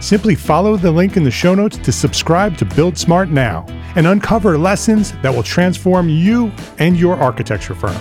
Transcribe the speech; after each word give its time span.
Simply 0.00 0.34
follow 0.34 0.78
the 0.78 0.90
link 0.90 1.18
in 1.18 1.24
the 1.24 1.30
show 1.30 1.54
notes 1.54 1.76
to 1.76 1.92
subscribe 1.92 2.56
to 2.56 2.64
Build 2.64 2.96
Smart 2.96 3.28
now 3.28 3.66
and 3.96 4.06
uncover 4.06 4.56
lessons 4.56 5.12
that 5.20 5.32
will 5.32 5.42
transform 5.42 6.08
you 6.08 6.50
and 6.78 6.96
your 6.98 7.16
architecture 7.16 7.74
firm. 7.74 7.94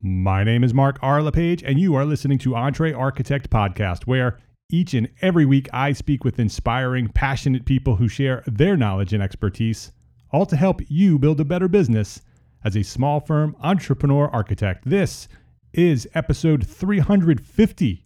My 0.00 0.44
name 0.44 0.64
is 0.64 0.72
Mark 0.72 0.98
R. 1.02 1.20
LePage, 1.22 1.62
and 1.62 1.78
you 1.78 1.94
are 1.94 2.06
listening 2.06 2.38
to 2.38 2.56
Entre 2.56 2.94
Architect 2.94 3.50
Podcast, 3.50 4.06
where 4.06 4.38
each 4.70 4.94
and 4.94 5.10
every 5.20 5.44
week 5.44 5.68
I 5.74 5.92
speak 5.92 6.24
with 6.24 6.38
inspiring, 6.38 7.08
passionate 7.08 7.66
people 7.66 7.96
who 7.96 8.08
share 8.08 8.42
their 8.46 8.78
knowledge 8.78 9.12
and 9.12 9.22
expertise, 9.22 9.92
all 10.32 10.46
to 10.46 10.56
help 10.56 10.80
you 10.88 11.18
build 11.18 11.38
a 11.38 11.44
better 11.44 11.68
business 11.68 12.22
as 12.64 12.76
a 12.76 12.82
small 12.82 13.20
firm 13.20 13.56
entrepreneur 13.60 14.28
architect. 14.28 14.88
This 14.88 15.28
is 15.72 16.08
episode 16.14 16.66
350 16.66 18.04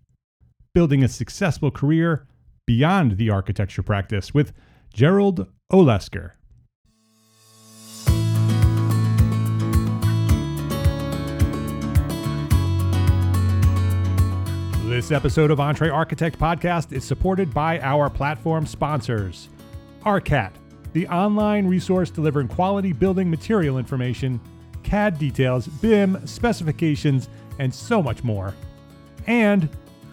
Building 0.75 1.03
a 1.03 1.09
Successful 1.09 1.71
Career 1.71 2.27
Beyond 2.67 3.17
the 3.17 3.31
Architecture 3.31 3.83
Practice 3.83 4.35
with 4.35 4.53
Gerald 4.93 5.47
Olesker. 5.73 6.33
This 14.85 15.11
episode 15.11 15.51
of 15.51 15.59
Entre 15.59 15.89
Architect 15.89 16.39
Podcast 16.39 16.93
is 16.93 17.03
supported 17.03 17.55
by 17.55 17.81
our 17.81 18.11
platform 18.11 18.67
sponsors 18.67 19.49
ARCAT, 20.05 20.53
the 20.93 21.09
online 21.09 21.67
resource 21.67 22.11
delivering 22.11 22.49
quality 22.49 22.93
building 22.93 23.31
material 23.31 23.79
information, 23.79 24.39
CAD 24.83 25.19
details, 25.19 25.67
BIM, 25.67 26.25
specifications, 26.27 27.29
and 27.59 27.75
so 27.75 28.03
much 28.03 28.25
more. 28.25 28.55
And 29.27 29.69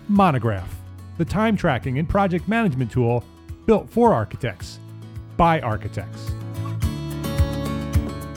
Monograph, 0.07 0.75
the 1.17 1.25
time 1.25 1.55
tracking 1.55 1.97
and 1.97 2.07
project 2.07 2.47
management 2.47 2.91
tool 2.91 3.23
built 3.65 3.89
for 3.89 4.13
architects 4.13 4.79
by 5.37 5.61
architects. 5.61 6.31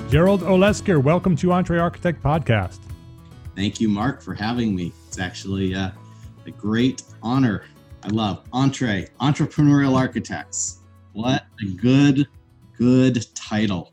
Gerald 0.08 0.42
Olesker, 0.42 1.02
welcome 1.02 1.34
to 1.36 1.52
Entre 1.52 1.78
Architect 1.78 2.22
Podcast. 2.22 2.78
Thank 3.56 3.80
you, 3.80 3.88
Mark, 3.88 4.22
for 4.22 4.34
having 4.34 4.74
me. 4.74 4.92
It's 5.08 5.18
actually 5.18 5.74
uh, 5.74 5.90
a 6.46 6.50
great 6.50 7.02
honor. 7.22 7.64
I 8.04 8.08
love 8.08 8.44
Entre 8.52 9.08
Entrepreneurial 9.20 9.96
Architects. 9.96 10.80
What 11.12 11.46
a 11.62 11.70
good, 11.76 12.28
good 12.76 13.26
title. 13.34 13.92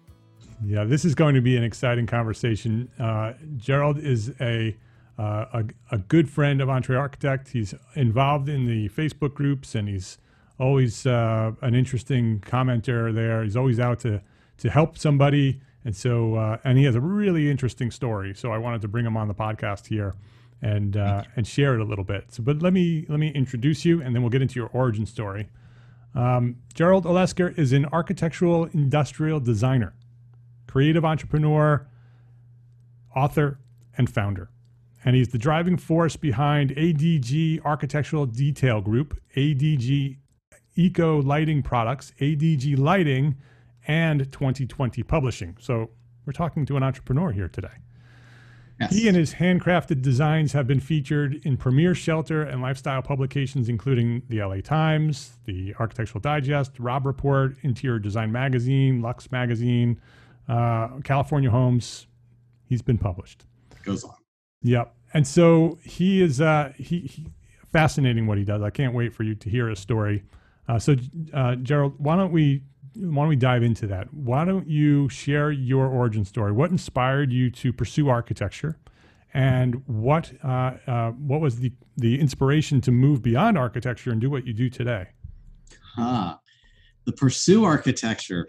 Yeah, 0.64 0.84
this 0.84 1.06
is 1.06 1.16
going 1.16 1.34
to 1.36 1.42
be 1.42 1.58
an 1.58 1.64
exciting 1.64 2.06
conversation. 2.06 2.90
Uh, 3.00 3.34
Gerald 3.58 3.98
is 3.98 4.32
a 4.42 4.76
uh, 5.22 5.46
a, 5.54 5.96
a, 5.96 5.98
good 6.00 6.28
friend 6.28 6.62
of 6.62 6.70
Entre 6.70 6.96
Architect. 6.96 7.50
He's 7.50 7.76
involved 7.94 8.50
in 8.50 8.66
the 8.66 8.90
Facebook 8.90 9.36
groups 9.36 9.76
and 9.76 9.88
he's 9.88 10.18
always 10.60 11.06
uh, 11.06 11.52
an 11.62 11.76
interesting 11.76 12.40
commenter 12.40 13.14
there. 13.14 13.44
He's 13.44 13.56
always 13.56 13.80
out 13.80 14.00
to, 14.00 14.22
to 14.58 14.70
help 14.72 14.98
somebody. 14.98 15.62
And 15.86 15.96
so, 15.96 16.36
uh, 16.36 16.58
and 16.64 16.78
he 16.78 16.86
has 16.86 16.96
a 16.96 17.00
really 17.00 17.52
interesting 17.52 17.92
story. 17.92 18.34
So 18.34 18.52
I 18.52 18.58
wanted 18.58 18.82
to 18.82 18.88
bring 18.88 19.06
him 19.06 19.16
on 19.16 19.28
the 19.28 19.36
podcast 19.36 19.86
here 19.88 20.16
and, 20.60 20.98
uh, 20.98 21.24
and 21.36 21.46
share 21.46 21.76
it 21.76 21.82
a 21.82 21.86
little 21.86 22.06
bit. 22.06 22.26
So, 22.30 22.42
but 22.42 22.64
let 22.64 22.74
me, 22.74 23.06
let 23.08 23.20
me 23.20 23.30
introduce 23.30 23.86
you 23.86 24.02
and 24.02 24.16
then 24.16 24.24
we'll 24.24 24.32
get 24.32 24.42
into 24.42 24.60
your 24.60 24.70
origin 24.74 25.06
story. 25.06 25.50
Um, 26.16 26.58
Gerald 26.74 27.06
Olesker 27.06 27.56
is 27.60 27.74
an 27.74 27.86
architectural 27.86 28.66
industrial 28.74 29.40
designer, 29.40 29.94
creative 30.66 31.06
entrepreneur, 31.06 31.86
author, 33.16 33.60
and 33.96 34.10
founder 34.10 34.50
and 35.04 35.16
he's 35.16 35.30
the 35.30 35.38
driving 35.38 35.78
force 35.78 36.16
behind 36.16 36.72
ADG 36.72 37.64
Architectural 37.66 38.26
Detail 38.26 38.82
Group, 38.82 39.20
ADG 39.36 40.18
Eco 40.76 41.22
Lighting 41.22 41.64
Products, 41.64 42.14
ADG 42.20 42.78
Lighting, 42.78 43.36
and 43.88 44.32
2020 44.32 45.04
Publishing. 45.04 45.58
So 45.60 45.90
we're 46.26 46.34
talking 46.34 46.66
to 46.68 46.78
an 46.78 46.84
entrepreneur 46.84 47.32
here 47.32 47.48
today. 47.48 47.70
Yes. 48.80 48.96
He 48.96 49.08
and 49.08 49.16
his 49.16 49.36
handcrafted 49.36 50.02
designs 50.02 50.54
have 50.54 50.66
been 50.66 50.80
featured 50.80 51.46
in 51.46 51.56
premier 51.56 51.94
shelter 51.94 52.42
and 52.42 52.64
lifestyle 52.64 53.04
publications, 53.04 53.70
including 53.70 54.24
the 54.28 54.42
LA 54.42 54.62
Times, 54.62 55.38
the 55.46 55.76
Architectural 55.80 56.20
Digest, 56.20 56.80
Robb 56.80 57.06
Report, 57.06 57.56
Interior 57.62 58.00
Design 58.00 58.32
Magazine, 58.32 59.02
Luxe 59.02 59.32
Magazine, 59.32 60.02
uh, 60.50 61.00
California 61.04 61.52
Homes. 61.52 62.08
He's 62.66 62.82
been 62.82 62.98
published. 62.98 63.46
It 63.72 63.84
goes 63.84 64.04
on. 64.04 64.16
Yep. 64.64 64.96
And 65.14 65.28
so 65.28 65.78
he 65.84 66.22
is 66.22 66.40
uh, 66.40 66.74
he, 66.78 67.00
he, 67.02 67.28
fascinating 67.72 68.28
what 68.28 68.38
he 68.38 68.44
does. 68.44 68.62
I 68.62 68.70
can't 68.70 68.94
wait 68.94 69.14
for 69.14 69.24
you 69.24 69.36
to 69.36 69.50
hear 69.50 69.68
his 69.68 69.80
story. 69.80 70.24
Uh, 70.68 70.80
so 70.80 70.96
uh, 71.34 71.56
Gerald, 71.56 71.96
why 71.98 72.16
don't 72.16 72.32
we 72.32 72.64
why 72.96 73.24
don't 73.24 73.30
we 73.30 73.36
dive 73.36 73.64
into 73.64 73.88
that? 73.88 74.14
Why 74.14 74.46
don't 74.46 74.68
you 74.68 75.08
share 75.10 75.52
your 75.52 75.88
origin 75.88 76.26
story? 76.26 76.52
What 76.52 76.72
inspired 76.72 77.32
you 77.32 77.50
to 77.52 77.72
pursue 77.72 78.10
architecture, 78.10 78.78
and 79.34 79.82
what 79.88 80.32
uh, 80.44 80.74
uh, 80.88 81.12
what 81.12 81.42
was 81.42 81.60
the 81.60 81.72
the 81.98 82.20
inspiration 82.20 82.82
to 82.82 82.92
move 82.92 83.22
beyond 83.22 83.58
architecture 83.58 84.12
and 84.12 84.22
do 84.22 84.30
what 84.30 84.46
you 84.46 84.54
do 84.54 84.70
today? 84.70 85.08
Huh. 85.96 86.38
The 87.06 87.14
pursue 87.14 87.66
architecture. 87.66 88.48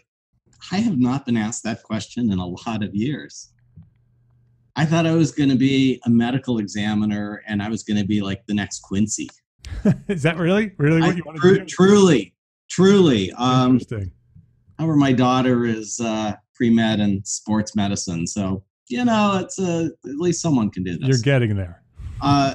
I 0.70 0.78
have 0.78 0.98
not 0.98 1.26
been 1.26 1.36
asked 1.36 1.64
that 1.64 1.82
question 1.82 2.30
in 2.30 2.38
a 2.38 2.46
lot 2.46 2.84
of 2.84 2.94
years. 2.94 3.51
I 4.76 4.84
thought 4.86 5.06
I 5.06 5.12
was 5.12 5.32
going 5.32 5.50
to 5.50 5.56
be 5.56 6.00
a 6.06 6.10
medical 6.10 6.58
examiner 6.58 7.42
and 7.46 7.62
I 7.62 7.68
was 7.68 7.82
going 7.82 7.98
to 7.98 8.06
be 8.06 8.20
like 8.22 8.46
the 8.46 8.54
next 8.54 8.80
Quincy. 8.80 9.28
Is 10.08 10.22
that 10.22 10.38
really, 10.38 10.72
really 10.78 11.00
what 11.00 11.10
I, 11.10 11.14
you 11.14 11.22
want 11.24 11.40
to 11.42 11.54
do? 11.58 11.64
Truly, 11.66 12.34
truly. 12.70 13.32
Um, 13.32 13.72
Interesting. 13.72 14.12
However, 14.78 14.96
my 14.96 15.12
daughter 15.12 15.64
is 15.64 16.00
uh, 16.00 16.32
pre 16.54 16.70
med 16.70 17.00
and 17.00 17.26
sports 17.26 17.76
medicine, 17.76 18.26
so 18.26 18.64
you 18.88 19.04
know, 19.04 19.38
it's 19.42 19.58
a 19.58 19.90
at 20.04 20.16
least 20.16 20.42
someone 20.42 20.70
can 20.70 20.82
do 20.82 20.98
this. 20.98 21.08
You're 21.08 21.18
getting 21.18 21.56
there. 21.56 21.82
Uh, 22.20 22.54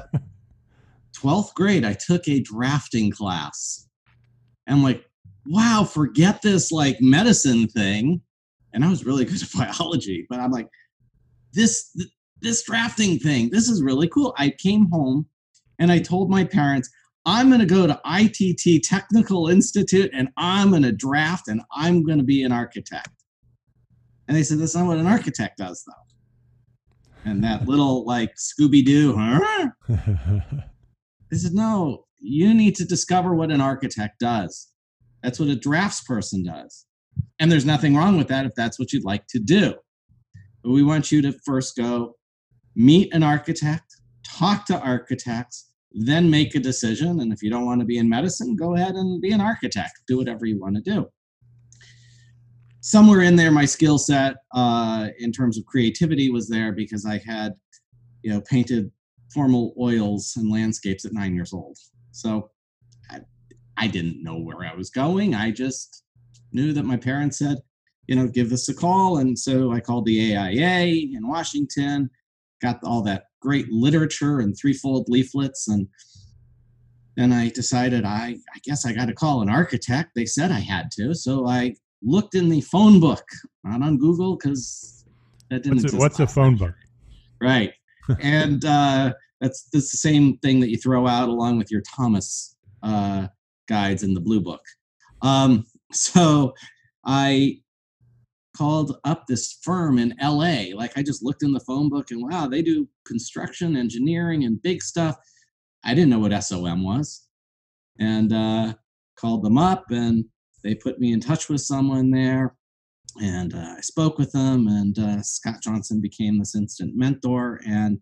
12th 1.15 1.53
grade, 1.53 1.83
I 1.83 1.93
took 1.93 2.27
a 2.27 2.39
drafting 2.39 3.11
class. 3.11 3.87
And 4.65 4.77
I'm 4.77 4.83
like, 4.83 5.05
wow, 5.45 5.87
forget 5.89 6.41
this 6.41 6.71
like 6.71 6.97
medicine 7.01 7.67
thing. 7.67 8.21
And 8.73 8.83
I 8.83 8.89
was 8.89 9.05
really 9.05 9.25
good 9.25 9.41
at 9.41 9.51
biology, 9.57 10.25
but 10.29 10.39
I'm 10.39 10.51
like, 10.51 10.67
this 11.53 11.95
this 12.41 12.63
drafting 12.63 13.17
thing, 13.19 13.49
this 13.49 13.67
is 13.67 13.81
really 13.81 14.07
cool. 14.07 14.33
I 14.37 14.51
came 14.51 14.87
home 14.91 15.27
and 15.79 15.91
I 15.91 15.99
told 15.99 16.29
my 16.29 16.43
parents, 16.43 16.89
I'm 17.25 17.49
going 17.49 17.59
to 17.59 17.65
go 17.65 17.87
to 17.87 17.99
ITT 18.05 18.83
Technical 18.83 19.49
Institute 19.49 20.09
and 20.13 20.29
I'm 20.37 20.69
going 20.69 20.83
to 20.83 20.91
draft 20.91 21.49
and 21.49 21.61
I'm 21.73 22.03
going 22.03 22.19
to 22.19 22.23
be 22.23 22.43
an 22.43 22.51
architect. 22.51 23.09
And 24.27 24.35
they 24.35 24.43
said, 24.43 24.59
That's 24.59 24.75
not 24.75 24.87
what 24.87 24.97
an 24.97 25.07
architect 25.07 25.57
does, 25.57 25.83
though. 25.85 27.29
And 27.29 27.43
that 27.43 27.67
little 27.67 28.05
like 28.05 28.35
Scooby 28.35 28.85
Doo, 28.85 29.15
huh? 29.17 29.69
they 31.29 31.37
said, 31.37 31.53
No, 31.53 32.05
you 32.19 32.53
need 32.53 32.75
to 32.77 32.85
discover 32.85 33.35
what 33.35 33.51
an 33.51 33.61
architect 33.61 34.19
does. 34.19 34.71
That's 35.21 35.39
what 35.39 35.49
a 35.49 35.55
drafts 35.55 36.01
person 36.03 36.43
does. 36.43 36.85
And 37.39 37.51
there's 37.51 37.65
nothing 37.65 37.95
wrong 37.95 38.17
with 38.17 38.27
that 38.29 38.45
if 38.45 38.53
that's 38.55 38.79
what 38.79 38.93
you'd 38.93 39.03
like 39.03 39.27
to 39.27 39.39
do. 39.39 39.75
But 40.67 40.73
we 40.73 40.83
want 40.83 41.13
you 41.13 41.21
to 41.21 41.31
first 41.45 41.77
go 41.77 42.17
meet 42.75 43.13
an 43.13 43.23
architect, 43.23 44.01
talk 44.25 44.65
to 44.65 44.77
architects, 44.77 45.71
then 45.93 46.29
make 46.29 46.55
a 46.55 46.59
decision. 46.59 47.21
And 47.21 47.31
if 47.31 47.41
you 47.41 47.49
don't 47.49 47.65
want 47.65 47.79
to 47.79 47.85
be 47.85 47.99
in 47.99 48.09
medicine, 48.09 48.57
go 48.57 48.75
ahead 48.75 48.95
and 48.95 49.21
be 49.21 49.31
an 49.31 49.39
architect. 49.39 50.01
Do 50.09 50.17
whatever 50.17 50.45
you 50.45 50.59
want 50.59 50.75
to 50.75 50.81
do. 50.81 51.07
Somewhere 52.81 53.21
in 53.21 53.37
there, 53.37 53.49
my 53.49 53.63
skill 53.63 53.97
set 53.97 54.35
uh, 54.53 55.07
in 55.19 55.31
terms 55.31 55.57
of 55.57 55.65
creativity 55.65 56.29
was 56.29 56.49
there 56.49 56.73
because 56.73 57.05
I 57.05 57.21
had, 57.25 57.53
you 58.21 58.33
know, 58.33 58.41
painted 58.41 58.91
formal 59.33 59.73
oils 59.79 60.33
and 60.35 60.51
landscapes 60.51 61.05
at 61.05 61.13
nine 61.13 61.33
years 61.33 61.53
old. 61.53 61.77
So 62.11 62.51
I, 63.09 63.21
I 63.77 63.87
didn't 63.87 64.21
know 64.21 64.37
where 64.37 64.65
I 64.65 64.75
was 64.75 64.89
going. 64.89 65.33
I 65.33 65.49
just 65.49 66.03
knew 66.51 66.73
that 66.73 66.83
my 66.83 66.97
parents 66.97 67.37
said, 67.37 67.59
you 68.07 68.15
know, 68.15 68.27
give 68.27 68.51
us 68.51 68.69
a 68.69 68.73
call. 68.73 69.17
And 69.17 69.37
so 69.37 69.71
I 69.71 69.79
called 69.79 70.05
the 70.05 70.35
AIA 70.35 71.07
in 71.13 71.27
Washington, 71.27 72.09
got 72.61 72.79
all 72.83 73.01
that 73.03 73.25
great 73.41 73.69
literature 73.69 74.39
and 74.39 74.55
threefold 74.57 75.09
leaflets. 75.09 75.67
And 75.67 75.87
then 77.15 77.33
I 77.33 77.49
decided 77.49 78.05
I, 78.05 78.37
I 78.55 78.59
guess 78.63 78.85
I 78.85 78.93
got 78.93 79.05
to 79.05 79.13
call 79.13 79.41
an 79.41 79.49
architect. 79.49 80.11
They 80.15 80.25
said 80.25 80.51
I 80.51 80.59
had 80.59 80.89
to. 80.91 81.13
So 81.13 81.47
I 81.47 81.75
looked 82.01 82.35
in 82.35 82.49
the 82.49 82.61
phone 82.61 82.99
book, 82.99 83.25
not 83.63 83.81
on 83.81 83.97
Google 83.97 84.37
because 84.37 85.05
that 85.49 85.63
didn't 85.63 85.81
what's 85.81 85.93
a, 85.93 85.97
what's 85.97 86.19
a 86.19 86.27
phone 86.27 86.55
book? 86.55 86.75
Right. 87.41 87.73
and 88.21 88.63
uh, 88.63 89.13
that's, 89.41 89.69
that's 89.71 89.91
the 89.91 89.97
same 89.97 90.37
thing 90.37 90.59
that 90.61 90.69
you 90.69 90.77
throw 90.77 91.07
out 91.07 91.27
along 91.27 91.57
with 91.57 91.71
your 91.71 91.81
Thomas 91.81 92.55
uh, 92.83 93.27
guides 93.67 94.03
in 94.03 94.13
the 94.13 94.21
blue 94.21 94.39
book. 94.39 94.61
Um, 95.21 95.65
so 95.91 96.53
I 97.05 97.59
called 98.57 98.97
up 99.03 99.25
this 99.27 99.59
firm 99.63 99.99
in 99.99 100.15
LA. 100.21 100.75
Like 100.75 100.97
I 100.97 101.03
just 101.03 101.23
looked 101.23 101.43
in 101.43 101.51
the 101.51 101.59
phone 101.61 101.89
book 101.89 102.11
and 102.11 102.23
wow, 102.23 102.47
they 102.47 102.61
do 102.61 102.87
construction, 103.05 103.75
engineering, 103.75 104.45
and 104.45 104.61
big 104.61 104.81
stuff. 104.81 105.15
I 105.83 105.93
didn't 105.93 106.09
know 106.09 106.19
what 106.19 106.43
SOM 106.43 106.83
was. 106.83 107.27
And 107.99 108.33
uh, 108.33 108.73
called 109.17 109.43
them 109.43 109.57
up 109.57 109.85
and 109.89 110.25
they 110.63 110.75
put 110.75 110.99
me 110.99 111.13
in 111.13 111.19
touch 111.19 111.49
with 111.49 111.61
someone 111.61 112.11
there. 112.11 112.55
And 113.21 113.53
uh, 113.53 113.75
I 113.77 113.81
spoke 113.81 114.19
with 114.19 114.31
them, 114.31 114.67
and 114.67 114.99
uh, 114.99 115.21
Scott 115.23 115.55
Johnson 115.63 115.99
became 115.99 116.37
this 116.37 116.55
instant 116.55 116.95
mentor. 116.95 117.59
And 117.65 117.99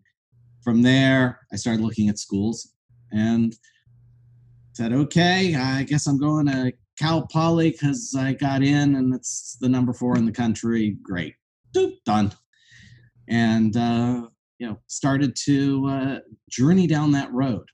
from 0.62 0.82
there, 0.82 1.40
I 1.52 1.56
started 1.56 1.80
looking 1.80 2.08
at 2.08 2.18
schools 2.18 2.72
and 3.12 3.56
said, 4.74 4.92
okay, 4.92 5.54
I 5.54 5.84
guess 5.84 6.06
I'm 6.06 6.18
going 6.18 6.46
to 6.46 6.72
Cal 6.98 7.26
Poly 7.26 7.70
because 7.70 8.14
I 8.18 8.32
got 8.32 8.62
in 8.62 8.96
and 8.96 9.14
it's 9.14 9.56
the 9.60 9.68
number 9.68 9.92
four 9.92 10.16
in 10.16 10.26
the 10.26 10.32
country. 10.32 10.96
Great. 11.02 11.34
Doop, 11.74 11.92
done. 12.04 12.32
And, 13.28 13.76
uh, 13.76 14.28
you 14.58 14.66
know, 14.66 14.78
started 14.86 15.36
to 15.44 15.86
uh, 15.88 16.18
journey 16.50 16.86
down 16.86 17.12
that 17.12 17.32
road. 17.32 17.68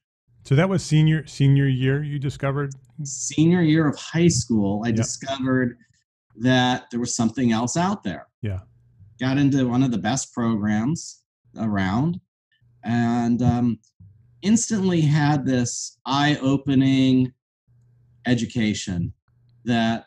So 0.45 0.57
that 0.57 0.69
was 0.69 0.83
senior 0.83 1.25
senior 1.27 1.69
year 1.69 2.03
you 2.03 2.19
discovered? 2.19 2.73
Senior 3.05 3.63
year 3.63 3.87
of 3.87 3.97
high 3.97 4.29
school, 4.29 4.83
I 4.85 4.89
yep. 4.89 4.97
discovered 4.97 5.79
that 6.37 6.91
there 6.91 6.99
was 6.99 7.15
something 7.15 7.53
else 7.53 7.77
out 7.77 8.03
there. 8.03 8.27
Yeah. 8.41 8.61
Got 9.21 9.39
into 9.39 9.69
one 9.69 9.85
of 9.85 9.93
the 9.93 9.99
best 9.99 10.33
programs 10.33 11.23
around 11.57 12.21
and 12.83 13.41
um, 13.43 13.79
instantly 14.43 15.03
had 15.03 15.47
this 15.47 15.99
eye-opening 16.07 17.33
education 18.27 19.13
that 19.65 20.07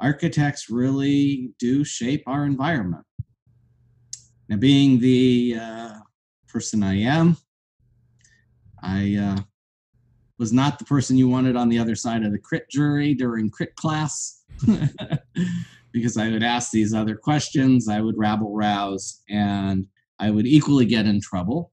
architects 0.00 0.68
really 0.68 1.50
do 1.58 1.84
shape 1.84 2.22
our 2.26 2.44
environment. 2.44 3.04
Now, 4.48 4.56
being 4.56 5.00
the 5.00 5.58
uh, 5.60 5.94
person 6.48 6.82
I 6.82 7.00
am, 7.00 7.36
I 8.82 9.16
uh, 9.16 9.42
was 10.38 10.52
not 10.52 10.78
the 10.78 10.84
person 10.84 11.16
you 11.16 11.28
wanted 11.28 11.56
on 11.56 11.68
the 11.68 11.78
other 11.78 11.94
side 11.96 12.24
of 12.24 12.32
the 12.32 12.38
crit 12.38 12.68
jury 12.70 13.14
during 13.14 13.50
crit 13.50 13.74
class 13.74 14.44
because 15.92 16.16
I 16.16 16.28
would 16.30 16.42
ask 16.42 16.70
these 16.70 16.94
other 16.94 17.16
questions, 17.16 17.88
I 17.88 18.00
would 18.00 18.18
rabble 18.18 18.54
rouse, 18.54 19.22
and 19.28 19.86
I 20.18 20.30
would 20.30 20.46
equally 20.46 20.84
get 20.84 21.06
in 21.06 21.20
trouble 21.20 21.72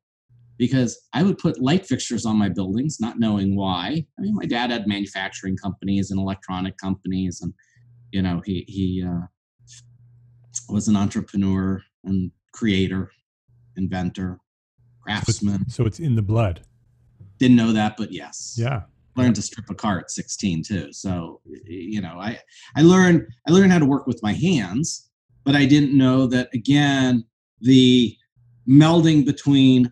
because 0.58 1.00
I 1.14 1.24
would 1.24 1.38
put 1.38 1.62
light 1.62 1.86
fixtures 1.86 2.26
on 2.26 2.38
my 2.38 2.50
buildings, 2.50 3.00
not 3.00 3.20
knowing 3.20 3.56
why. 3.56 4.06
I 4.18 4.22
mean, 4.22 4.36
my 4.36 4.46
dad 4.46 4.72
had 4.72 4.88
manufacturing 4.88 5.58
companies 5.58 6.12
and 6.12 6.20
electronic 6.20 6.78
companies, 6.78 7.42
and 7.42 7.54
you 8.12 8.22
know, 8.22 8.42
he 8.46 8.66
he 8.68 9.04
uh, 9.08 9.28
was 10.70 10.88
an 10.88 10.96
entrepreneur 10.96 11.82
and 12.04 12.32
creator, 12.54 13.12
inventor, 13.76 14.40
craftsman. 15.02 15.70
So 15.70 15.86
it's 15.86 16.00
in 16.00 16.16
the 16.16 16.22
blood. 16.22 16.62
Didn't 17.40 17.58
know 17.58 17.74
that, 17.74 17.98
but 17.98 18.12
yes. 18.12 18.56
Yeah. 18.58 18.84
Learned 19.16 19.36
to 19.36 19.42
strip 19.42 19.70
a 19.70 19.76
car 19.76 20.00
at 20.00 20.10
16 20.10 20.64
too. 20.64 20.94
So 20.94 21.42
you 21.66 22.02
know, 22.02 22.18
I 22.20 22.40
I 22.76 22.82
learned 22.82 23.28
I 23.48 23.52
learned 23.52 23.72
how 23.72 23.80
to 23.80 23.86
work 23.86 24.08
with 24.08 24.22
my 24.24 24.34
hands, 24.34 25.10
but 25.44 25.56
I 25.56 25.66
didn't 25.66 25.96
know 25.96 26.26
that 26.28 26.50
again 26.54 27.24
the 27.62 28.16
melding 28.68 29.26
between 29.26 29.92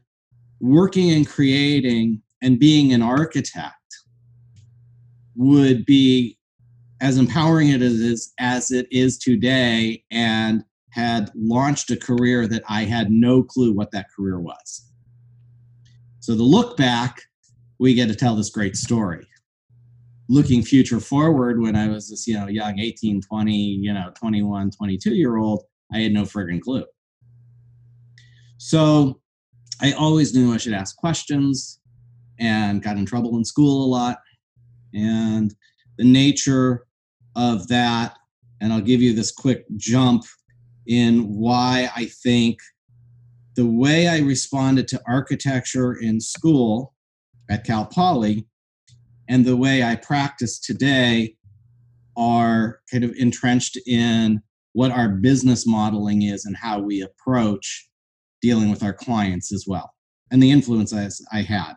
working 0.62 1.12
and 1.12 1.28
creating 1.28 2.22
and 2.42 2.60
being 2.60 2.94
an 2.94 3.02
architect 3.02 3.76
would 5.36 5.86
be 5.86 6.38
as 7.02 7.18
empowering 7.18 7.70
it 7.70 7.82
is 7.82 8.32
as 8.40 8.70
it 8.70 8.88
is 8.92 9.18
today 9.18 10.04
and 10.12 10.64
had 10.92 11.32
launched 11.36 11.90
a 11.90 11.98
career 11.98 12.48
that 12.48 12.62
I 12.70 12.84
had 12.84 13.10
no 13.10 13.42
clue 13.42 13.74
what 13.74 13.92
that 13.92 14.08
career 14.16 14.40
was. 14.40 14.88
So 16.20 16.36
the 16.36 16.44
look 16.44 16.78
back, 16.78 17.22
we 17.80 17.96
get 17.96 18.08
to 18.10 18.16
tell 18.16 18.36
this 18.36 18.52
great 18.52 18.76
story. 18.76 19.26
Looking 20.30 20.62
future 20.62 21.00
forward, 21.00 21.60
when 21.60 21.76
I 21.76 21.88
was 21.88 22.10
this, 22.10 22.28
you 22.28 22.38
know, 22.38 22.48
young 22.48 22.78
18, 22.78 23.22
20, 23.22 23.54
you 23.56 23.94
know, 23.94 24.12
21, 24.16 24.70
22 24.72 25.16
year 25.16 25.38
old, 25.38 25.64
I 25.92 26.00
had 26.00 26.12
no 26.12 26.24
friggin' 26.24 26.62
clue. 26.62 26.86
So 28.58 29.21
I 29.82 29.94
always 29.94 30.36
knew 30.36 30.54
I 30.54 30.58
should 30.58 30.74
ask 30.74 30.96
questions 30.96 31.80
and 32.40 32.84
got 32.84 32.98
in 32.98 33.06
trouble 33.06 33.36
in 33.38 33.44
school 33.44 33.84
a 33.84 33.90
lot. 33.90 34.20
And 34.94 35.54
the 35.98 36.06
nature 36.06 36.86
of 37.36 37.68
that, 37.70 38.16
and 38.62 38.72
I'll 38.72 38.82
give 38.82 39.02
you 39.02 39.14
this 39.14 39.32
quick 39.32 39.66
jump 39.78 40.24
in 40.86 41.24
why 41.36 41.90
I 41.96 42.06
think 42.06 42.60
the 43.56 43.66
way 43.66 44.08
I 44.08 44.20
responded 44.20 44.88
to 44.90 45.02
architecture 45.08 45.94
in 45.94 46.22
school 46.22 46.94
at 47.50 47.66
Cal 47.66 47.86
Poly 47.86 48.46
and 49.30 49.46
the 49.46 49.58
way 49.58 49.84
I 49.84 49.96
practice 49.96 50.60
today 50.60 51.36
are 52.16 52.82
kind 52.92 53.04
of 53.04 53.14
entrenched 53.18 53.80
in 53.88 54.42
what 54.74 54.92
our 54.92 55.10
business 55.10 55.66
modeling 55.66 56.22
is 56.22 56.46
and 56.46 56.56
how 56.56 56.80
we 56.80 57.02
approach 57.02 57.90
dealing 58.42 58.70
with 58.70 58.84
our 58.84 58.94
clients 58.94 59.54
as 59.54 59.66
well 59.68 59.92
and 60.32 60.42
the 60.42 60.50
influence 60.50 60.94
I, 60.94 61.10
I 61.32 61.42
had. 61.42 61.74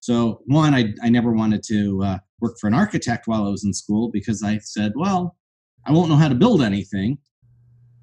So, 0.00 0.42
one, 0.44 0.74
I, 0.74 0.92
I 1.02 1.08
never 1.08 1.32
wanted 1.32 1.62
to 1.68 2.02
uh, 2.04 2.18
work 2.40 2.56
for 2.60 2.66
an 2.66 2.74
architect 2.74 3.26
while 3.26 3.46
I 3.46 3.50
was 3.50 3.64
in 3.64 3.72
school 3.72 4.10
because 4.12 4.42
I 4.42 4.58
said, 4.58 4.92
well, 4.94 5.36
I 5.86 5.92
won't 5.92 6.10
know 6.10 6.16
how 6.16 6.28
to 6.28 6.34
build 6.34 6.62
anything. 6.62 7.18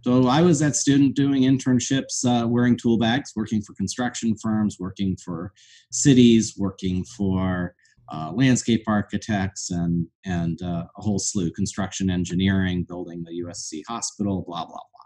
So, 0.04 0.28
I 0.28 0.42
was 0.42 0.60
that 0.60 0.76
student 0.76 1.16
doing 1.16 1.44
internships, 1.44 2.26
uh, 2.26 2.48
wearing 2.48 2.76
tool 2.76 2.98
bags, 2.98 3.34
working 3.36 3.62
for 3.62 3.76
construction 3.76 4.36
firms, 4.42 4.78
working 4.80 5.16
for 5.24 5.54
cities, 5.92 6.56
working 6.58 7.06
for 7.06 7.76
uh, 8.12 8.32
landscape 8.34 8.84
architects, 8.88 9.70
and, 9.70 10.08
and 10.26 10.60
uh, 10.64 10.86
a 10.98 11.02
whole 11.02 11.20
slew 11.20 11.52
construction 11.52 12.10
engineering, 12.10 12.84
building 12.84 13.24
the 13.24 13.44
USC 13.44 13.84
hospital, 13.88 14.44
blah, 14.48 14.66
blah, 14.66 14.74
blah. 14.74 15.01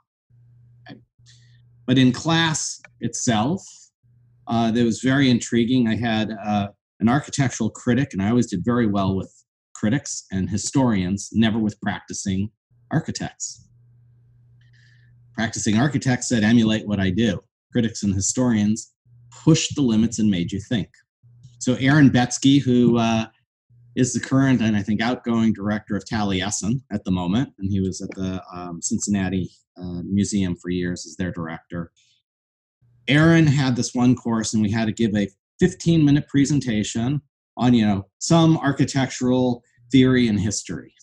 But 1.86 1.98
in 1.98 2.12
class 2.12 2.82
itself, 3.01 3.62
uh, 4.48 4.72
that 4.72 4.84
was 4.84 5.01
very 5.01 5.30
intriguing. 5.30 5.88
I 5.88 5.96
had 5.96 6.32
uh, 6.32 6.68
an 7.00 7.10
architectural 7.10 7.70
critic, 7.70 8.10
and 8.13 8.22
I 8.22 8.30
always 8.30 8.48
did 8.48 8.63
very 8.63 8.88
well 8.88 9.15
with 9.15 9.32
critics 9.74 10.25
and 10.32 10.50
historians, 10.50 11.30
never 11.34 11.60
with 11.60 11.80
practicing 11.82 12.50
architects. 12.92 13.68
Practicing 15.34 15.77
architects 15.77 16.30
said, 16.30 16.44
emulate 16.44 16.88
what 16.88 17.00
I 17.00 17.10
do. 17.10 17.39
Critics 17.72 18.04
and 18.04 18.13
historians 18.13 18.94
pushed 19.44 19.75
the 19.75 19.82
limits 19.82 20.20
and 20.20 20.30
made 20.30 20.51
you 20.51 20.62
think. 20.62 20.89
So 21.60 21.75
Aaron 21.75 22.10
Betsky, 22.10 22.62
who 22.62 22.98
uh, 22.98 23.25
is 23.95 24.13
the 24.13 24.19
current 24.19 24.61
and 24.61 24.75
I 24.75 24.81
think 24.81 25.01
outgoing 25.01 25.53
director 25.53 25.95
of 25.95 26.03
Taliesin 26.05 26.81
at 26.91 27.03
the 27.05 27.11
moment, 27.11 27.53
and 27.59 27.71
he 27.71 27.79
was 27.79 28.01
at 28.01 28.11
the 28.11 28.41
um, 28.53 28.81
Cincinnati 28.81 29.49
uh, 29.77 30.01
Museum 30.03 30.55
for 30.55 30.69
years 30.69 31.05
as 31.05 31.15
their 31.15 31.31
director. 31.31 31.91
Aaron 33.07 33.47
had 33.47 33.75
this 33.75 33.93
one 33.93 34.15
course, 34.15 34.53
and 34.53 34.61
we 34.61 34.71
had 34.71 34.85
to 34.85 34.91
give 34.91 35.15
a 35.15 35.29
15 35.59 36.03
minute 36.03 36.27
presentation 36.27 37.21
on 37.57 37.73
you 37.73 37.85
know 37.85 38.05
some 38.19 38.57
architectural 38.57 39.63
theory 39.91 40.27
and 40.27 40.39
history. 40.39 40.93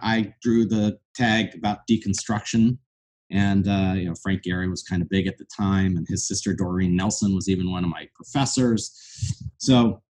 I 0.00 0.34
drew 0.42 0.66
the 0.66 0.98
tag 1.14 1.54
about 1.56 1.80
deconstruction, 1.90 2.78
and 3.30 3.66
uh, 3.66 3.94
you 3.96 4.04
know 4.04 4.14
Frank 4.22 4.42
Gehry 4.42 4.70
was 4.70 4.82
kind 4.82 5.02
of 5.02 5.08
big 5.08 5.26
at 5.26 5.38
the 5.38 5.46
time, 5.56 5.96
and 5.96 6.06
his 6.08 6.28
sister 6.28 6.54
Doreen 6.54 6.94
Nelson 6.94 7.34
was 7.34 7.48
even 7.48 7.70
one 7.70 7.82
of 7.82 7.90
my 7.90 8.08
professors. 8.14 8.92
So 9.58 10.02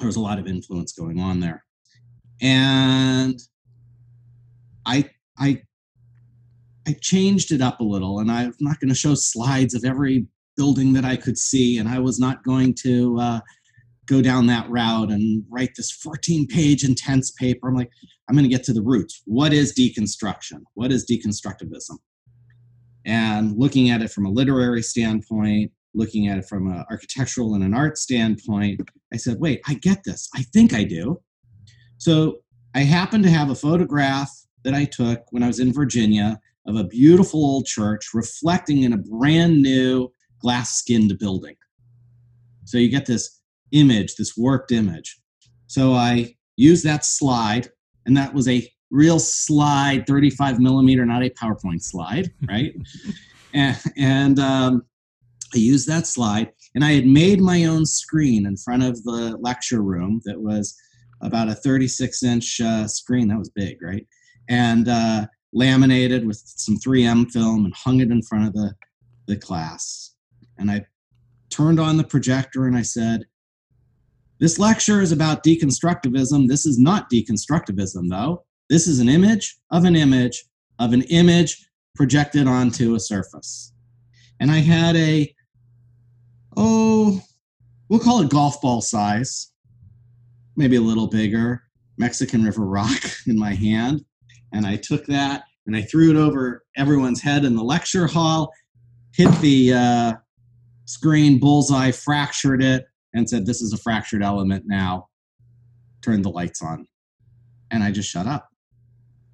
there 0.00 0.06
was 0.06 0.16
a 0.16 0.20
lot 0.20 0.38
of 0.38 0.46
influence 0.46 0.92
going 0.92 1.20
on 1.20 1.40
there, 1.40 1.64
and 2.40 3.38
I 4.86 5.08
I 5.38 5.62
I 6.88 6.96
changed 7.00 7.52
it 7.52 7.60
up 7.60 7.80
a 7.80 7.84
little, 7.84 8.18
and 8.18 8.30
I'm 8.30 8.52
not 8.60 8.80
going 8.80 8.88
to 8.88 8.94
show 8.94 9.14
slides 9.14 9.74
of 9.74 9.84
every 9.84 10.26
building 10.56 10.92
that 10.94 11.04
I 11.04 11.16
could 11.16 11.38
see, 11.38 11.78
and 11.78 11.88
I 11.88 11.98
was 11.98 12.18
not 12.18 12.42
going 12.42 12.74
to 12.82 13.18
uh, 13.20 13.40
go 14.06 14.20
down 14.20 14.46
that 14.46 14.68
route 14.68 15.10
and 15.10 15.44
write 15.48 15.70
this 15.76 15.92
14 15.92 16.46
page 16.48 16.84
intense 16.84 17.30
paper. 17.30 17.68
I'm 17.68 17.76
like, 17.76 17.90
I'm 18.28 18.34
going 18.34 18.48
to 18.48 18.54
get 18.54 18.64
to 18.64 18.72
the 18.72 18.82
roots. 18.82 19.22
What 19.24 19.52
is 19.52 19.72
deconstruction? 19.72 20.62
What 20.74 20.90
is 20.90 21.06
deconstructivism? 21.06 21.98
And 23.06 23.56
looking 23.56 23.90
at 23.90 24.02
it 24.02 24.10
from 24.10 24.26
a 24.26 24.30
literary 24.30 24.82
standpoint, 24.82 25.70
looking 25.94 26.28
at 26.28 26.38
it 26.38 26.46
from 26.46 26.70
an 26.70 26.84
architectural 26.90 27.54
and 27.54 27.64
an 27.64 27.74
art 27.74 27.98
standpoint, 27.98 28.80
I 29.12 29.16
said, 29.16 29.38
wait, 29.40 29.60
I 29.66 29.74
get 29.74 30.04
this. 30.04 30.28
I 30.34 30.42
think 30.52 30.72
I 30.72 30.84
do. 30.84 31.20
So 31.98 32.38
I 32.74 32.80
happened 32.80 33.24
to 33.24 33.30
have 33.30 33.50
a 33.50 33.54
photograph 33.54 34.30
that 34.64 34.74
I 34.74 34.84
took 34.84 35.24
when 35.30 35.42
I 35.42 35.46
was 35.46 35.60
in 35.60 35.72
Virginia 35.72 36.38
of 36.66 36.76
a 36.76 36.84
beautiful 36.84 37.44
old 37.44 37.66
church 37.66 38.10
reflecting 38.14 38.82
in 38.82 38.92
a 38.92 38.98
brand 38.98 39.62
new 39.62 40.12
glass 40.40 40.76
skinned 40.76 41.18
building. 41.18 41.56
So 42.64 42.78
you 42.78 42.88
get 42.88 43.06
this 43.06 43.40
image, 43.72 44.16
this 44.16 44.36
warped 44.36 44.72
image. 44.72 45.18
So 45.66 45.92
I 45.94 46.36
used 46.56 46.84
that 46.84 47.04
slide, 47.04 47.68
and 48.06 48.16
that 48.16 48.34
was 48.34 48.48
a 48.48 48.68
real 48.90 49.18
slide, 49.18 50.06
35 50.06 50.60
millimeter, 50.60 51.04
not 51.06 51.24
a 51.24 51.30
PowerPoint 51.30 51.82
slide, 51.82 52.30
right? 52.48 52.74
and, 53.54 53.78
and 53.96 54.38
um, 54.38 54.82
I 55.54 55.58
used 55.58 55.88
that 55.88 56.06
slide, 56.06 56.52
and 56.74 56.84
I 56.84 56.92
had 56.92 57.06
made 57.06 57.40
my 57.40 57.64
own 57.64 57.86
screen 57.86 58.46
in 58.46 58.56
front 58.56 58.82
of 58.82 59.02
the 59.02 59.36
lecture 59.40 59.82
room 59.82 60.20
that 60.24 60.40
was 60.40 60.76
about 61.22 61.48
a 61.48 61.54
36 61.54 62.22
inch 62.22 62.60
uh, 62.60 62.86
screen. 62.86 63.28
That 63.28 63.38
was 63.38 63.50
big, 63.50 63.82
right? 63.82 64.06
And 64.48 64.88
uh, 64.88 65.26
laminated 65.52 66.26
with 66.26 66.42
some 66.44 66.78
3M 66.78 67.30
film 67.30 67.64
and 67.64 67.74
hung 67.74 68.00
it 68.00 68.10
in 68.10 68.22
front 68.22 68.46
of 68.46 68.52
the, 68.52 68.74
the 69.26 69.36
class. 69.36 70.14
And 70.58 70.70
I 70.70 70.86
turned 71.50 71.80
on 71.80 71.96
the 71.96 72.04
projector 72.04 72.66
and 72.66 72.76
I 72.76 72.82
said, 72.82 73.24
This 74.38 74.58
lecture 74.58 75.00
is 75.00 75.12
about 75.12 75.44
deconstructivism. 75.44 76.48
This 76.48 76.66
is 76.66 76.78
not 76.78 77.10
deconstructivism, 77.10 78.08
though. 78.08 78.44
This 78.68 78.86
is 78.86 79.00
an 79.00 79.08
image 79.08 79.56
of 79.70 79.84
an 79.84 79.96
image 79.96 80.44
of 80.80 80.94
an 80.94 81.02
image 81.02 81.68
projected 81.94 82.48
onto 82.48 82.94
a 82.94 83.00
surface. 83.00 83.72
And 84.40 84.50
I 84.50 84.58
had 84.58 84.96
a, 84.96 85.32
oh, 86.56 87.20
we'll 87.88 88.00
call 88.00 88.20
it 88.20 88.30
golf 88.30 88.60
ball 88.60 88.80
size, 88.80 89.52
maybe 90.56 90.76
a 90.76 90.80
little 90.80 91.06
bigger, 91.06 91.62
Mexican 91.98 92.44
River 92.44 92.64
rock 92.64 93.00
in 93.26 93.38
my 93.38 93.54
hand. 93.54 94.04
And 94.52 94.66
I 94.66 94.76
took 94.76 95.06
that 95.06 95.44
and 95.66 95.76
I 95.76 95.82
threw 95.82 96.10
it 96.10 96.16
over 96.16 96.64
everyone's 96.76 97.22
head 97.22 97.44
in 97.44 97.54
the 97.54 97.62
lecture 97.62 98.06
hall, 98.06 98.52
hit 99.14 99.30
the 99.40 99.72
uh, 99.72 100.12
screen 100.86 101.38
bullseye, 101.38 101.92
fractured 101.92 102.62
it, 102.62 102.86
and 103.14 103.28
said, 103.28 103.46
This 103.46 103.62
is 103.62 103.72
a 103.72 103.78
fractured 103.78 104.22
element 104.22 104.64
now. 104.66 105.08
Turned 106.02 106.24
the 106.24 106.30
lights 106.30 106.62
on. 106.62 106.86
And 107.70 107.84
I 107.84 107.90
just 107.90 108.10
shut 108.10 108.26
up. 108.26 108.48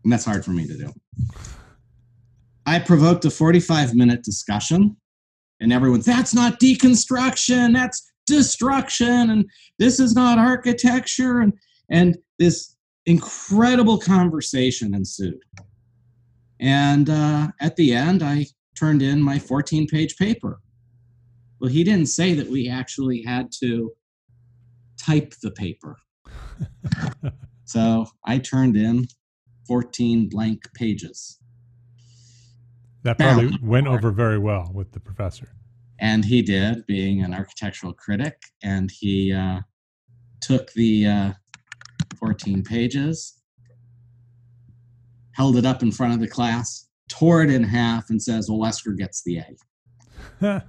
And 0.05 0.13
that's 0.13 0.25
hard 0.25 0.45
for 0.45 0.51
me 0.51 0.67
to 0.67 0.77
do. 0.77 0.93
I 2.67 2.81
provoked 2.81 3.25
a 3.25 3.31
45 3.31 3.95
minute 3.95 4.23
discussion, 4.23 4.97
and 5.61 5.73
everyone's, 5.73 6.05
That's 6.05 6.35
not 6.35 6.61
deconstruction, 6.61 7.73
that's 7.75 8.13
destruction, 8.27 9.31
and 9.31 9.45
this 9.79 10.01
is 10.01 10.15
not 10.15 10.39
architecture. 10.39 11.41
And, 11.41 11.53
and 11.91 12.17
this 12.39 12.77
incredible 13.07 13.99
conversation 13.99 14.95
ensued. 14.95 15.41
And 16.61 17.09
uh, 17.09 17.49
at 17.61 17.77
the 17.77 17.95
end, 17.95 18.23
I 18.23 18.47
turned 18.77 19.03
in 19.03 19.23
my 19.23 19.39
14 19.39 19.87
page 19.87 20.17
paper. 20.17 20.61
Well, 21.61 21.71
he 21.71 21.85
didn't 21.85 22.07
say 22.07 22.35
that 22.35 22.49
we 22.49 22.69
actually 22.69 23.23
had 23.23 23.51
to 23.61 23.93
type 24.99 25.35
the 25.43 25.51
paper. 25.51 25.97
so 27.65 28.07
I 28.25 28.39
turned 28.39 28.77
in 28.77 29.07
14 29.67 30.29
blank 30.29 30.63
pages. 30.75 31.39
That 33.07 33.19
probably 33.19 33.57
went 33.63 33.87
over 33.87 34.11
very 34.11 34.37
well 34.37 34.69
with 34.75 34.91
the 34.91 34.99
professor. 34.99 35.49
And 36.01 36.25
he 36.25 36.43
did, 36.43 36.85
being 36.87 37.23
an 37.23 37.33
architectural 37.33 37.93
critic, 37.93 38.43
and 38.65 38.91
he 38.91 39.33
uh, 39.33 39.61
took 40.41 40.73
the 40.73 41.07
uh, 41.07 41.33
14 42.19 42.65
pages, 42.65 43.41
held 45.31 45.57
it 45.57 45.65
up 45.65 45.85
in 45.85 45.93
front 45.93 46.15
of 46.15 46.21
the 46.21 46.27
class, 46.27 46.89
tore 47.09 47.45
it 47.45 47.51
in 47.51 47.63
half, 47.63 48.11
and 48.11 48.21
says, 48.21 48.51
Well, 48.51 48.59
Lester 48.59 48.91
gets 48.91 49.23
the 49.23 49.39
A. 49.39 49.57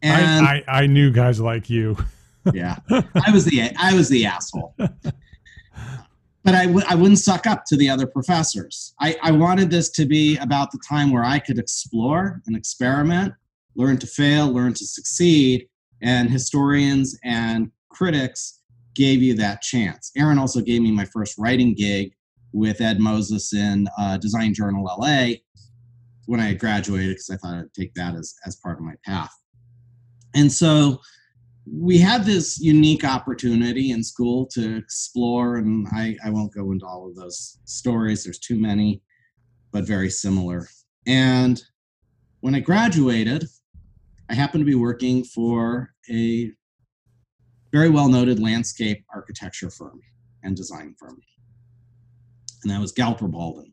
and 0.00 0.46
I, 0.46 0.62
I, 0.68 0.82
I, 0.82 0.86
knew 0.86 1.10
guys 1.10 1.40
like 1.40 1.68
you. 1.68 1.96
yeah, 2.54 2.76
I 2.88 3.32
was 3.32 3.46
the 3.46 3.68
I 3.76 3.94
was 3.94 4.08
the 4.08 4.26
asshole. 4.26 4.76
But 6.46 6.54
I 6.54 6.66
w- 6.66 6.86
I 6.88 6.94
wouldn't 6.94 7.18
suck 7.18 7.44
up 7.48 7.64
to 7.66 7.76
the 7.76 7.90
other 7.90 8.06
professors. 8.06 8.94
I, 9.00 9.16
I 9.20 9.32
wanted 9.32 9.68
this 9.68 9.90
to 9.90 10.06
be 10.06 10.36
about 10.36 10.70
the 10.70 10.78
time 10.88 11.10
where 11.10 11.24
I 11.24 11.40
could 11.40 11.58
explore 11.58 12.40
and 12.46 12.56
experiment, 12.56 13.34
learn 13.74 13.98
to 13.98 14.06
fail, 14.06 14.52
learn 14.52 14.72
to 14.74 14.86
succeed, 14.86 15.68
and 16.02 16.30
historians 16.30 17.18
and 17.24 17.72
critics 17.88 18.60
gave 18.94 19.22
you 19.22 19.34
that 19.34 19.60
chance. 19.60 20.12
Aaron 20.16 20.38
also 20.38 20.60
gave 20.60 20.82
me 20.82 20.92
my 20.92 21.04
first 21.06 21.36
writing 21.36 21.74
gig 21.74 22.12
with 22.52 22.80
Ed 22.80 23.00
Moses 23.00 23.52
in 23.52 23.88
uh, 23.98 24.16
Design 24.16 24.54
Journal 24.54 24.84
LA 24.84 25.30
when 26.26 26.38
I 26.38 26.54
graduated 26.54 27.16
because 27.16 27.30
I 27.30 27.36
thought 27.38 27.56
I'd 27.56 27.74
take 27.74 27.92
that 27.94 28.14
as, 28.14 28.36
as 28.46 28.54
part 28.54 28.78
of 28.78 28.84
my 28.84 28.94
path. 29.04 29.34
And 30.36 30.52
so 30.52 31.00
we 31.70 31.98
had 31.98 32.24
this 32.24 32.60
unique 32.60 33.04
opportunity 33.04 33.90
in 33.90 34.04
school 34.04 34.46
to 34.46 34.76
explore, 34.76 35.56
and 35.56 35.86
I, 35.92 36.16
I 36.24 36.30
won't 36.30 36.54
go 36.54 36.70
into 36.70 36.86
all 36.86 37.08
of 37.08 37.16
those 37.16 37.58
stories, 37.64 38.24
there's 38.24 38.38
too 38.38 38.58
many, 38.58 39.02
but 39.72 39.84
very 39.84 40.10
similar. 40.10 40.68
And 41.06 41.60
when 42.40 42.54
I 42.54 42.60
graduated, 42.60 43.44
I 44.30 44.34
happened 44.34 44.62
to 44.62 44.66
be 44.66 44.74
working 44.74 45.24
for 45.24 45.92
a 46.10 46.52
very 47.72 47.90
well 47.90 48.08
noted 48.08 48.40
landscape 48.40 49.04
architecture 49.12 49.70
firm 49.70 50.00
and 50.42 50.56
design 50.56 50.94
firm. 50.98 51.20
And 52.62 52.70
that 52.70 52.80
was 52.80 52.92
Galper 52.92 53.30
Baldwin. 53.30 53.72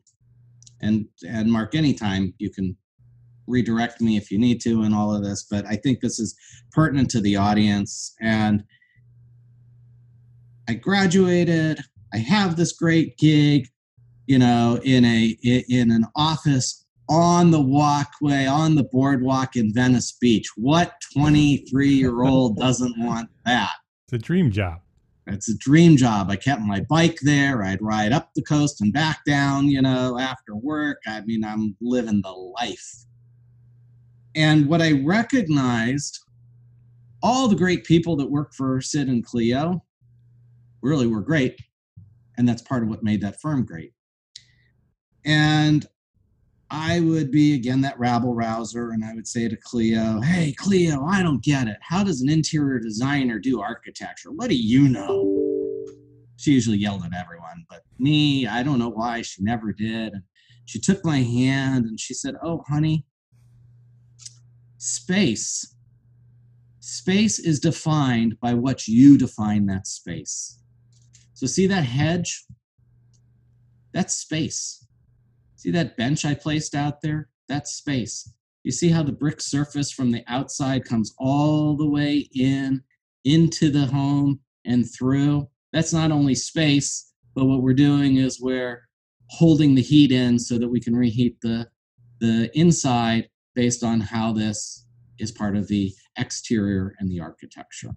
And 0.80 1.06
and 1.26 1.50
Mark, 1.50 1.74
anytime 1.74 2.34
you 2.38 2.50
can 2.50 2.76
redirect 3.46 4.00
me 4.00 4.16
if 4.16 4.30
you 4.30 4.38
need 4.38 4.60
to 4.62 4.82
and 4.82 4.94
all 4.94 5.14
of 5.14 5.22
this, 5.22 5.46
but 5.50 5.66
I 5.66 5.76
think 5.76 6.00
this 6.00 6.18
is 6.18 6.34
pertinent 6.72 7.10
to 7.10 7.20
the 7.20 7.36
audience. 7.36 8.14
And 8.20 8.64
I 10.68 10.74
graduated, 10.74 11.80
I 12.12 12.18
have 12.18 12.56
this 12.56 12.72
great 12.72 13.18
gig, 13.18 13.68
you 14.26 14.38
know, 14.38 14.80
in 14.82 15.04
a 15.04 15.36
in 15.42 15.90
an 15.90 16.06
office 16.16 16.84
on 17.08 17.50
the 17.50 17.60
walkway, 17.60 18.46
on 18.46 18.74
the 18.74 18.84
boardwalk 18.84 19.56
in 19.56 19.72
Venice 19.74 20.12
Beach. 20.12 20.48
What 20.56 20.94
23 21.12 21.88
year 21.88 22.22
old 22.22 22.56
doesn't 22.58 22.94
want 22.98 23.28
that? 23.44 23.72
It's 24.06 24.14
a 24.14 24.18
dream 24.18 24.50
job. 24.50 24.80
It's 25.26 25.48
a 25.48 25.56
dream 25.56 25.96
job. 25.96 26.30
I 26.30 26.36
kept 26.36 26.60
my 26.60 26.80
bike 26.80 27.18
there. 27.22 27.62
I'd 27.62 27.80
ride 27.80 28.12
up 28.12 28.30
the 28.34 28.42
coast 28.42 28.80
and 28.80 28.92
back 28.92 29.24
down, 29.24 29.68
you 29.68 29.80
know, 29.80 30.18
after 30.18 30.54
work. 30.54 30.98
I 31.06 31.22
mean, 31.22 31.44
I'm 31.44 31.76
living 31.80 32.20
the 32.22 32.30
life. 32.30 33.06
And 34.34 34.66
what 34.66 34.82
I 34.82 34.92
recognized, 35.04 36.18
all 37.22 37.48
the 37.48 37.56
great 37.56 37.84
people 37.84 38.16
that 38.16 38.30
work 38.30 38.52
for 38.54 38.80
Sid 38.80 39.08
and 39.08 39.24
Cleo 39.24 39.84
really 40.82 41.06
were 41.06 41.22
great. 41.22 41.58
And 42.36 42.48
that's 42.48 42.62
part 42.62 42.82
of 42.82 42.88
what 42.88 43.02
made 43.02 43.20
that 43.22 43.40
firm 43.40 43.64
great. 43.64 43.92
And 45.24 45.86
I 46.70 47.00
would 47.00 47.30
be 47.30 47.54
again 47.54 47.80
that 47.82 47.98
rabble 47.98 48.34
rouser, 48.34 48.90
and 48.90 49.04
I 49.04 49.14
would 49.14 49.28
say 49.28 49.48
to 49.48 49.56
Cleo, 49.56 50.20
Hey, 50.20 50.52
Cleo, 50.58 51.04
I 51.04 51.22
don't 51.22 51.42
get 51.42 51.68
it. 51.68 51.76
How 51.80 52.02
does 52.02 52.20
an 52.20 52.28
interior 52.28 52.80
designer 52.80 53.38
do 53.38 53.60
architecture? 53.60 54.32
What 54.32 54.50
do 54.50 54.56
you 54.56 54.88
know? 54.88 55.32
She 56.36 56.50
usually 56.50 56.78
yelled 56.78 57.04
at 57.04 57.14
everyone, 57.14 57.64
but 57.70 57.82
me, 57.98 58.46
I 58.46 58.62
don't 58.62 58.80
know 58.80 58.90
why 58.90 59.22
she 59.22 59.42
never 59.42 59.72
did. 59.72 60.14
And 60.14 60.22
she 60.66 60.80
took 60.80 61.04
my 61.04 61.18
hand 61.18 61.84
and 61.84 61.98
she 61.98 62.12
said, 62.12 62.34
Oh, 62.42 62.64
honey, 62.68 63.06
space. 64.84 65.74
Space 66.80 67.38
is 67.38 67.60
defined 67.60 68.38
by 68.40 68.54
what 68.54 68.86
you 68.86 69.16
define 69.16 69.66
that 69.66 69.86
space. 69.86 70.60
So, 71.32 71.46
see 71.46 71.66
that 71.66 71.84
hedge? 71.84 72.44
That's 73.92 74.14
space 74.14 74.84
See 75.64 75.70
that 75.70 75.96
bench 75.96 76.26
I 76.26 76.34
placed 76.34 76.74
out 76.74 77.00
there? 77.00 77.30
That's 77.48 77.72
space. 77.72 78.30
You 78.64 78.70
see 78.70 78.90
how 78.90 79.02
the 79.02 79.12
brick 79.12 79.40
surface 79.40 79.90
from 79.90 80.10
the 80.10 80.22
outside 80.26 80.84
comes 80.84 81.14
all 81.18 81.74
the 81.74 81.88
way 81.88 82.28
in, 82.34 82.82
into 83.24 83.70
the 83.70 83.86
home 83.86 84.40
and 84.66 84.84
through? 84.86 85.48
That's 85.72 85.94
not 85.94 86.12
only 86.12 86.34
space, 86.34 87.14
but 87.34 87.46
what 87.46 87.62
we're 87.62 87.72
doing 87.72 88.18
is 88.18 88.42
we're 88.42 88.86
holding 89.30 89.74
the 89.74 89.80
heat 89.80 90.12
in 90.12 90.38
so 90.38 90.58
that 90.58 90.68
we 90.68 90.80
can 90.80 90.94
reheat 90.94 91.40
the, 91.40 91.66
the 92.20 92.50
inside 92.52 93.30
based 93.54 93.82
on 93.82 94.00
how 94.00 94.32
this 94.32 94.86
is 95.18 95.30
part 95.30 95.56
of 95.56 95.68
the 95.68 95.92
exterior 96.18 96.94
and 96.98 97.10
the 97.10 97.20
architecture. 97.20 97.94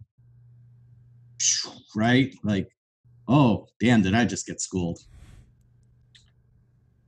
Right? 1.95 2.33
Like, 2.43 2.69
oh, 3.27 3.67
damn, 3.79 4.01
did 4.01 4.13
I 4.13 4.25
just 4.25 4.47
get 4.47 4.61
schooled? 4.61 4.99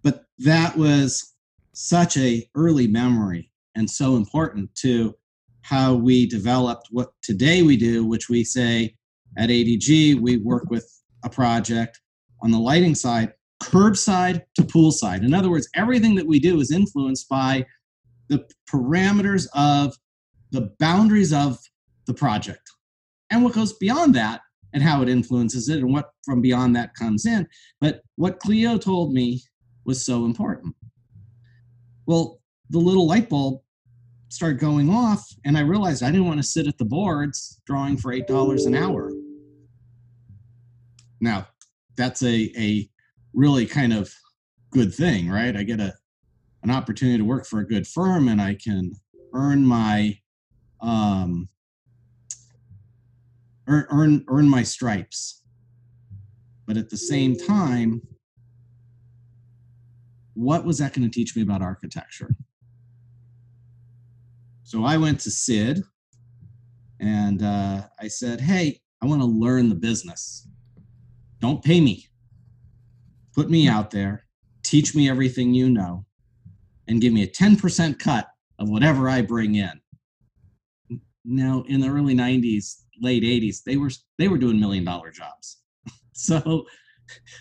but 0.04 0.26
that 0.40 0.76
was 0.78 1.36
such 1.74 2.18
a 2.18 2.48
early 2.56 2.88
memory 2.88 3.52
and 3.76 3.90
so 3.90 4.16
important 4.16 4.74
to 4.76 5.14
how 5.62 5.94
we 5.94 6.26
developed 6.28 6.88
what 6.92 7.10
today 7.22 7.62
we 7.62 7.78
do 7.78 8.06
which 8.06 8.30
we 8.30 8.44
say 8.44 8.94
at 9.38 9.50
adg 9.50 10.20
we 10.20 10.38
work 10.38 10.70
with 10.70 10.90
a 11.24 11.30
project 11.30 12.00
on 12.42 12.52
the 12.52 12.60
lighting 12.60 12.96
side 12.96 13.34
curbside 13.62 14.42
to 14.56 14.62
poolside 14.64 15.24
in 15.24 15.34
other 15.34 15.50
words 15.50 15.70
everything 15.76 16.16
that 16.16 16.26
we 16.26 16.40
do 16.40 16.60
is 16.60 16.72
influenced 16.72 17.28
by 17.30 17.64
the 18.30 18.48
parameters 18.72 19.48
of 19.54 19.96
the 20.52 20.72
boundaries 20.80 21.34
of 21.34 21.58
the 22.08 22.14
project 22.14 22.62
and 23.30 23.44
what 23.44 23.54
goes 23.54 23.74
beyond 23.74 24.16
that 24.16 24.42
and 24.74 24.84
how 24.84 25.02
it 25.02 25.10
influences 25.10 25.70
it 25.70 25.80
and 25.80 25.92
what 25.94 26.12
from 26.24 26.42
beyond 26.42 26.76
that 26.76 26.94
comes 26.96 27.26
in 27.26 27.48
but 27.82 28.02
what 28.16 28.40
cleo 28.40 28.78
told 28.78 29.14
me 29.14 29.42
was 29.90 30.06
so 30.06 30.24
important. 30.26 30.76
Well, 32.06 32.40
the 32.70 32.78
little 32.78 33.08
light 33.08 33.28
bulb 33.28 33.62
started 34.30 34.60
going 34.60 34.90
off, 34.92 35.28
and 35.46 35.58
I 35.58 35.62
realized 35.62 36.04
I 36.04 36.12
didn't 36.12 36.28
want 36.28 36.40
to 36.40 36.48
sit 36.48 36.68
at 36.68 36.78
the 36.78 36.86
boards 36.86 37.60
drawing 37.66 37.98
for 37.98 38.14
$8 38.14 38.68
an 38.68 38.76
hour. 38.76 39.12
Now, 41.20 41.48
that's 41.98 42.22
a, 42.22 42.52
a 42.56 42.88
really 43.34 43.66
kind 43.66 43.92
of 43.92 44.14
good 44.72 44.94
thing, 44.94 45.28
right? 45.28 45.58
I 45.58 45.64
get 45.64 45.80
a 45.80 45.96
an 46.64 46.72
opportunity 46.72 47.18
to 47.18 47.26
work 47.26 47.46
for 47.46 47.60
a 47.60 47.68
good 47.68 47.88
firm 47.88 48.28
and 48.28 48.42
I 48.42 48.56
can 48.56 48.92
earn 49.34 49.66
my 49.66 50.18
um, 50.82 51.48
earn, 53.68 53.86
earn 53.92 54.26
earn 54.28 54.50
my 54.50 54.64
stripes. 54.64 55.44
But 56.66 56.78
at 56.78 56.90
the 56.90 56.98
same 56.98 57.36
time, 57.36 58.02
what 60.34 60.66
was 60.66 60.78
that 60.78 60.94
going 60.94 61.10
to 61.10 61.14
teach 61.14 61.36
me 61.36 61.42
about 61.42 61.62
architecture? 61.62 62.36
So 64.64 64.84
I 64.86 64.98
went 64.98 65.20
to 65.22 65.32
Sid 65.32 65.84
and 67.00 67.42
uh, 67.42 67.82
I 68.00 68.08
said, 68.08 68.40
Hey, 68.40 68.82
I 69.02 69.06
want 69.06 69.22
to 69.22 69.26
learn 69.26 69.70
the 69.70 69.76
business. 69.76 70.48
Don't 71.40 71.64
pay 71.64 71.82
me. 71.82 72.08
Put 73.34 73.50
me 73.50 73.68
out 73.68 73.92
there, 73.92 74.26
teach 74.64 74.94
me 74.94 75.10
everything 75.10 75.54
you 75.54 75.70
know, 75.70 76.06
and 76.90 77.00
give 77.00 77.14
me 77.14 77.24
a 77.24 77.28
10% 77.28 77.98
cut 78.00 78.28
of 78.58 78.68
whatever 78.68 79.08
I 79.08 79.22
bring 79.22 79.56
in. 79.56 79.80
Now, 81.24 81.64
in 81.68 81.80
the 81.80 81.88
early 81.88 82.16
90s, 82.16 82.82
late 83.02 83.24
80s, 83.24 83.64
they 83.64 83.78
were 83.78 83.92
they 84.18 84.28
were 84.28 84.38
doing 84.38 84.60
million 84.60 84.84
dollar 84.84 85.12
jobs. 85.12 85.62
so 86.14 86.66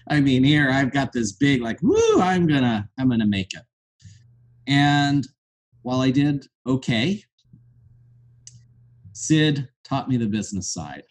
I 0.08 0.20
mean, 0.20 0.44
here 0.44 0.70
I've 0.70 0.92
got 0.92 1.12
this 1.12 1.32
big, 1.32 1.60
like, 1.62 1.82
woo, 1.82 2.20
I'm 2.20 2.46
gonna, 2.46 2.88
I'm 2.98 3.08
gonna 3.08 3.26
make 3.26 3.54
it. 3.54 3.62
And 4.66 5.26
while 5.82 6.00
I 6.00 6.10
did 6.10 6.46
okay, 6.66 7.22
Sid 9.12 9.68
taught 9.84 10.08
me 10.08 10.16
the 10.16 10.26
business 10.26 10.72
side. 10.72 11.02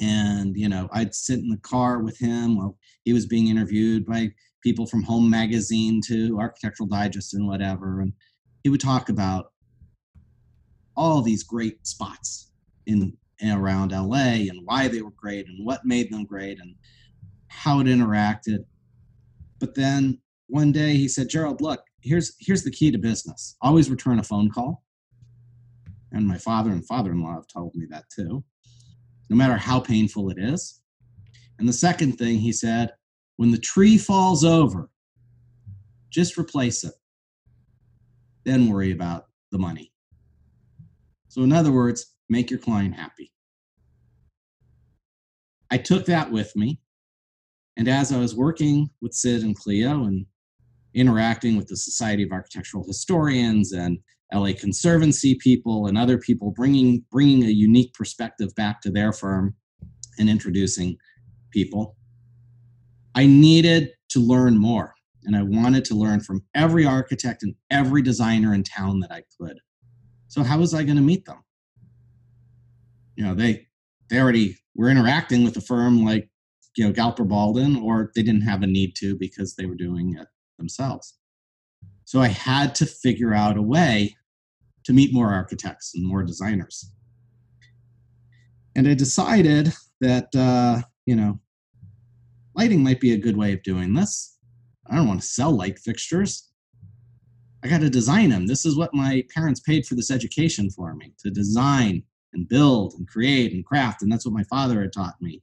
And, 0.00 0.56
you 0.56 0.68
know, 0.68 0.88
I'd 0.92 1.14
sit 1.14 1.40
in 1.40 1.48
the 1.48 1.56
car 1.58 2.00
with 2.00 2.18
him 2.18 2.56
while 2.56 2.78
he 3.04 3.12
was 3.12 3.26
being 3.26 3.48
interviewed 3.48 4.06
by 4.06 4.30
people 4.66 4.84
from 4.84 5.04
Home 5.04 5.30
Magazine 5.30 6.00
to 6.08 6.36
Architectural 6.40 6.88
Digest 6.88 7.34
and 7.34 7.46
whatever. 7.46 8.00
And 8.00 8.12
he 8.64 8.68
would 8.68 8.80
talk 8.80 9.10
about 9.10 9.52
all 10.96 11.22
these 11.22 11.44
great 11.44 11.86
spots 11.86 12.50
in 12.86 13.16
and 13.40 13.60
around 13.60 13.92
LA 13.92 14.48
and 14.48 14.58
why 14.64 14.88
they 14.88 15.02
were 15.02 15.12
great 15.16 15.46
and 15.46 15.64
what 15.64 15.84
made 15.84 16.10
them 16.10 16.24
great. 16.24 16.58
And 16.58 16.74
how 17.48 17.78
it 17.78 17.86
interacted. 17.86 18.64
But 19.60 19.76
then 19.76 20.18
one 20.48 20.72
day 20.72 20.94
he 20.94 21.06
said, 21.06 21.28
Gerald, 21.28 21.60
look, 21.60 21.80
here's 22.00 22.34
here's 22.40 22.64
the 22.64 22.70
key 22.72 22.90
to 22.90 22.98
business. 22.98 23.56
Always 23.62 23.88
return 23.88 24.18
a 24.18 24.24
phone 24.24 24.50
call. 24.50 24.82
And 26.10 26.26
my 26.26 26.38
father 26.38 26.70
and 26.70 26.84
father-in-law 26.86 27.34
have 27.34 27.46
told 27.46 27.72
me 27.76 27.86
that 27.90 28.04
too. 28.14 28.42
No 29.30 29.36
matter 29.36 29.56
how 29.56 29.78
painful 29.78 30.30
it 30.30 30.38
is. 30.38 30.80
And 31.58 31.68
the 31.68 31.72
second 31.72 32.18
thing 32.18 32.38
he 32.38 32.52
said, 32.52 32.90
when 33.36 33.50
the 33.50 33.58
tree 33.58 33.98
falls 33.98 34.44
over, 34.44 34.90
just 36.10 36.38
replace 36.38 36.84
it. 36.84 36.94
Then 38.44 38.68
worry 38.68 38.92
about 38.92 39.26
the 39.50 39.58
money. 39.58 39.92
So, 41.28 41.42
in 41.42 41.52
other 41.52 41.72
words, 41.72 42.14
make 42.28 42.50
your 42.50 42.60
client 42.60 42.94
happy. 42.94 43.32
I 45.70 45.78
took 45.78 46.06
that 46.06 46.30
with 46.30 46.54
me 46.56 46.80
and 47.76 47.88
as 47.88 48.12
I 48.12 48.18
was 48.18 48.34
working 48.34 48.88
with 49.00 49.12
Sid 49.12 49.42
and 49.42 49.54
Cleo 49.54 50.04
and 50.04 50.24
interacting 50.94 51.56
with 51.56 51.68
the 51.68 51.76
Society 51.76 52.22
of 52.22 52.32
Architectural 52.32 52.86
Historians 52.86 53.72
and 53.72 53.98
LA 54.32 54.52
Conservancy 54.58 55.34
people 55.34 55.86
and 55.86 55.98
other 55.98 56.18
people, 56.18 56.50
bringing 56.50 57.04
bringing 57.12 57.44
a 57.44 57.50
unique 57.50 57.92
perspective 57.92 58.54
back 58.56 58.80
to 58.80 58.90
their 58.90 59.12
firm 59.12 59.54
and 60.18 60.30
introducing 60.30 60.96
people, 61.50 61.96
I 63.16 63.24
needed 63.26 63.90
to 64.10 64.20
learn 64.20 64.58
more, 64.58 64.94
and 65.24 65.34
I 65.34 65.42
wanted 65.42 65.86
to 65.86 65.94
learn 65.94 66.20
from 66.20 66.44
every 66.54 66.84
architect 66.84 67.42
and 67.42 67.54
every 67.70 68.02
designer 68.02 68.52
in 68.52 68.62
town 68.62 69.00
that 69.00 69.10
I 69.10 69.22
could. 69.40 69.58
So 70.28 70.42
how 70.42 70.58
was 70.58 70.74
I 70.74 70.84
going 70.84 70.96
to 70.96 71.02
meet 71.02 71.24
them? 71.24 71.42
You 73.16 73.24
know, 73.24 73.34
they 73.34 73.66
they 74.10 74.20
already 74.20 74.58
were 74.74 74.90
interacting 74.90 75.42
with 75.42 75.54
the 75.54 75.62
firm 75.62 76.04
like 76.04 76.28
you 76.76 76.84
know 76.84 76.92
Galper 76.92 77.26
Baldwin, 77.26 77.76
or 77.76 78.12
they 78.14 78.22
didn't 78.22 78.42
have 78.42 78.62
a 78.62 78.66
need 78.66 78.94
to 78.96 79.16
because 79.16 79.56
they 79.56 79.64
were 79.64 79.74
doing 79.74 80.16
it 80.18 80.28
themselves. 80.58 81.18
So 82.04 82.20
I 82.20 82.28
had 82.28 82.74
to 82.76 82.86
figure 82.86 83.32
out 83.32 83.56
a 83.56 83.62
way 83.62 84.14
to 84.84 84.92
meet 84.92 85.12
more 85.12 85.32
architects 85.32 85.92
and 85.94 86.06
more 86.06 86.22
designers. 86.22 86.92
And 88.76 88.86
I 88.86 88.94
decided 88.94 89.72
that 90.02 90.28
uh, 90.36 90.82
you 91.06 91.16
know 91.16 91.40
lighting 92.56 92.82
might 92.82 93.00
be 93.00 93.12
a 93.12 93.18
good 93.18 93.36
way 93.36 93.52
of 93.52 93.62
doing 93.62 93.94
this. 93.94 94.38
I 94.88 94.96
don't 94.96 95.08
want 95.08 95.20
to 95.20 95.26
sell 95.26 95.52
light 95.52 95.78
fixtures. 95.78 96.50
I 97.62 97.68
got 97.68 97.80
to 97.80 97.90
design 97.90 98.30
them. 98.30 98.46
This 98.46 98.64
is 98.64 98.76
what 98.76 98.94
my 98.94 99.24
parents 99.34 99.60
paid 99.60 99.86
for 99.86 99.94
this 99.94 100.10
education 100.10 100.70
for 100.70 100.94
me 100.94 101.12
to 101.18 101.30
design 101.30 102.02
and 102.32 102.48
build 102.48 102.94
and 102.94 103.08
create 103.08 103.52
and 103.52 103.64
craft. 103.64 104.02
And 104.02 104.10
that's 104.10 104.24
what 104.24 104.34
my 104.34 104.44
father 104.44 104.80
had 104.80 104.92
taught 104.92 105.14
me 105.20 105.42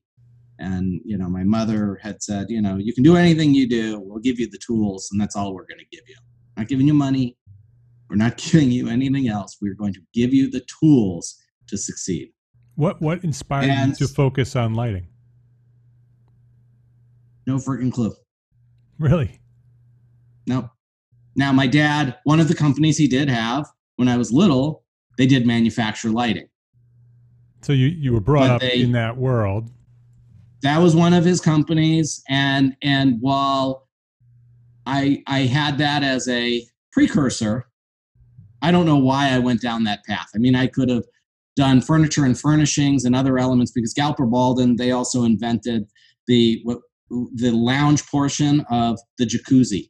and 0.59 1.01
you 1.03 1.17
know 1.17 1.29
my 1.29 1.43
mother 1.43 1.99
had 2.01 2.21
said 2.21 2.49
you 2.49 2.61
know 2.61 2.77
you 2.77 2.93
can 2.93 3.03
do 3.03 3.15
anything 3.15 3.53
you 3.53 3.67
do 3.67 3.99
we'll 3.99 4.19
give 4.19 4.39
you 4.39 4.49
the 4.49 4.59
tools 4.65 5.09
and 5.11 5.19
that's 5.19 5.35
all 5.35 5.53
we're 5.53 5.65
going 5.65 5.79
to 5.79 5.85
give 5.91 6.03
you 6.07 6.15
not 6.57 6.67
giving 6.67 6.87
you 6.87 6.93
money 6.93 7.37
we're 8.09 8.15
not 8.15 8.37
giving 8.51 8.71
you 8.71 8.89
anything 8.89 9.27
else 9.27 9.57
we're 9.61 9.73
going 9.73 9.93
to 9.93 10.01
give 10.13 10.33
you 10.33 10.49
the 10.49 10.61
tools 10.79 11.39
to 11.67 11.77
succeed 11.77 12.31
what 12.75 13.01
what 13.01 13.23
inspired 13.23 13.69
and, 13.69 13.99
you 13.99 14.07
to 14.07 14.13
focus 14.13 14.55
on 14.55 14.73
lighting 14.73 15.07
No 17.47 17.55
freaking 17.57 17.91
clue. 17.91 18.13
Really? 18.99 19.39
Nope. 20.47 20.69
Now, 21.35 21.51
my 21.51 21.67
dad, 21.67 22.17
one 22.25 22.39
of 22.39 22.47
the 22.47 22.55
companies 22.55 22.97
he 22.97 23.07
did 23.07 23.29
have 23.29 23.65
when 23.95 24.07
I 24.07 24.17
was 24.17 24.31
little, 24.31 24.83
they 25.17 25.25
did 25.25 25.45
manufacture 25.47 26.09
lighting. 26.09 26.47
So 27.61 27.73
you 27.73 27.87
you 27.87 28.11
were 28.13 28.19
brought 28.19 28.47
But 28.47 28.51
up 28.51 28.61
they- 28.61 28.81
in 28.81 28.91
that 28.93 29.17
world. 29.17 29.71
that 30.63 30.77
was 30.79 30.95
one 30.95 31.13
of 31.13 31.23
his 31.25 31.39
companies 31.41 32.21
and 32.29 32.75
and 32.81 33.17
while 33.19 33.87
i 34.85 35.21
i 35.27 35.39
had 35.39 35.77
that 35.77 36.03
as 36.03 36.27
a 36.29 36.65
precursor 36.93 37.67
i 38.61 38.71
don't 38.71 38.85
know 38.85 38.97
why 38.97 39.29
i 39.31 39.39
went 39.39 39.61
down 39.61 39.83
that 39.83 40.03
path 40.05 40.27
i 40.35 40.37
mean 40.37 40.55
i 40.55 40.65
could 40.67 40.89
have 40.89 41.03
done 41.57 41.79
furniture 41.81 42.23
and 42.25 42.39
furnishings 42.39 43.03
and 43.05 43.13
other 43.15 43.37
elements 43.37 43.71
because 43.73 43.93
galper 43.93 44.29
baldwin 44.29 44.75
they 44.77 44.91
also 44.91 45.23
invented 45.23 45.85
the 46.27 46.59
what 46.63 46.79
the 47.35 47.51
lounge 47.51 48.05
portion 48.07 48.65
of 48.69 48.99
the 49.17 49.25
jacuzzi 49.25 49.89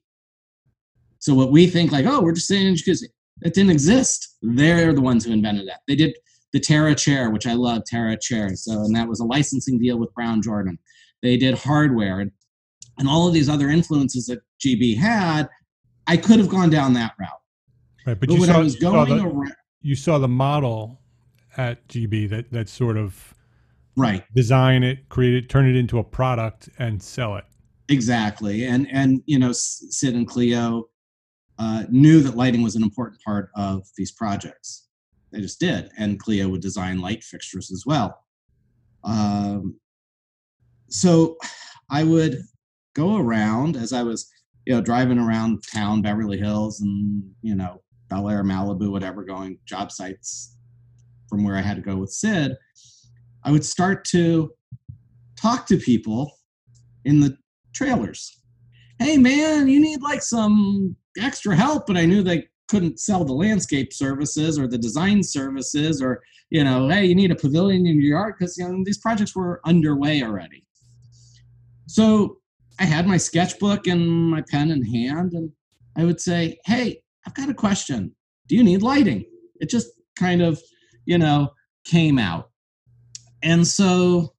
so 1.19 1.33
what 1.33 1.51
we 1.51 1.67
think 1.67 1.91
like 1.91 2.05
oh 2.05 2.21
we're 2.21 2.33
just 2.33 2.47
sitting 2.47 2.67
in 2.67 2.73
a 2.73 2.75
jacuzzi 2.75 3.07
That 3.41 3.53
didn't 3.53 3.71
exist 3.71 4.37
they're 4.41 4.93
the 4.93 5.01
ones 5.01 5.25
who 5.25 5.31
invented 5.31 5.67
that 5.67 5.81
they 5.87 5.95
did 5.95 6.13
the 6.53 6.59
Terra 6.59 6.95
chair, 6.95 7.31
which 7.31 7.47
I 7.47 7.53
love 7.53 7.83
Terra 7.85 8.15
chairs. 8.15 8.63
So, 8.63 8.73
and 8.73 8.95
that 8.95 9.09
was 9.09 9.19
a 9.19 9.25
licensing 9.25 9.79
deal 9.79 9.97
with 9.97 10.13
Brown 10.13 10.41
Jordan. 10.41 10.77
They 11.21 11.35
did 11.35 11.57
hardware 11.57 12.19
and, 12.19 12.31
and 12.99 13.09
all 13.09 13.27
of 13.27 13.33
these 13.33 13.49
other 13.49 13.69
influences 13.69 14.27
that 14.27 14.39
GB 14.63 14.97
had. 14.97 15.49
I 16.05 16.15
could 16.15 16.37
have 16.37 16.49
gone 16.49 16.69
down 16.69 16.93
that 16.93 17.13
route, 17.19 17.29
Right. 18.05 18.19
But, 18.19 18.27
but, 18.27 18.31
you 18.31 18.41
when 18.41 18.49
saw, 18.49 18.55
I 18.55 18.59
was 18.59 18.75
you 18.75 18.81
saw 18.81 19.05
going 19.05 19.17
the, 19.17 19.25
around, 19.25 19.55
you 19.81 19.95
saw 19.95 20.17
the 20.19 20.27
model 20.27 20.99
at 21.57 21.87
GB 21.87 22.29
that 22.29 22.51
that 22.51 22.69
sort 22.69 22.97
of 22.97 23.33
right, 23.95 24.23
design 24.33 24.83
it, 24.83 25.09
create 25.09 25.35
it, 25.35 25.49
turn 25.49 25.67
it 25.67 25.75
into 25.75 25.99
a 25.99 26.03
product, 26.03 26.69
and 26.79 27.01
sell 27.01 27.35
it. 27.35 27.45
exactly, 27.89 28.65
and 28.65 28.87
and 28.91 29.21
you 29.25 29.39
know, 29.39 29.51
Sid 29.53 30.15
and 30.15 30.27
Cleo 30.27 30.89
uh, 31.59 31.83
knew 31.89 32.21
that 32.21 32.35
lighting 32.35 32.63
was 32.63 32.75
an 32.75 32.83
important 32.83 33.21
part 33.21 33.49
of 33.55 33.87
these 33.97 34.11
projects. 34.11 34.87
They 35.31 35.41
just 35.41 35.59
did, 35.59 35.89
and 35.97 36.19
Cleo 36.19 36.47
would 36.49 36.61
design 36.61 37.01
light 37.01 37.23
fixtures 37.23 37.71
as 37.71 37.83
well. 37.85 38.19
Um, 39.03 39.79
so 40.89 41.37
I 41.89 42.03
would 42.03 42.37
go 42.93 43.17
around 43.17 43.75
as 43.75 43.93
I 43.93 44.03
was, 44.03 44.29
you 44.65 44.73
know, 44.73 44.81
driving 44.81 45.17
around 45.17 45.63
town, 45.71 46.01
Beverly 46.01 46.37
Hills, 46.37 46.81
and 46.81 47.23
you 47.41 47.55
know, 47.55 47.81
Bel 48.09 48.29
Air, 48.29 48.43
Malibu, 48.43 48.91
whatever, 48.91 49.23
going 49.23 49.57
job 49.65 49.91
sites 49.91 50.55
from 51.27 51.43
where 51.43 51.55
I 51.55 51.61
had 51.61 51.77
to 51.77 51.81
go 51.81 51.95
with 51.95 52.11
Sid. 52.11 52.55
I 53.45 53.51
would 53.51 53.65
start 53.65 54.05
to 54.05 54.51
talk 55.35 55.65
to 55.67 55.77
people 55.77 56.31
in 57.05 57.19
the 57.19 57.37
trailers. 57.73 58.39
Hey, 58.99 59.17
man, 59.17 59.67
you 59.67 59.79
need 59.79 60.01
like 60.01 60.21
some 60.21 60.95
extra 61.19 61.55
help, 61.55 61.87
but 61.87 61.97
I 61.97 62.05
knew 62.05 62.23
they 62.23 62.47
couldn't 62.69 62.99
sell 62.99 63.25
the 63.25 63.33
landscape 63.33 63.93
services 63.93 64.57
or 64.57 64.67
the 64.67 64.77
design 64.77 65.21
services 65.21 66.01
or 66.01 66.21
you 66.49 66.63
know 66.63 66.87
hey 66.89 67.05
you 67.05 67.13
need 67.13 67.29
a 67.29 67.35
pavilion 67.35 67.85
in 67.85 68.01
your 68.01 68.17
yard 68.17 68.35
because 68.37 68.57
you 68.57 68.67
know 68.67 68.81
these 68.85 68.97
projects 68.97 69.35
were 69.35 69.61
underway 69.65 70.23
already. 70.23 70.65
So 71.87 72.37
i 72.79 72.85
had 72.85 73.05
my 73.05 73.17
sketchbook 73.17 73.85
and 73.85 74.07
my 74.07 74.41
pen 74.49 74.71
in 74.71 74.83
hand 74.83 75.33
and 75.33 75.51
i 75.95 76.03
would 76.03 76.19
say 76.19 76.57
hey 76.65 77.01
i've 77.27 77.35
got 77.35 77.49
a 77.49 77.53
question. 77.53 78.15
Do 78.47 78.55
you 78.55 78.63
need 78.63 78.81
lighting? 78.81 79.25
It 79.59 79.69
just 79.69 79.89
kind 80.17 80.41
of 80.41 80.59
you 81.05 81.17
know 81.17 81.49
came 81.85 82.17
out 82.17 82.49
and 83.43 83.67
so 83.67 84.33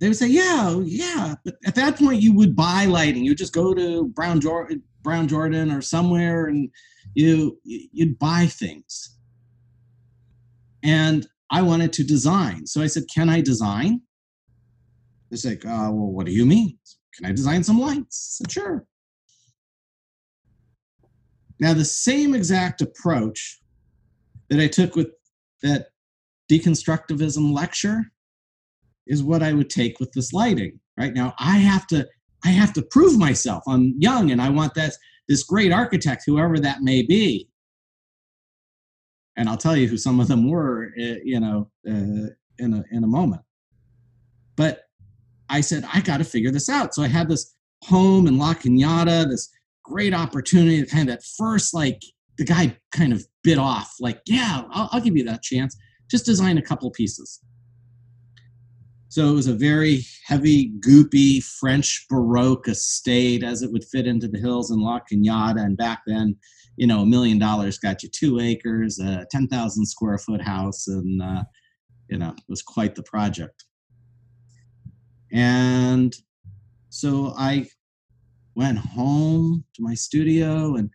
they 0.00 0.08
would 0.08 0.16
say 0.16 0.26
yeah 0.28 0.80
yeah. 0.84 1.34
But 1.44 1.56
at 1.66 1.74
that 1.76 1.98
point 1.98 2.22
you 2.22 2.34
would 2.34 2.56
buy 2.56 2.86
lighting. 2.86 3.24
You 3.24 3.30
would 3.30 3.38
just 3.38 3.54
go 3.54 3.74
to 3.74 4.08
brown 4.08 4.40
jordan 4.40 4.82
brown 5.02 5.28
jordan 5.28 5.70
or 5.70 5.80
somewhere 5.80 6.46
and 6.46 6.70
you 7.14 7.58
you'd 7.64 8.18
buy 8.18 8.46
things. 8.46 9.16
And 10.82 11.26
i 11.50 11.62
wanted 11.62 11.92
to 11.94 12.04
design. 12.04 12.66
So 12.66 12.82
i 12.82 12.86
said 12.86 13.04
can 13.14 13.28
i 13.28 13.40
design? 13.40 14.00
They're 15.30 15.52
like 15.52 15.64
uh, 15.64 15.90
well 15.92 16.12
what 16.12 16.26
do 16.26 16.32
you 16.32 16.46
mean? 16.46 16.78
Can 17.14 17.26
i 17.26 17.32
design 17.32 17.62
some 17.62 17.80
lights? 17.80 18.40
I 18.40 18.44
said 18.44 18.52
sure. 18.52 18.86
Now 21.58 21.72
the 21.72 21.84
same 21.84 22.34
exact 22.34 22.82
approach 22.82 23.60
that 24.50 24.60
i 24.60 24.66
took 24.66 24.94
with 24.94 25.08
that 25.62 25.88
deconstructivism 26.50 27.52
lecture 27.52 28.02
is 29.06 29.22
what 29.22 29.42
i 29.42 29.52
would 29.52 29.70
take 29.70 29.98
with 30.00 30.12
this 30.12 30.32
lighting 30.32 30.78
right 30.96 31.14
now 31.14 31.34
i 31.38 31.56
have 31.56 31.86
to 31.86 32.06
i 32.44 32.48
have 32.48 32.72
to 32.72 32.82
prove 32.90 33.18
myself 33.18 33.62
i'm 33.66 33.94
young 33.98 34.30
and 34.30 34.40
i 34.40 34.48
want 34.48 34.74
that 34.74 34.92
this 35.28 35.42
great 35.42 35.72
architect, 35.72 36.24
whoever 36.26 36.58
that 36.60 36.82
may 36.82 37.02
be. 37.02 37.48
And 39.36 39.48
I'll 39.48 39.56
tell 39.56 39.76
you 39.76 39.86
who 39.88 39.96
some 39.96 40.20
of 40.20 40.28
them 40.28 40.48
were, 40.48 40.92
uh, 40.98 41.16
you 41.22 41.40
know, 41.40 41.70
uh, 41.86 42.30
in 42.58 42.72
a 42.72 42.84
in 42.90 43.04
a 43.04 43.06
moment. 43.06 43.42
But 44.56 44.84
I 45.50 45.60
said 45.60 45.84
I 45.92 46.00
got 46.00 46.18
to 46.18 46.24
figure 46.24 46.50
this 46.50 46.68
out. 46.68 46.94
So 46.94 47.02
I 47.02 47.08
had 47.08 47.28
this 47.28 47.54
home 47.82 48.26
in 48.26 48.38
La 48.38 48.54
Cañada, 48.54 49.28
this 49.28 49.50
great 49.84 50.14
opportunity. 50.14 50.84
Kind 50.86 51.10
of 51.10 51.16
that 51.16 51.24
first, 51.36 51.74
like 51.74 52.00
the 52.38 52.44
guy 52.44 52.78
kind 52.92 53.12
of 53.12 53.26
bit 53.42 53.58
off, 53.58 53.94
like, 54.00 54.20
yeah, 54.26 54.62
I'll, 54.70 54.88
I'll 54.92 55.00
give 55.00 55.16
you 55.16 55.24
that 55.24 55.42
chance. 55.42 55.76
Just 56.10 56.26
design 56.26 56.58
a 56.58 56.62
couple 56.62 56.90
pieces. 56.90 57.40
So 59.08 59.28
it 59.28 59.34
was 59.34 59.46
a 59.46 59.54
very 59.54 60.04
heavy, 60.26 60.72
goopy 60.80 61.42
French 61.42 62.06
Baroque 62.10 62.68
estate 62.68 63.42
as 63.42 63.62
it 63.62 63.72
would 63.72 63.84
fit 63.84 64.06
into 64.06 64.28
the 64.28 64.38
hills 64.38 64.70
in 64.70 64.80
La 64.80 65.00
Cañada. 65.10 65.64
And 65.64 65.76
back 65.76 66.02
then, 66.06 66.36
you 66.76 66.86
know, 66.86 67.00
a 67.00 67.06
million 67.06 67.38
dollars 67.38 67.78
got 67.78 68.02
you 68.02 68.10
two 68.10 68.40
acres, 68.40 68.98
a 68.98 69.26
10,000 69.30 69.86
square 69.86 70.18
foot 70.18 70.42
house, 70.42 70.86
and, 70.88 71.22
uh, 71.22 71.44
you 72.10 72.18
know, 72.18 72.30
it 72.30 72.44
was 72.48 72.62
quite 72.62 72.94
the 72.94 73.02
project. 73.04 73.64
And 75.32 76.14
so 76.90 77.32
I 77.38 77.68
went 78.54 78.78
home 78.78 79.64
to 79.74 79.82
my 79.82 79.94
studio 79.94 80.74
and 80.76 80.90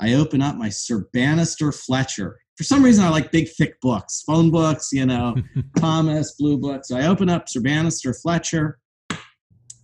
I 0.00 0.14
opened 0.14 0.42
up 0.42 0.56
my 0.56 0.70
Sir 0.70 1.06
Banister 1.12 1.72
Fletcher. 1.72 2.40
For 2.60 2.64
some 2.64 2.82
reason, 2.82 3.06
I 3.06 3.08
like 3.08 3.32
big, 3.32 3.48
thick 3.48 3.80
books, 3.80 4.22
phone 4.26 4.50
books, 4.50 4.90
you 4.92 5.06
know, 5.06 5.34
Thomas, 5.78 6.34
Blue 6.38 6.58
books. 6.58 6.88
So 6.88 6.96
I 6.98 7.06
open 7.06 7.30
up 7.30 7.48
Sir 7.48 7.62
Banister 7.62 8.12
Fletcher 8.12 8.78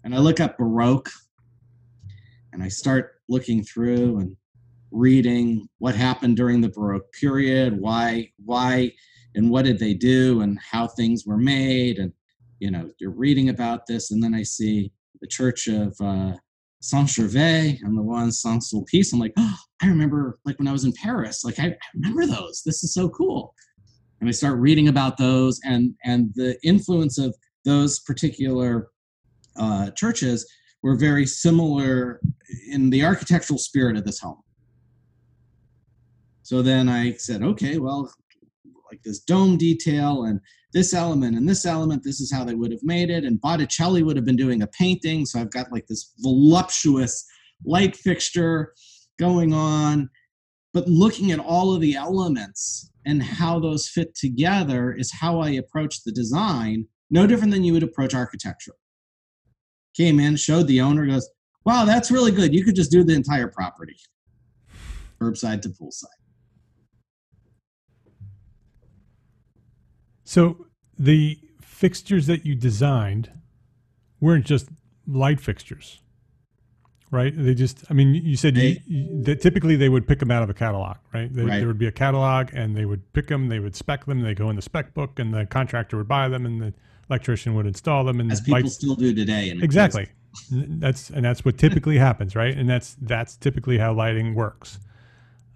and 0.04 0.14
I 0.14 0.18
look 0.18 0.40
up 0.40 0.58
Baroque 0.58 1.08
and 2.52 2.62
I 2.62 2.68
start 2.68 3.12
looking 3.30 3.64
through 3.64 4.18
and 4.18 4.36
reading 4.90 5.66
what 5.78 5.94
happened 5.94 6.36
during 6.36 6.60
the 6.60 6.68
Baroque 6.68 7.10
period, 7.18 7.80
why, 7.80 8.30
why, 8.44 8.92
and 9.34 9.48
what 9.48 9.64
did 9.64 9.78
they 9.78 9.94
do, 9.94 10.42
and 10.42 10.58
how 10.60 10.86
things 10.86 11.24
were 11.24 11.38
made, 11.38 11.96
and 11.96 12.12
you 12.60 12.70
know, 12.70 12.90
you're 12.98 13.10
reading 13.10 13.48
about 13.48 13.86
this, 13.86 14.10
and 14.10 14.22
then 14.22 14.34
I 14.34 14.42
see 14.42 14.92
the 15.22 15.26
Church 15.26 15.66
of 15.66 15.96
uh, 15.98 16.34
Saint 16.80 17.08
Gervais 17.08 17.78
and 17.82 17.96
the 17.96 18.02
one 18.02 18.30
Saint 18.30 18.62
Sulpice. 18.62 19.12
I'm 19.12 19.18
like, 19.18 19.32
oh, 19.36 19.56
I 19.82 19.86
remember 19.88 20.38
like 20.44 20.58
when 20.58 20.68
I 20.68 20.72
was 20.72 20.84
in 20.84 20.92
Paris. 20.92 21.44
Like 21.44 21.58
I, 21.58 21.66
I 21.68 21.76
remember 21.94 22.26
those. 22.26 22.62
This 22.64 22.84
is 22.84 22.94
so 22.94 23.08
cool. 23.08 23.54
And 24.20 24.28
I 24.28 24.32
start 24.32 24.58
reading 24.58 24.88
about 24.88 25.16
those 25.18 25.60
and 25.64 25.94
and 26.04 26.32
the 26.34 26.58
influence 26.62 27.18
of 27.18 27.34
those 27.64 28.00
particular 28.00 28.88
uh, 29.56 29.90
churches 29.90 30.48
were 30.82 30.96
very 30.96 31.26
similar 31.26 32.20
in 32.70 32.90
the 32.90 33.04
architectural 33.04 33.58
spirit 33.58 33.96
of 33.96 34.04
this 34.04 34.20
home. 34.20 34.40
So 36.42 36.62
then 36.62 36.88
I 36.88 37.14
said, 37.14 37.42
okay, 37.42 37.78
well, 37.78 38.08
like 38.90 39.02
this 39.02 39.18
dome 39.18 39.58
detail 39.58 40.24
and 40.24 40.40
this 40.72 40.92
element 40.92 41.37
and 41.37 41.48
this 41.48 41.64
element, 41.64 42.02
this 42.05 42.20
is 42.20 42.33
how 42.33 42.44
they 42.44 42.55
would 42.55 42.70
have 42.70 42.83
made 42.83 43.11
it. 43.11 43.24
And 43.24 43.40
Botticelli 43.40 44.02
would 44.02 44.16
have 44.16 44.24
been 44.24 44.37
doing 44.37 44.62
a 44.62 44.66
painting. 44.68 45.24
So 45.24 45.40
I've 45.40 45.50
got 45.50 45.72
like 45.72 45.87
this 45.87 46.12
voluptuous 46.18 47.24
light 47.64 47.96
fixture 47.96 48.72
going 49.18 49.52
on. 49.52 50.11
But 50.74 50.88
looking 50.88 51.33
at 51.33 51.38
all 51.38 51.74
of 51.74 51.81
the 51.81 51.94
elements 51.94 52.90
and 53.07 53.22
how 53.22 53.59
those 53.59 53.88
fit 53.88 54.14
together 54.14 54.92
is 54.92 55.12
how 55.12 55.40
I 55.40 55.50
approach 55.50 56.02
the 56.05 56.12
design, 56.12 56.87
no 57.11 57.26
different 57.26 57.52
than 57.52 57.64
you 57.64 57.72
would 57.72 57.83
approach 57.83 58.14
architecture. 58.14 58.74
Came 59.96 60.20
in, 60.20 60.37
showed 60.37 60.66
the 60.66 60.81
owner, 60.81 61.07
goes, 61.07 61.29
Wow, 61.64 61.85
that's 61.85 62.12
really 62.12 62.31
good. 62.31 62.55
You 62.55 62.64
could 62.64 62.76
just 62.76 62.92
do 62.92 63.02
the 63.02 63.14
entire 63.14 63.48
property, 63.48 63.96
curbside 65.20 65.62
to 65.62 65.68
poolside. 65.70 66.25
So 70.26 70.66
the 70.98 71.38
fixtures 71.60 72.26
that 72.26 72.44
you 72.44 72.56
designed 72.56 73.30
weren't 74.20 74.44
just 74.44 74.68
light 75.06 75.40
fixtures, 75.40 76.00
right? 77.12 77.32
They 77.36 77.54
just, 77.54 77.84
I 77.90 77.94
mean, 77.94 78.12
you 78.12 78.36
said 78.36 78.56
They- 78.56 78.82
you, 78.86 79.22
that 79.22 79.40
typically 79.40 79.76
they 79.76 79.88
would 79.88 80.06
pick 80.08 80.18
them 80.18 80.32
out 80.32 80.42
of 80.42 80.50
a 80.50 80.54
catalog, 80.54 80.96
right? 81.14 81.32
There, 81.32 81.46
Right. 81.46 81.58
there 81.58 81.68
would 81.68 81.78
be 81.78 81.86
a 81.86 81.92
catalog 81.92 82.50
and 82.52 82.76
they 82.76 82.84
would 82.86 83.12
pick 83.12 83.28
them, 83.28 83.48
they 83.48 83.60
would 83.60 83.76
spec 83.76 84.04
them, 84.06 84.22
they 84.22 84.34
go 84.34 84.50
in 84.50 84.56
the 84.56 84.62
spec 84.62 84.94
book 84.94 85.20
and 85.20 85.32
the 85.32 85.46
contractor 85.46 85.96
would 85.96 86.08
buy 86.08 86.28
them 86.28 86.44
and 86.44 86.60
the 86.60 86.74
electrician 87.08 87.54
would 87.54 87.66
install 87.66 88.02
them 88.02 88.18
and 88.18 88.32
As 88.32 88.40
people 88.40 88.54
lights- 88.62 88.74
still 88.74 88.96
do 88.96 89.14
today. 89.14 89.50
In 89.50 89.62
Exactly. 89.62 90.08
That's 90.50 91.08
and 91.08 91.24
that's 91.24 91.44
what 91.44 91.56
typically 91.56 91.98
happens, 92.08 92.34
right? 92.34 92.54
And 92.56 92.68
that's 92.68 92.94
that's 93.00 93.36
typically 93.36 93.78
how 93.78 93.94
lighting 93.94 94.34
works. 94.34 94.80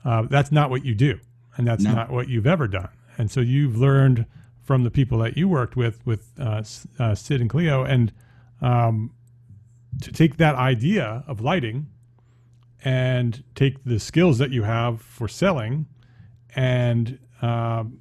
Uh, 0.04 0.22
that's 0.22 0.52
not 0.52 0.70
what 0.70 0.87
you 0.87 0.94
do, 0.94 1.18
and 1.56 1.66
that's 1.66 1.83
No. 1.85 1.92
not 1.92 2.11
what 2.11 2.28
you've 2.28 2.46
ever 2.46 2.66
done. 2.68 2.88
And 3.18 3.30
so 3.30 3.40
you've 3.40 3.76
learned 3.76 4.24
from 4.70 4.85
the 4.85 4.90
people 4.92 5.18
that 5.18 5.37
you 5.37 5.48
worked 5.48 5.74
with, 5.74 5.98
with 6.06 6.30
uh, 6.38 6.62
uh, 7.00 7.12
Sid 7.12 7.40
and 7.40 7.50
Cleo, 7.50 7.83
and 7.83 8.12
um, 8.61 9.12
to 10.00 10.12
take 10.12 10.37
that 10.37 10.54
idea 10.54 11.24
of 11.26 11.40
lighting 11.40 11.88
and 12.85 13.42
take 13.56 13.83
the 13.83 13.98
skills 13.98 14.38
that 14.38 14.52
you 14.52 14.62
have 14.62 15.02
for 15.02 15.26
selling 15.26 15.87
and 16.54 17.18
um, 17.42 17.98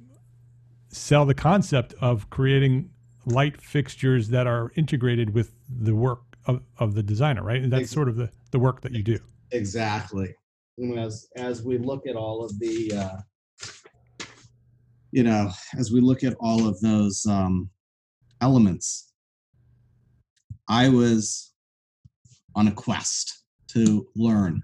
sell 0.90 1.26
the 1.26 1.34
concept 1.34 1.92
of 2.00 2.30
creating 2.30 2.90
light 3.26 3.60
fixtures 3.60 4.28
that 4.28 4.46
are 4.46 4.70
integrated 4.76 5.34
with 5.34 5.50
the 5.68 5.96
work 5.96 6.20
of, 6.46 6.62
of 6.78 6.94
the 6.94 7.02
designer, 7.02 7.42
right? 7.42 7.60
And 7.60 7.72
that's 7.72 7.82
Ex- 7.82 7.90
sort 7.90 8.08
of 8.08 8.14
the, 8.14 8.30
the 8.52 8.60
work 8.60 8.80
that 8.82 8.92
you 8.92 9.02
do. 9.02 9.18
Exactly. 9.50 10.36
As 10.96 11.26
as 11.34 11.64
we 11.64 11.78
look 11.78 12.06
at 12.06 12.14
all 12.14 12.44
of 12.44 12.56
the 12.60 12.92
uh, 12.94 13.16
you 15.12 15.22
know, 15.22 15.50
as 15.78 15.92
we 15.92 16.00
look 16.00 16.22
at 16.22 16.36
all 16.40 16.68
of 16.68 16.80
those 16.80 17.26
um, 17.26 17.70
elements, 18.40 19.12
I 20.68 20.88
was 20.88 21.52
on 22.54 22.68
a 22.68 22.72
quest 22.72 23.44
to 23.72 24.06
learn. 24.14 24.62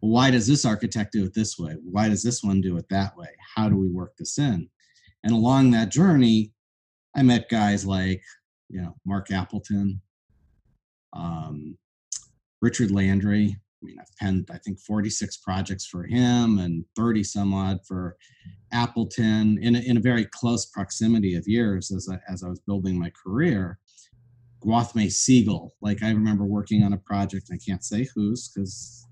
Why 0.00 0.30
does 0.30 0.46
this 0.46 0.64
architect 0.64 1.12
do 1.12 1.24
it 1.24 1.34
this 1.34 1.58
way? 1.58 1.76
Why 1.82 2.08
does 2.08 2.22
this 2.22 2.42
one 2.42 2.60
do 2.60 2.76
it 2.76 2.88
that 2.88 3.16
way? 3.16 3.28
How 3.54 3.68
do 3.68 3.76
we 3.76 3.88
work 3.88 4.16
this 4.18 4.38
in? 4.38 4.68
And 5.24 5.32
along 5.32 5.70
that 5.70 5.90
journey, 5.90 6.52
I 7.14 7.22
met 7.22 7.50
guys 7.50 7.84
like, 7.84 8.22
you 8.68 8.80
know, 8.80 8.96
Mark 9.04 9.30
Appleton, 9.30 10.00
um, 11.12 11.76
Richard 12.62 12.90
Landry. 12.90 13.56
I 13.82 13.86
mean, 13.86 13.96
I've 14.00 14.14
penned, 14.18 14.48
I 14.52 14.58
think, 14.58 14.78
46 14.78 15.38
projects 15.38 15.86
for 15.86 16.04
him 16.04 16.58
and 16.58 16.84
30 16.96 17.24
some 17.24 17.54
odd 17.54 17.78
for 17.86 18.16
Appleton 18.72 19.58
in 19.62 19.76
a, 19.76 19.78
in 19.80 19.96
a 19.96 20.00
very 20.00 20.26
close 20.26 20.66
proximity 20.66 21.34
of 21.34 21.48
years 21.48 21.90
as 21.90 22.08
I, 22.10 22.18
as 22.30 22.42
I 22.42 22.48
was 22.48 22.60
building 22.60 22.98
my 22.98 23.10
career. 23.10 23.78
Gwathmey 24.64 25.10
Siegel, 25.10 25.74
like 25.80 26.02
I 26.02 26.10
remember 26.10 26.44
working 26.44 26.82
on 26.82 26.92
a 26.92 26.98
project, 26.98 27.48
I 27.50 27.56
can't 27.56 27.82
say 27.82 28.06
whose 28.14 28.48
because 28.48 29.06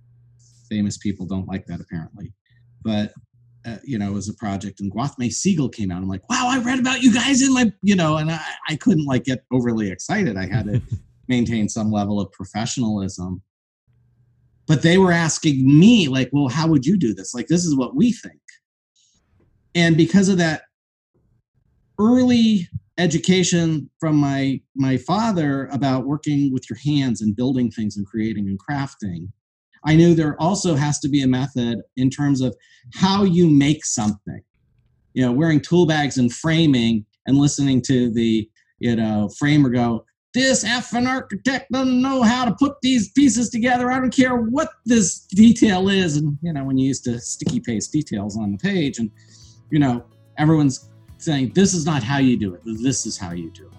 famous 0.68 0.98
people 0.98 1.24
don't 1.24 1.48
like 1.48 1.64
that 1.66 1.80
apparently, 1.80 2.34
but 2.82 3.12
uh, 3.64 3.76
you 3.82 3.98
know, 3.98 4.08
it 4.08 4.14
was 4.14 4.28
a 4.28 4.34
project 4.34 4.80
and 4.80 4.92
Gwathmey 4.92 5.32
Siegel 5.32 5.68
came 5.68 5.90
out. 5.90 6.02
I'm 6.02 6.08
like, 6.08 6.28
wow, 6.28 6.48
I 6.48 6.58
read 6.58 6.78
about 6.78 7.02
you 7.02 7.12
guys 7.12 7.42
in 7.42 7.52
my, 7.52 7.72
you 7.82 7.96
know, 7.96 8.18
and 8.18 8.30
I, 8.30 8.40
I 8.68 8.76
couldn't 8.76 9.06
like 9.06 9.24
get 9.24 9.44
overly 9.50 9.90
excited. 9.90 10.36
I 10.36 10.46
had 10.46 10.66
to 10.66 10.82
maintain 11.28 11.68
some 11.68 11.90
level 11.90 12.20
of 12.20 12.30
professionalism. 12.32 13.42
But 14.68 14.82
they 14.82 14.98
were 14.98 15.12
asking 15.12 15.64
me, 15.66 16.08
like, 16.08 16.28
well, 16.30 16.48
how 16.48 16.68
would 16.68 16.84
you 16.84 16.98
do 16.98 17.14
this? 17.14 17.34
Like, 17.34 17.46
this 17.46 17.64
is 17.64 17.74
what 17.74 17.96
we 17.96 18.12
think 18.12 18.38
and 19.74 19.96
because 19.96 20.28
of 20.28 20.38
that 20.38 20.62
early 21.98 22.68
education 22.98 23.88
from 24.00 24.16
my 24.16 24.60
my 24.74 24.96
father 24.96 25.66
about 25.66 26.06
working 26.06 26.52
with 26.52 26.68
your 26.68 26.78
hands 26.84 27.20
and 27.20 27.36
building 27.36 27.70
things 27.70 27.96
and 27.96 28.06
creating 28.06 28.48
and 28.48 28.58
crafting 28.58 29.28
i 29.84 29.94
knew 29.94 30.14
there 30.14 30.40
also 30.40 30.74
has 30.74 30.98
to 30.98 31.08
be 31.08 31.22
a 31.22 31.28
method 31.28 31.78
in 31.96 32.10
terms 32.10 32.40
of 32.40 32.56
how 32.94 33.22
you 33.22 33.48
make 33.48 33.84
something 33.84 34.42
you 35.14 35.24
know 35.24 35.30
wearing 35.30 35.60
tool 35.60 35.86
bags 35.86 36.18
and 36.18 36.32
framing 36.32 37.04
and 37.26 37.36
listening 37.36 37.80
to 37.80 38.12
the 38.12 38.48
you 38.80 38.96
know 38.96 39.28
framer 39.38 39.70
go 39.70 40.04
this 40.34 40.64
effing 40.64 41.08
architect 41.08 41.70
doesn't 41.72 42.02
know 42.02 42.22
how 42.22 42.44
to 42.44 42.54
put 42.54 42.80
these 42.82 43.10
pieces 43.12 43.48
together. 43.48 43.90
I 43.90 43.98
don't 43.98 44.14
care 44.14 44.36
what 44.36 44.70
this 44.84 45.20
detail 45.20 45.88
is. 45.88 46.16
And 46.16 46.36
you 46.42 46.52
know, 46.52 46.64
when 46.64 46.76
you 46.78 46.86
used 46.86 47.04
to 47.04 47.18
sticky 47.18 47.60
paste 47.60 47.92
details 47.92 48.36
on 48.36 48.52
the 48.52 48.58
page, 48.58 48.98
and 48.98 49.10
you 49.70 49.78
know, 49.78 50.04
everyone's 50.36 50.90
saying 51.18 51.52
this 51.54 51.74
is 51.74 51.86
not 51.86 52.02
how 52.02 52.18
you 52.18 52.36
do 52.36 52.54
it. 52.54 52.60
This 52.64 53.06
is 53.06 53.16
how 53.16 53.32
you 53.32 53.50
do 53.50 53.66
it. 53.66 53.72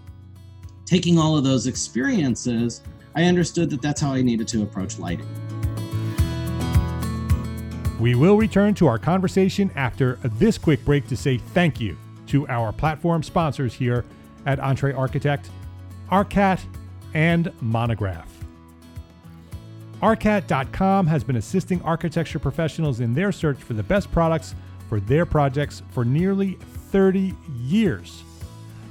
Taking 0.85 1.19
all 1.19 1.38
of 1.38 1.43
those 1.43 1.67
experiences, 1.67 2.81
I 3.15 3.25
understood 3.25 3.69
that 3.69 3.81
that's 3.81 4.01
how 4.01 4.13
I 4.13 4.21
needed 4.21 4.47
to 4.49 4.63
approach 4.63 4.97
lighting. 4.97 5.27
We 7.99 8.15
will 8.15 8.38
return 8.38 8.73
to 8.75 8.88
our 8.88 8.97
conversation 8.97 9.69
after 9.75 10.15
this 10.23 10.57
quick 10.57 10.83
break 10.85 11.07
to 11.09 11.17
say 11.17 11.38
thank 11.38 11.79
you 11.79 11.97
to 12.27 12.47
our 12.47 12.71
platform 12.71 13.23
sponsors 13.23 13.73
here 13.73 14.05
at 14.45 14.59
Entre 14.59 14.93
Architect, 14.93 15.49
ARCAT, 16.12 16.60
and 17.13 17.52
Monograph. 17.62 18.28
ARCAT.com 20.02 21.08
has 21.08 21.24
been 21.24 21.36
assisting 21.36 21.82
architecture 21.84 22.39
professionals 22.39 23.00
in 23.00 23.13
their 23.13 23.32
search 23.32 23.58
for 23.58 23.74
the 23.74 23.84
best 23.84 24.12
products 24.12 24.56
for 24.88 25.00
their 25.00 25.26
projects 25.26 25.84
for 25.91 26.04
nearly 26.04 26.54
30 26.91 27.34
years. 27.62 28.24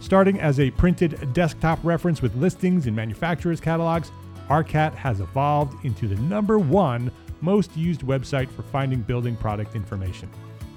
Starting 0.00 0.40
as 0.40 0.60
a 0.60 0.70
printed 0.72 1.32
desktop 1.32 1.80
reference 1.82 2.22
with 2.22 2.36
listings 2.36 2.86
in 2.86 2.94
manufacturers' 2.94 3.60
catalogs, 3.60 4.12
ARCAT 4.48 4.94
has 4.94 5.20
evolved 5.20 5.84
into 5.84 6.06
the 6.06 6.14
number 6.22 6.58
one 6.58 7.10
most 7.40 7.76
used 7.76 8.02
website 8.02 8.48
for 8.48 8.62
finding 8.62 9.00
building 9.02 9.34
product 9.36 9.74
information. 9.74 10.30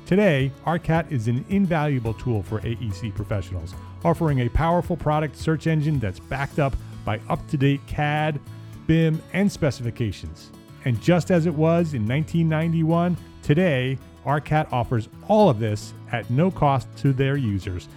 Today, 0.06 0.52
ARCAT 0.66 1.12
is 1.12 1.28
an 1.28 1.46
invaluable 1.50 2.14
tool 2.16 2.42
for 2.42 2.60
AEC 2.62 3.14
professionals, 3.14 3.76
offering 4.04 4.40
a 4.40 4.50
powerful 4.50 4.98
product 4.98 5.36
search 5.36 5.68
engine 5.68 6.00
that's 6.00 6.20
backed 6.20 6.60
up 6.60 6.76
by 7.06 7.20
up 7.30 7.46
to 7.50 7.58
date 7.58 7.82
CAD, 7.88 8.40
BIM, 8.88 9.22
and 9.34 9.52
specifications. 9.52 10.52
And 10.86 11.00
just 11.02 11.32
as 11.32 11.46
it 11.46 11.54
was 11.54 11.94
in 11.94 12.08
1991, 12.08 13.18
today, 13.44 13.98
ARCAT 14.26 14.72
offers 14.72 15.10
all 15.28 15.50
of 15.50 15.60
this 15.60 15.94
at 16.12 16.30
no 16.30 16.52
cost 16.52 16.88
to 16.98 17.14
their 17.14 17.38
users 17.38 17.88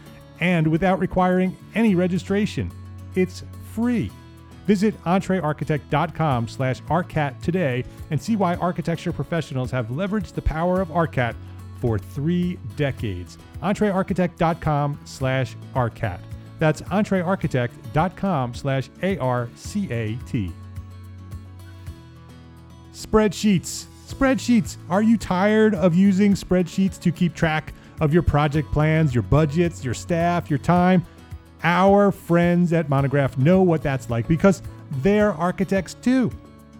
and 0.40 0.66
without 0.66 0.98
requiring 0.98 1.56
any 1.74 1.94
registration. 1.94 2.70
It's 3.14 3.44
free. 3.72 4.10
Visit 4.66 5.00
entrearchitect.com 5.04 6.48
slash 6.48 6.80
ARCAT 6.82 7.40
today 7.42 7.84
and 8.10 8.20
see 8.20 8.36
why 8.36 8.54
architecture 8.56 9.12
professionals 9.12 9.70
have 9.70 9.88
leveraged 9.88 10.34
the 10.34 10.42
power 10.42 10.80
of 10.80 10.88
ARCAT 10.88 11.34
for 11.84 11.98
three 11.98 12.58
decades. 12.76 13.36
Entrearchitect.com 13.62 14.98
slash 15.04 15.54
ARCAT. 15.74 16.18
That's 16.58 16.80
entrearchitect.com 16.80 18.54
slash 18.54 18.88
A-R-C-A-T. 19.02 20.52
Spreadsheets. 22.94 23.84
Spreadsheets. 24.06 24.78
Are 24.88 25.02
you 25.02 25.18
tired 25.18 25.74
of 25.74 25.94
using 25.94 26.32
spreadsheets 26.32 26.98
to 27.00 27.12
keep 27.12 27.34
track 27.34 27.74
of 28.00 28.14
your 28.14 28.22
project 28.22 28.72
plans, 28.72 29.14
your 29.14 29.22
budgets, 29.22 29.84
your 29.84 29.92
staff, 29.92 30.48
your 30.48 30.60
time? 30.60 31.04
Our 31.62 32.12
friends 32.12 32.72
at 32.72 32.88
Monograph 32.88 33.36
know 33.36 33.60
what 33.60 33.82
that's 33.82 34.08
like 34.08 34.26
because 34.26 34.62
they're 35.02 35.34
architects 35.34 35.92
too. 35.92 36.30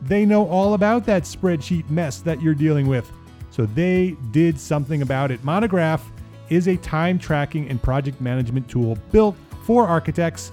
They 0.00 0.24
know 0.24 0.48
all 0.48 0.72
about 0.72 1.04
that 1.04 1.24
spreadsheet 1.24 1.90
mess 1.90 2.20
that 2.20 2.40
you're 2.40 2.54
dealing 2.54 2.86
with. 2.86 3.12
So 3.54 3.66
they 3.66 4.16
did 4.32 4.58
something 4.58 5.02
about 5.02 5.30
it. 5.30 5.44
Monograph 5.44 6.04
is 6.48 6.66
a 6.66 6.76
time 6.78 7.20
tracking 7.20 7.68
and 7.68 7.80
project 7.80 8.20
management 8.20 8.68
tool 8.68 8.98
built 9.12 9.36
for 9.64 9.86
architects 9.86 10.50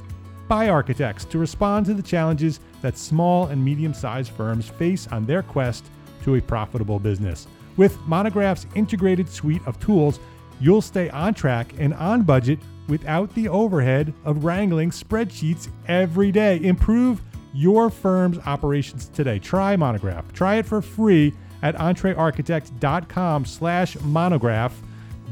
by 0.47 0.69
architects 0.69 1.25
to 1.25 1.39
respond 1.39 1.87
to 1.87 1.95
the 1.95 2.03
challenges 2.03 2.59
that 2.83 2.99
small 2.99 3.47
and 3.47 3.65
medium 3.65 3.95
sized 3.95 4.31
firms 4.33 4.69
face 4.69 5.07
on 5.07 5.25
their 5.25 5.41
quest 5.41 5.83
to 6.21 6.35
a 6.35 6.41
profitable 6.41 6.99
business. 6.99 7.47
With 7.75 7.99
Monograph's 8.01 8.67
integrated 8.75 9.27
suite 9.27 9.63
of 9.65 9.79
tools, 9.79 10.19
you'll 10.59 10.83
stay 10.83 11.09
on 11.09 11.33
track 11.33 11.73
and 11.79 11.95
on 11.95 12.21
budget 12.21 12.59
without 12.87 13.33
the 13.33 13.49
overhead 13.49 14.13
of 14.25 14.43
wrangling 14.43 14.91
spreadsheets 14.91 15.69
every 15.87 16.31
day. 16.31 16.59
Improve 16.61 17.19
your 17.51 17.89
firm's 17.89 18.37
operations 18.45 19.07
today. 19.07 19.39
Try 19.39 19.75
Monograph. 19.75 20.31
Try 20.33 20.57
it 20.57 20.67
for 20.67 20.83
free 20.83 21.33
at 21.61 21.75
entrearchitect.com 21.75 23.45
slash 23.45 23.99
monograph. 24.01 24.81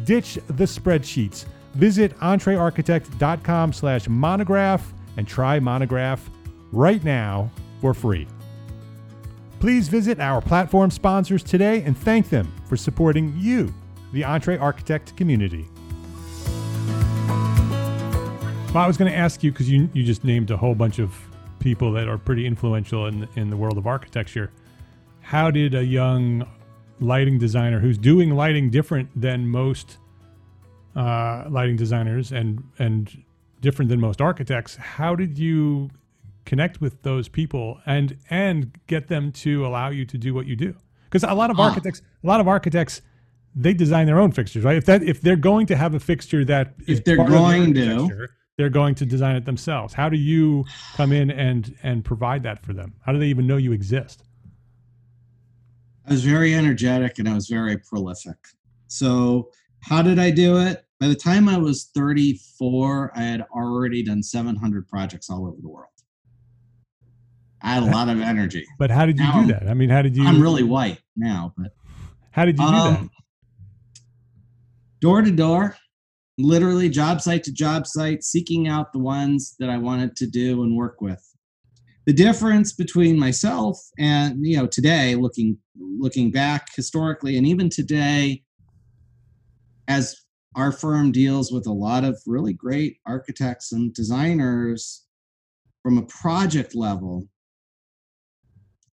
Ditch 0.05 0.35
the 0.47 0.65
spreadsheets. 0.65 1.45
Visit 1.75 2.17
entrearchitect.com 2.19 3.73
slash 3.73 4.07
monograph 4.07 4.93
and 5.17 5.27
try 5.27 5.59
Monograph 5.59 6.29
right 6.71 7.03
now 7.03 7.51
for 7.81 7.93
free. 7.93 8.27
Please 9.59 9.89
visit 9.89 10.19
our 10.19 10.41
platform 10.41 10.89
sponsors 10.89 11.43
today 11.43 11.83
and 11.83 11.97
thank 11.97 12.29
them 12.29 12.51
for 12.65 12.77
supporting 12.77 13.33
you, 13.37 13.73
the 14.13 14.23
Entre 14.23 14.57
Architect 14.57 15.15
community. 15.17 15.67
Well, 18.73 18.83
I 18.83 18.87
was 18.87 18.97
going 18.97 19.11
to 19.11 19.17
ask 19.17 19.43
you 19.43 19.51
because 19.51 19.69
you 19.69 19.89
you 19.93 20.03
just 20.03 20.23
named 20.23 20.51
a 20.51 20.57
whole 20.57 20.75
bunch 20.75 20.99
of 20.99 21.13
people 21.59 21.91
that 21.93 22.07
are 22.07 22.17
pretty 22.17 22.45
influential 22.45 23.07
in 23.07 23.27
in 23.35 23.49
the 23.49 23.57
world 23.57 23.77
of 23.77 23.87
architecture. 23.87 24.51
How 25.29 25.51
did 25.51 25.75
a 25.75 25.85
young 25.85 26.43
lighting 26.99 27.37
designer 27.37 27.79
who's 27.79 27.99
doing 27.99 28.31
lighting 28.31 28.71
different 28.71 29.09
than 29.15 29.47
most 29.47 29.99
uh, 30.95 31.45
lighting 31.51 31.75
designers 31.75 32.31
and 32.31 32.63
and 32.79 33.15
different 33.61 33.89
than 33.89 33.99
most 33.99 34.21
architects, 34.21 34.75
how 34.77 35.13
did 35.13 35.37
you 35.37 35.91
connect 36.45 36.81
with 36.81 37.03
those 37.03 37.27
people 37.27 37.79
and 37.85 38.17
and 38.31 38.71
get 38.87 39.07
them 39.07 39.31
to 39.33 39.67
allow 39.67 39.89
you 39.89 40.03
to 40.03 40.17
do 40.17 40.33
what 40.33 40.47
you 40.47 40.55
do? 40.55 40.73
Because 41.03 41.23
a 41.23 41.35
lot 41.35 41.51
of 41.51 41.57
Huh. 41.57 41.63
architects 41.65 42.01
a 42.23 42.27
lot 42.27 42.41
of 42.41 42.47
architects 42.47 43.03
they 43.55 43.75
design 43.75 44.07
their 44.07 44.19
own 44.19 44.31
fixtures 44.31 44.63
right? 44.63 44.77
If 44.77 44.85
that 44.85 45.03
if 45.03 45.21
they're 45.21 45.35
going 45.35 45.67
to 45.67 45.75
have 45.75 45.93
a 45.93 45.99
fixture 45.99 46.43
that 46.45 46.73
If 46.87 47.03
they're 47.03 47.17
part 47.17 47.27
of 47.29 47.33
the 47.35 47.39
going 47.39 47.73
to. 47.75 47.81
architecture, 47.91 48.29
they're 48.57 48.69
going 48.69 48.95
to 48.95 49.05
design 49.05 49.35
it 49.35 49.45
themselves. 49.45 49.93
How 49.93 50.09
do 50.09 50.17
you 50.17 50.65
come 50.97 51.11
in 51.11 51.29
and 51.29 51.75
and 51.83 52.03
provide 52.03 52.41
that 52.43 52.65
for 52.65 52.73
them? 52.73 52.95
How 53.05 53.11
do 53.13 53.19
they 53.19 53.27
even 53.27 53.45
know 53.45 53.57
you 53.57 53.73
exist 53.73 54.23
I 56.09 56.13
was 56.13 56.23
very 56.23 56.55
energetic 56.55 57.19
and 57.19 57.29
I 57.29 57.35
was 57.35 57.47
very 57.47 57.77
prolific. 57.77 58.37
So, 58.87 59.51
how 59.81 60.01
did 60.01 60.17
I 60.17 60.31
do 60.31 60.57
it? 60.59 60.83
By 60.99 61.07
the 61.07 61.15
time 61.15 61.47
I 61.47 61.57
was 61.57 61.91
34, 61.95 63.11
I 63.15 63.21
had 63.21 63.45
already 63.55 64.01
done 64.03 64.23
700 64.23 64.87
projects 64.87 65.29
all 65.29 65.45
over 65.45 65.57
the 65.61 65.69
world. 65.69 65.85
I 67.61 67.75
had 67.75 67.83
a 67.83 67.85
lot 67.85 68.09
of 68.09 68.19
energy. 68.19 68.65
but 68.79 68.89
how 68.89 69.05
did 69.05 69.17
you 69.19 69.25
Now 69.25 69.41
do 69.41 69.47
that 69.53 69.67
i 69.67 69.73
mean 69.73 69.89
how 69.89 70.01
did 70.01 70.15
you 70.15 70.25
I'm 70.25 70.41
really 70.41 70.63
white 70.63 70.99
now, 71.17 71.53
but 71.57 71.73
how 72.31 72.45
did 72.45 72.57
you 72.57 72.65
do 72.65 72.71
that 72.71 72.99
Um, 72.99 73.11
door 75.01 75.21
to 75.21 75.31
door, 75.31 75.75
literally 76.37 76.89
job 76.89 77.21
site 77.21 77.43
to 77.43 77.51
job 77.51 77.85
site, 77.85 78.23
seeking 78.23 78.67
out 78.67 78.93
the 78.93 78.99
ones 78.99 79.55
that 79.59 79.69
I 79.69 79.77
wanted 79.77 80.15
to 80.17 80.27
do 80.27 80.63
and 80.63 80.75
work 80.75 81.01
with. 81.01 81.23
The 82.09 82.13
difference 82.13 82.73
between 82.73 83.19
myself 83.19 83.79
and 83.99 84.43
you 84.43 84.57
know 84.57 84.65
today, 84.65 85.13
looking 85.13 85.59
looking 85.77 86.31
back 86.31 86.69
historically, 86.75 87.37
and 87.37 87.45
even 87.45 87.69
today, 87.69 88.41
as 89.87 90.19
our 90.55 90.71
firm 90.71 91.11
deals 91.11 91.51
with 91.51 91.67
a 91.67 91.71
lot 91.71 92.03
of 92.03 92.19
really 92.25 92.51
great 92.51 92.97
architects 93.05 93.73
and 93.73 93.93
designers 93.93 95.05
from 95.83 95.99
a 95.99 96.05
project 96.07 96.73
level, 96.73 97.29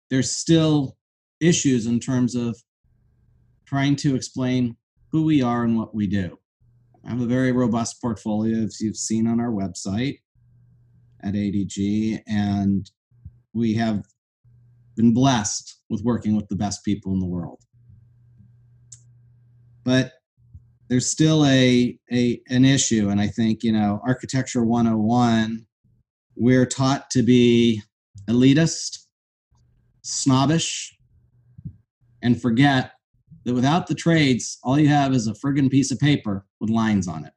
there's 0.09 0.31
still 0.31 0.96
issues 1.38 1.85
in 1.85 2.01
terms 2.01 2.35
of 2.35 2.57
trying 3.66 3.94
to 3.96 4.16
explain 4.16 4.75
who 5.11 5.25
we 5.25 5.42
are 5.42 5.64
and 5.64 5.77
what 5.77 5.94
we 5.94 6.07
do. 6.07 6.38
I 7.05 7.11
have 7.11 7.20
a 7.20 7.27
very 7.27 7.53
robust 7.53 8.01
portfolio, 8.01 8.57
as 8.64 8.81
you've 8.81 8.96
seen 8.96 9.27
on 9.27 9.38
our 9.38 9.51
website 9.51 10.20
at 11.22 11.35
ADG, 11.35 12.22
and 12.27 12.90
we 13.55 13.75
have 13.75 14.05
been 14.97 15.15
blessed 15.15 15.81
with 15.88 16.03
working 16.03 16.37
with 16.37 16.49
the 16.49 16.57
best 16.57 16.85
people 16.85 17.12
in 17.12 17.19
the 17.19 17.27
world. 17.27 17.61
But 19.85 20.12
there's 20.88 21.11
still 21.11 21.45
a, 21.47 21.99
a 22.12 22.41
an 22.49 22.65
issue, 22.65 23.09
and 23.09 23.21
I 23.21 23.27
think 23.29 23.62
you 23.62 23.73
know, 23.73 24.01
architecture 24.07 24.65
101, 24.65 25.67
we're 26.37 26.67
taught 26.67 27.11
to 27.11 27.23
be 27.23 27.83
elitist, 28.29 29.07
snobbish, 30.03 30.97
and 32.23 32.41
forget 32.41 32.93
that 33.45 33.55
without 33.55 33.87
the 33.87 33.95
trades, 33.95 34.59
all 34.62 34.79
you 34.79 34.88
have 34.88 35.12
is 35.15 35.27
a 35.27 35.33
friggin' 35.33 35.71
piece 35.71 35.91
of 35.91 35.99
paper 35.99 36.47
with 36.61 36.71
lines 36.71 37.09
on 37.09 37.25
it. 37.25 37.33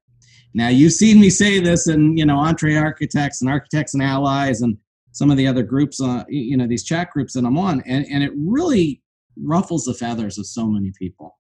Now 0.54 0.70
you've 0.70 0.94
seen 0.94 1.20
me 1.20 1.30
say 1.30 1.60
this 1.60 1.88
in 1.88 2.18
you 2.18 2.26
know 2.26 2.38
Entre 2.38 2.76
Architects 2.76 3.42
and 3.42 3.50
Architects 3.50 3.94
and 3.94 4.04
Allies 4.04 4.62
and 4.62 4.78
some 5.16 5.32
of 5.32 5.38
the 5.38 5.48
other 5.48 5.64
groups, 5.64 6.02
uh, 6.02 6.26
you 6.28 6.58
know 6.58 6.68
these 6.68 6.84
chat 6.84 7.10
groups 7.12 7.34
that 7.34 7.46
I'm 7.46 7.58
on, 7.58 7.82
and 7.86 8.06
and 8.12 8.22
it 8.22 8.34
really 8.36 9.02
ruffles 9.42 9.86
the 9.86 9.94
feathers 9.94 10.38
of 10.38 10.46
so 10.46 10.68
many 10.68 10.92
people, 11.00 11.38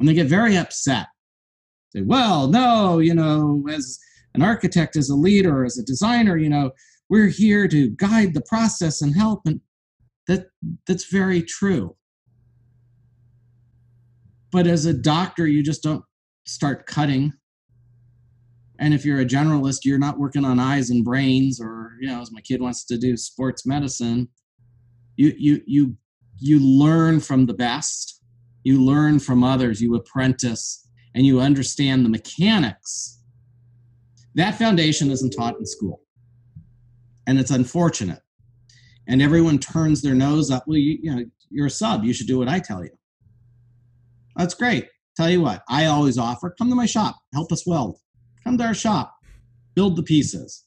and 0.00 0.08
they 0.08 0.12
get 0.12 0.26
very 0.26 0.56
upset. 0.56 1.06
Say, 1.94 2.02
well, 2.02 2.48
no, 2.48 2.98
you 2.98 3.14
know, 3.14 3.64
as 3.70 3.96
an 4.34 4.42
architect, 4.42 4.96
as 4.96 5.08
a 5.08 5.14
leader, 5.14 5.64
as 5.64 5.78
a 5.78 5.84
designer, 5.84 6.36
you 6.36 6.48
know, 6.48 6.72
we're 7.08 7.28
here 7.28 7.68
to 7.68 7.90
guide 7.90 8.34
the 8.34 8.42
process 8.42 9.02
and 9.02 9.14
help, 9.14 9.42
and 9.46 9.60
that 10.26 10.48
that's 10.88 11.04
very 11.12 11.42
true. 11.42 11.94
But 14.50 14.66
as 14.66 14.84
a 14.84 14.92
doctor 14.92 15.46
you 15.46 15.62
just 15.62 15.84
don't 15.84 16.02
start 16.44 16.86
cutting 16.86 17.34
and 18.80 18.94
if 18.94 19.04
you're 19.04 19.20
a 19.20 19.26
generalist 19.26 19.84
you're 19.84 19.98
not 19.98 20.18
working 20.18 20.44
on 20.44 20.58
eyes 20.58 20.90
and 20.90 21.04
brains 21.04 21.60
or 21.60 21.92
you 22.00 22.08
know 22.08 22.20
as 22.20 22.32
my 22.32 22.40
kid 22.40 22.60
wants 22.60 22.84
to 22.86 22.98
do 22.98 23.16
sports 23.16 23.66
medicine. 23.66 24.28
You 25.16 25.34
you 25.38 25.60
you 25.66 25.96
you 26.38 26.58
learn 26.58 27.20
from 27.20 27.46
the 27.46 27.54
best. 27.54 28.22
You 28.64 28.82
learn 28.82 29.18
from 29.20 29.44
others. 29.44 29.80
You 29.80 29.94
apprentice 29.94 30.88
and 31.14 31.26
you 31.26 31.40
understand 31.40 32.04
the 32.04 32.08
mechanics. 32.08 33.22
That 34.34 34.54
foundation 34.54 35.10
isn't 35.10 35.30
taught 35.30 35.58
in 35.58 35.66
school. 35.66 36.00
And 37.26 37.38
it's 37.38 37.50
unfortunate. 37.50 38.20
And 39.08 39.20
everyone 39.20 39.58
turns 39.58 40.02
their 40.02 40.14
nose 40.14 40.50
up 40.50 40.64
well 40.66 40.78
you, 40.78 40.98
you 41.02 41.14
know 41.14 41.24
you're 41.50 41.66
a 41.66 41.70
sub. 41.70 42.04
You 42.04 42.12
should 42.14 42.26
do 42.28 42.38
what 42.38 42.48
i 42.48 42.58
tell 42.58 42.82
you. 42.82 42.90
That's 44.36 44.54
great. 44.54 44.88
Tell 45.16 45.28
you 45.28 45.42
what, 45.42 45.62
I 45.68 45.86
always 45.86 46.16
offer 46.16 46.54
come 46.56 46.70
to 46.70 46.74
my 46.74 46.86
shop, 46.86 47.18
help 47.34 47.52
us 47.52 47.66
weld. 47.66 47.98
Come 48.44 48.58
to 48.58 48.64
our 48.64 48.74
shop, 48.74 49.16
build 49.74 49.96
the 49.96 50.02
pieces. 50.02 50.64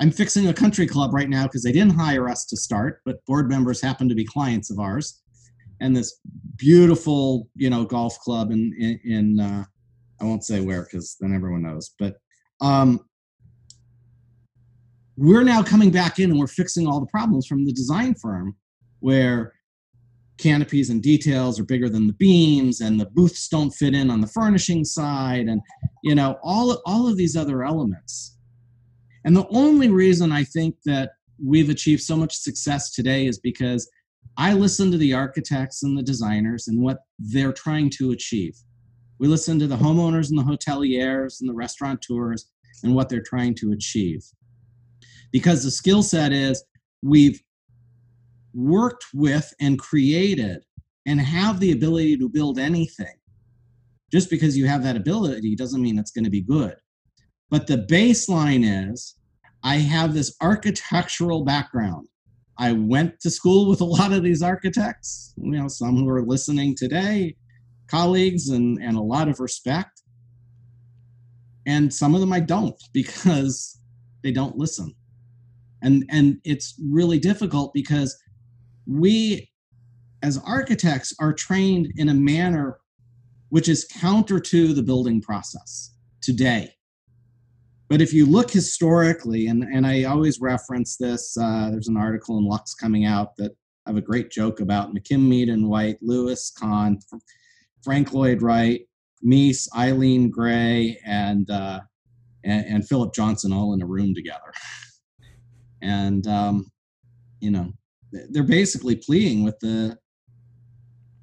I'm 0.00 0.10
fixing 0.10 0.48
a 0.48 0.54
country 0.54 0.86
club 0.86 1.14
right 1.14 1.28
now 1.28 1.44
because 1.44 1.62
they 1.62 1.72
didn't 1.72 1.94
hire 1.94 2.28
us 2.28 2.44
to 2.46 2.56
start, 2.56 3.00
but 3.04 3.24
board 3.26 3.48
members 3.48 3.80
happen 3.80 4.08
to 4.08 4.14
be 4.14 4.24
clients 4.24 4.70
of 4.70 4.78
ours. 4.78 5.22
And 5.80 5.96
this 5.96 6.20
beautiful, 6.56 7.48
you 7.54 7.70
know, 7.70 7.84
golf 7.84 8.18
club 8.20 8.50
in 8.50 8.74
in, 8.78 9.00
in 9.04 9.40
uh, 9.40 9.64
I 10.20 10.24
won't 10.24 10.44
say 10.44 10.60
where 10.60 10.82
because 10.82 11.16
then 11.20 11.34
everyone 11.34 11.62
knows, 11.62 11.94
but 11.98 12.16
um, 12.60 13.00
we're 15.16 15.44
now 15.44 15.62
coming 15.62 15.90
back 15.90 16.18
in 16.18 16.30
and 16.30 16.38
we're 16.38 16.46
fixing 16.46 16.86
all 16.86 17.00
the 17.00 17.06
problems 17.06 17.46
from 17.46 17.64
the 17.64 17.72
design 17.72 18.14
firm 18.14 18.56
where 19.00 19.53
canopies 20.38 20.90
and 20.90 21.02
details 21.02 21.60
are 21.60 21.64
bigger 21.64 21.88
than 21.88 22.06
the 22.06 22.12
beams 22.14 22.80
and 22.80 22.98
the 22.98 23.06
booths 23.06 23.48
don't 23.48 23.70
fit 23.70 23.94
in 23.94 24.10
on 24.10 24.20
the 24.20 24.26
furnishing 24.26 24.84
side 24.84 25.46
and 25.46 25.60
you 26.02 26.14
know 26.14 26.36
all 26.42 26.80
all 26.86 27.08
of 27.08 27.16
these 27.16 27.36
other 27.36 27.62
elements. 27.62 28.36
And 29.24 29.36
the 29.36 29.46
only 29.50 29.88
reason 29.88 30.32
i 30.32 30.44
think 30.44 30.76
that 30.84 31.12
we've 31.42 31.70
achieved 31.70 32.02
so 32.02 32.16
much 32.16 32.34
success 32.34 32.92
today 32.92 33.26
is 33.26 33.38
because 33.38 33.88
i 34.36 34.52
listen 34.52 34.90
to 34.90 34.98
the 34.98 35.14
architects 35.14 35.82
and 35.82 35.96
the 35.96 36.02
designers 36.02 36.68
and 36.68 36.82
what 36.82 36.98
they're 37.18 37.52
trying 37.52 37.90
to 37.90 38.10
achieve. 38.10 38.54
We 39.18 39.28
listen 39.28 39.58
to 39.60 39.66
the 39.66 39.76
homeowners 39.76 40.30
and 40.30 40.38
the 40.38 40.42
hoteliers 40.42 41.40
and 41.40 41.48
the 41.48 41.54
restaurateurs 41.54 42.50
and 42.82 42.94
what 42.94 43.08
they're 43.08 43.22
trying 43.22 43.54
to 43.56 43.72
achieve. 43.72 44.24
Because 45.32 45.62
the 45.62 45.70
skill 45.70 46.02
set 46.02 46.32
is 46.32 46.64
we've 47.02 47.40
worked 48.54 49.06
with 49.12 49.52
and 49.60 49.78
created 49.78 50.64
and 51.06 51.20
have 51.20 51.60
the 51.60 51.72
ability 51.72 52.16
to 52.16 52.28
build 52.28 52.58
anything. 52.58 53.14
Just 54.10 54.30
because 54.30 54.56
you 54.56 54.66
have 54.66 54.82
that 54.84 54.96
ability 54.96 55.56
doesn't 55.56 55.82
mean 55.82 55.98
it's 55.98 56.12
going 56.12 56.24
to 56.24 56.30
be 56.30 56.40
good. 56.40 56.76
But 57.50 57.66
the 57.66 57.78
baseline 57.78 58.92
is 58.92 59.16
I 59.62 59.76
have 59.76 60.14
this 60.14 60.36
architectural 60.40 61.44
background. 61.44 62.08
I 62.58 62.72
went 62.72 63.20
to 63.20 63.30
school 63.30 63.68
with 63.68 63.80
a 63.80 63.84
lot 63.84 64.12
of 64.12 64.22
these 64.22 64.42
architects, 64.42 65.34
you 65.36 65.52
know, 65.52 65.68
some 65.68 65.96
who 65.96 66.08
are 66.08 66.24
listening 66.24 66.76
today, 66.76 67.36
colleagues, 67.88 68.50
and, 68.50 68.78
and 68.80 68.96
a 68.96 69.02
lot 69.02 69.28
of 69.28 69.40
respect. 69.40 70.02
And 71.66 71.92
some 71.92 72.14
of 72.14 72.20
them 72.20 72.32
I 72.32 72.40
don't 72.40 72.80
because 72.92 73.80
they 74.22 74.32
don't 74.32 74.56
listen. 74.56 74.94
And, 75.82 76.04
and 76.10 76.38
it's 76.44 76.80
really 76.90 77.18
difficult 77.18 77.74
because 77.74 78.16
we 78.86 79.50
as 80.22 80.38
architects 80.38 81.14
are 81.20 81.32
trained 81.32 81.92
in 81.96 82.08
a 82.08 82.14
manner 82.14 82.78
which 83.50 83.68
is 83.68 83.84
counter 83.84 84.40
to 84.40 84.72
the 84.72 84.82
building 84.82 85.20
process 85.20 85.94
today. 86.20 86.74
But 87.88 88.00
if 88.00 88.12
you 88.12 88.26
look 88.26 88.50
historically 88.50 89.46
and, 89.46 89.62
and 89.62 89.86
i 89.86 90.04
always 90.04 90.40
reference 90.40 90.96
this 90.96 91.36
uh, 91.36 91.70
there's 91.70 91.88
an 91.88 91.96
article 91.96 92.38
in 92.38 92.46
Luxe 92.46 92.74
coming 92.74 93.04
out 93.04 93.36
that 93.36 93.52
i 93.86 93.90
have 93.90 93.96
a 93.96 94.00
great 94.00 94.30
joke 94.30 94.60
about 94.60 94.94
mckim 94.94 95.28
mead 95.28 95.48
and 95.48 95.68
white 95.68 95.98
louis 96.00 96.50
kahn 96.58 96.98
frank 97.84 98.12
lloyd 98.12 98.42
wright 98.42 98.88
mies 99.24 99.68
eileen 99.76 100.30
gray 100.30 100.98
and, 101.06 101.50
uh, 101.50 101.80
and 102.42 102.66
and 102.66 102.88
philip 102.88 103.14
johnson 103.14 103.52
all 103.52 103.74
in 103.74 103.82
a 103.82 103.86
room 103.86 104.14
together. 104.14 104.52
And 105.82 106.26
um, 106.26 106.72
you 107.40 107.50
know 107.50 107.74
they're 108.30 108.42
basically 108.42 108.96
pleading 108.96 109.44
with 109.44 109.58
the 109.60 109.98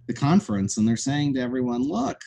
the 0.07 0.13
conference 0.13 0.77
and 0.77 0.87
they're 0.87 0.97
saying 0.97 1.33
to 1.33 1.39
everyone 1.41 1.83
look 1.83 2.17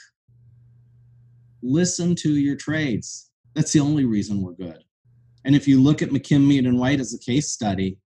listen 1.62 2.14
to 2.14 2.36
your 2.36 2.56
trades. 2.56 3.30
That's 3.54 3.72
the 3.72 3.80
only 3.80 4.04
reason 4.04 4.42
we're 4.42 4.52
good. 4.52 4.84
And 5.46 5.56
if 5.56 5.66
you 5.66 5.82
look 5.82 6.02
at 6.02 6.10
mckim 6.10 6.46
mead 6.46 6.66
and 6.66 6.78
white 6.78 7.00
as 7.00 7.14
a 7.14 7.18
case 7.18 7.50
study 7.50 7.98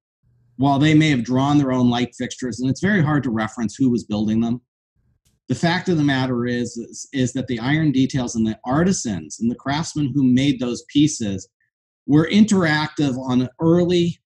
while 0.57 0.79
they 0.79 0.95
may 0.95 1.11
have 1.11 1.25
drawn 1.25 1.59
their 1.59 1.73
own 1.73 1.91
light 1.91 2.15
fixtures 2.17 2.61
and 2.61 2.71
it's 2.71 2.81
very 2.81 3.03
hard 3.03 3.23
to 3.25 3.31
reference 3.31 3.77
who 3.77 3.91
was 3.91 4.05
building 4.05 4.41
them 4.41 4.61
the 5.49 5.55
fact 5.55 5.89
of 5.89 5.97
the 5.97 6.05
matter 6.05 6.47
is, 6.47 6.77
is 6.77 7.09
is 7.13 7.33
that 7.33 7.47
the 7.47 7.59
iron 7.59 7.91
details 7.91 8.37
and 8.37 8.47
the 8.47 8.59
artisans 8.67 9.39
and 9.41 9.51
the 9.51 9.57
craftsmen 9.57 10.13
who 10.15 10.23
made 10.23 10.61
those 10.61 10.85
pieces 10.93 11.49
were 12.07 12.29
interactive 12.29 13.17
on 13.19 13.41
an 13.41 13.49
early 13.61 14.19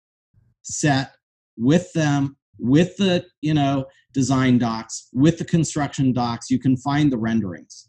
set 0.63 1.13
with 1.57 1.93
them 1.93 2.37
with 2.59 2.97
the 2.97 3.25
you 3.41 3.55
know 3.55 3.85
design 4.13 4.59
docs 4.59 5.09
with 5.13 5.39
the 5.39 5.45
construction 5.45 6.13
docs 6.13 6.51
you 6.51 6.59
can 6.59 6.77
find 6.77 7.11
the 7.11 7.19
renderings. 7.19 7.89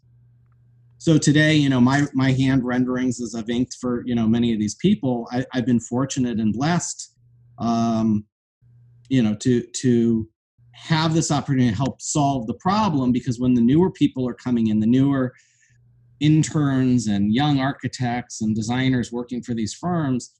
So 0.98 1.18
today 1.18 1.54
you 1.54 1.68
know 1.68 1.80
my 1.80 2.04
my 2.14 2.32
hand 2.32 2.64
renderings 2.64 3.20
as 3.20 3.34
i've 3.34 3.50
inked 3.50 3.76
for 3.80 4.02
you 4.06 4.14
know 4.14 4.26
many 4.26 4.52
of 4.52 4.58
these 4.58 4.74
people. 4.76 5.28
I, 5.32 5.44
have 5.52 5.66
been 5.66 5.80
fortunate 5.80 6.40
and 6.40 6.52
blessed 6.52 7.14
um, 7.58 8.24
you 9.08 9.22
know 9.22 9.34
to 9.36 9.62
to 9.62 10.28
have 10.72 11.14
this 11.14 11.30
opportunity 11.30 11.70
to 11.70 11.76
help 11.76 12.00
solve 12.00 12.46
the 12.46 12.54
problem 12.54 13.12
because 13.12 13.38
when 13.38 13.54
the 13.54 13.60
newer 13.60 13.90
people 13.90 14.28
are 14.28 14.34
coming 14.34 14.66
in 14.68 14.80
the 14.80 14.86
newer 14.86 15.32
interns 16.20 17.06
and 17.06 17.32
young 17.32 17.60
architects 17.60 18.40
and 18.40 18.56
designers 18.56 19.12
working 19.12 19.42
for 19.42 19.54
these 19.54 19.74
firms 19.74 20.32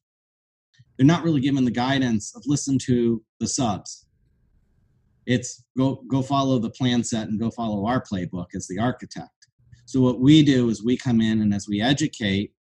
they're 0.97 1.07
not 1.07 1.25
really 1.25 1.41
given 1.41 1.65
the 1.65 1.71
guidance 1.71 2.35
of 2.37 2.43
listen 2.47 2.79
to 2.79 3.23
the 3.41 3.49
subs. 3.49 4.07
It's 5.27 5.65
go 5.77 6.03
go 6.09 6.23
follow 6.23 6.59
the 6.59 6.71
plan 6.71 7.03
set 7.03 7.29
and 7.29 7.41
go 7.41 7.51
follow 7.51 7.87
our 7.87 8.03
playbook 8.03 8.49
as 8.55 8.67
the 8.67 8.79
architect. 8.79 9.31
So 9.87 10.01
what 10.01 10.21
we 10.21 10.43
do 10.43 10.69
is 10.69 10.85
we 10.85 10.97
come 10.97 11.21
in 11.21 11.43
and 11.43 11.55
as 11.55 11.69
we 11.69 11.81
educate 11.81 12.53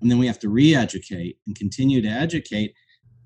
and 0.00 0.10
then 0.10 0.18
we 0.18 0.26
have 0.26 0.38
to 0.40 0.48
re-educate 0.48 1.36
and 1.46 1.54
continue 1.56 2.00
to 2.00 2.08
educate 2.08 2.74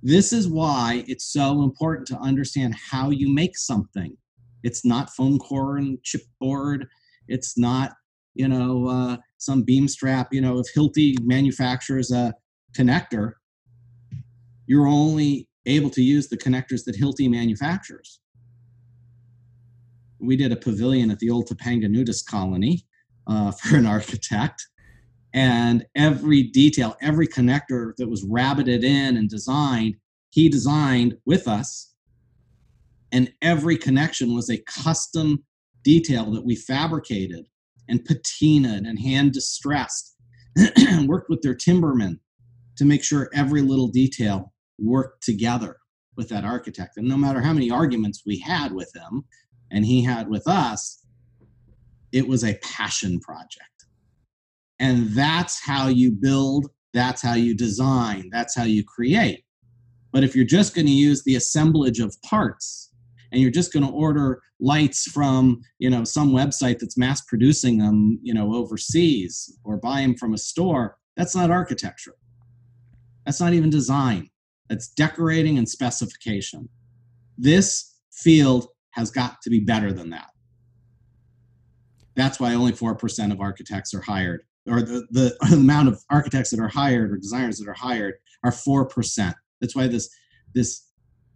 this 0.03 0.33
is 0.33 0.49
why 0.49 1.05
it's 1.07 1.33
so 1.33 1.63
important 1.63 2.07
to 2.09 2.19
understand 2.19 2.75
how 2.75 3.09
you 3.09 3.33
make 3.33 3.57
something. 3.57 4.15
It's 4.63 4.85
not 4.85 5.09
foam 5.11 5.39
core 5.39 5.79
and 5.79 5.99
chipboard. 6.03 6.87
It's 7.27 7.57
not 7.57 7.93
you 8.35 8.49
know 8.49 8.89
uh, 8.89 9.17
some 9.39 9.63
beam 9.63 9.89
strap 9.89 10.29
you 10.33 10.41
know 10.41 10.59
if 10.59 10.67
hilti 10.77 11.15
manufactures 11.23 12.11
a 12.11 12.35
connector 12.77 13.33
you're 14.67 14.87
only 14.87 15.49
able 15.67 15.91
to 15.91 16.03
use 16.03 16.29
the 16.29 16.37
connectors 16.37 16.85
that 16.85 16.99
hilti 16.99 17.31
manufactures 17.31 18.21
we 20.25 20.37
did 20.37 20.53
a 20.53 20.57
pavilion 20.57 21.11
at 21.11 21.19
the 21.19 21.31
old 21.31 21.49
Topanga 21.49 21.89
nudist 21.89 22.29
colony 22.29 22.85
uh, 23.27 23.51
for 23.63 23.77
an 23.77 23.87
architect. 23.87 24.67
And 25.33 25.85
every 25.97 26.45
detail, 26.45 26.97
every 27.03 27.27
connector 27.27 27.93
that 27.97 28.09
was 28.09 28.25
rabbited 28.25 28.85
in 28.85 29.17
and 29.17 29.29
designed, 29.29 29.97
he 30.31 30.49
designed 30.49 31.17
with 31.27 31.49
us. 31.49 31.93
And 33.11 33.33
every 33.43 33.77
connection 33.77 34.35
was 34.35 34.49
a 34.49 34.59
custom 34.59 35.45
detail 35.83 36.31
that 36.33 36.45
we 36.45 36.57
fabricated 36.57 37.47
and 37.89 38.01
patinaed 38.01 38.89
and 38.89 38.99
hand 38.99 39.33
distressed. 39.33 40.17
worked 41.07 41.29
with 41.29 41.43
their 41.43 41.55
timbermen 41.55 42.19
to 42.77 42.85
make 42.85 43.03
sure 43.03 43.29
every 43.35 43.61
little 43.61 43.89
detail 43.89 44.53
worked 44.79 45.23
together 45.23 45.77
with 46.17 46.29
that 46.29 46.45
architect. 46.45 46.97
And 46.97 47.09
no 47.09 47.17
matter 47.17 47.41
how 47.41 47.53
many 47.53 47.71
arguments 47.71 48.23
we 48.27 48.39
had 48.39 48.73
with 48.73 48.91
him, 48.95 49.25
and 49.71 49.85
he 49.85 50.03
had 50.03 50.29
with 50.29 50.47
us, 50.47 51.05
it 52.13 52.27
was 52.27 52.45
a 52.45 52.59
passion 52.63 53.19
project. 53.21 53.87
And 54.79 55.11
that's 55.11 55.65
how 55.65 55.89
you 55.89 56.13
build, 56.13 56.69
that's 56.93 57.23
how 57.23 57.35
you 57.35 57.55
design, 57.55 58.29
that's 58.31 58.57
how 58.57 58.65
you 58.65 58.85
create. 58.85 59.45
But 60.13 60.23
if 60.23 60.37
you're 60.37 60.45
just 60.45 60.75
going 60.75 60.87
to 60.87 60.93
use 60.93 61.25
the 61.25 61.35
assemblage 61.35 61.99
of 61.99 62.17
parts 62.23 62.93
and 63.33 63.43
you're 63.43 63.51
just 63.51 63.73
going 63.73 63.85
to 63.85 63.93
order 63.93 64.41
lights 64.61 65.11
from, 65.11 65.61
you 65.81 65.91
know, 65.91 66.05
some 66.05 66.31
website 66.31 66.79
that's 66.79 66.97
mass 66.97 67.21
producing 67.23 67.79
them, 67.79 68.21
you 68.23 68.33
know, 68.33 68.55
overseas 68.55 69.59
or 69.65 69.77
buy 69.77 70.03
them 70.03 70.17
from 70.17 70.35
a 70.35 70.39
store, 70.39 70.97
that's 71.17 71.35
not 71.35 71.51
architecture. 71.51 72.15
That's 73.27 73.41
not 73.41 73.55
even 73.55 73.71
design. 73.71 74.31
That's 74.69 74.89
decorating 74.89 75.59
and 75.59 75.69
specification. 75.69 76.69
This 77.37 77.99
field 78.13 78.69
has 78.93 79.11
got 79.11 79.43
to 79.43 79.51
be 79.51 79.61
better 79.61 79.93
than 79.93 80.11
that. 80.11 80.29
That's 82.17 82.39
why 82.39 82.55
only 82.55 82.73
4% 82.73 83.33
of 83.33 83.41
architects 83.41 83.93
are 83.93 84.01
hired, 84.01 84.43
or 84.69 84.83
the, 84.83 85.07
the 85.11 85.37
amount 85.53 85.89
of 85.89 86.03
architects 86.11 86.51
that 86.51 86.61
are 86.61 86.69
hired 86.69 87.11
or 87.11 87.17
designers 87.17 87.59
that 87.59 87.69
are 87.69 87.75
hired 87.75 88.15
are 88.45 88.53
4%. 88.53 89.35
That's 89.61 89.75
why 89.75 89.89
this, 89.89 90.09
this, 90.55 90.89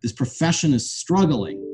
this 0.02 0.12
profession 0.12 0.72
is 0.72 0.90
struggling 0.90 1.64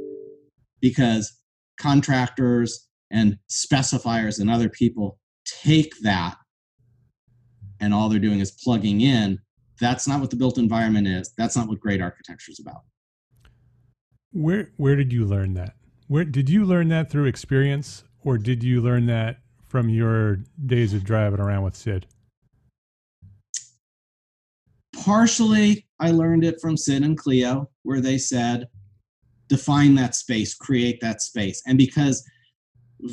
because 0.80 1.38
contractors 1.78 2.88
and 3.10 3.38
specifiers 3.50 4.40
and 4.40 4.50
other 4.50 4.68
people 4.68 5.18
take 5.44 5.92
that 6.02 6.36
and 7.80 7.92
all 7.92 8.08
they're 8.08 8.18
doing 8.18 8.40
is 8.40 8.50
plugging 8.50 9.00
in. 9.00 9.38
That's 9.80 10.06
not 10.06 10.20
what 10.20 10.30
the 10.30 10.36
built 10.36 10.58
environment 10.58 11.06
is. 11.06 11.32
That's 11.36 11.56
not 11.56 11.68
what 11.68 11.80
great 11.80 12.00
architecture 12.00 12.52
is 12.52 12.60
about. 12.60 12.82
Where 14.32 14.70
where 14.76 14.96
did 14.96 15.12
you 15.12 15.24
learn 15.24 15.54
that? 15.54 15.74
Where 16.08 16.24
did 16.24 16.48
you 16.48 16.64
learn 16.64 16.88
that 16.88 17.10
through 17.10 17.26
experience, 17.26 18.04
or 18.22 18.38
did 18.38 18.62
you 18.62 18.80
learn 18.80 19.06
that 19.06 19.38
from 19.68 19.88
your 19.88 20.40
days 20.66 20.92
of 20.92 21.04
driving 21.04 21.40
around 21.40 21.62
with 21.62 21.76
Sid? 21.76 22.06
Partially, 24.94 25.86
I 25.98 26.10
learned 26.10 26.44
it 26.44 26.60
from 26.60 26.76
Sid 26.76 27.02
and 27.02 27.18
Cleo, 27.18 27.68
where 27.82 28.00
they 28.00 28.18
said, 28.18 28.68
define 29.48 29.94
that 29.96 30.14
space, 30.14 30.54
create 30.54 31.00
that 31.00 31.20
space. 31.20 31.62
And 31.66 31.76
because 31.76 32.24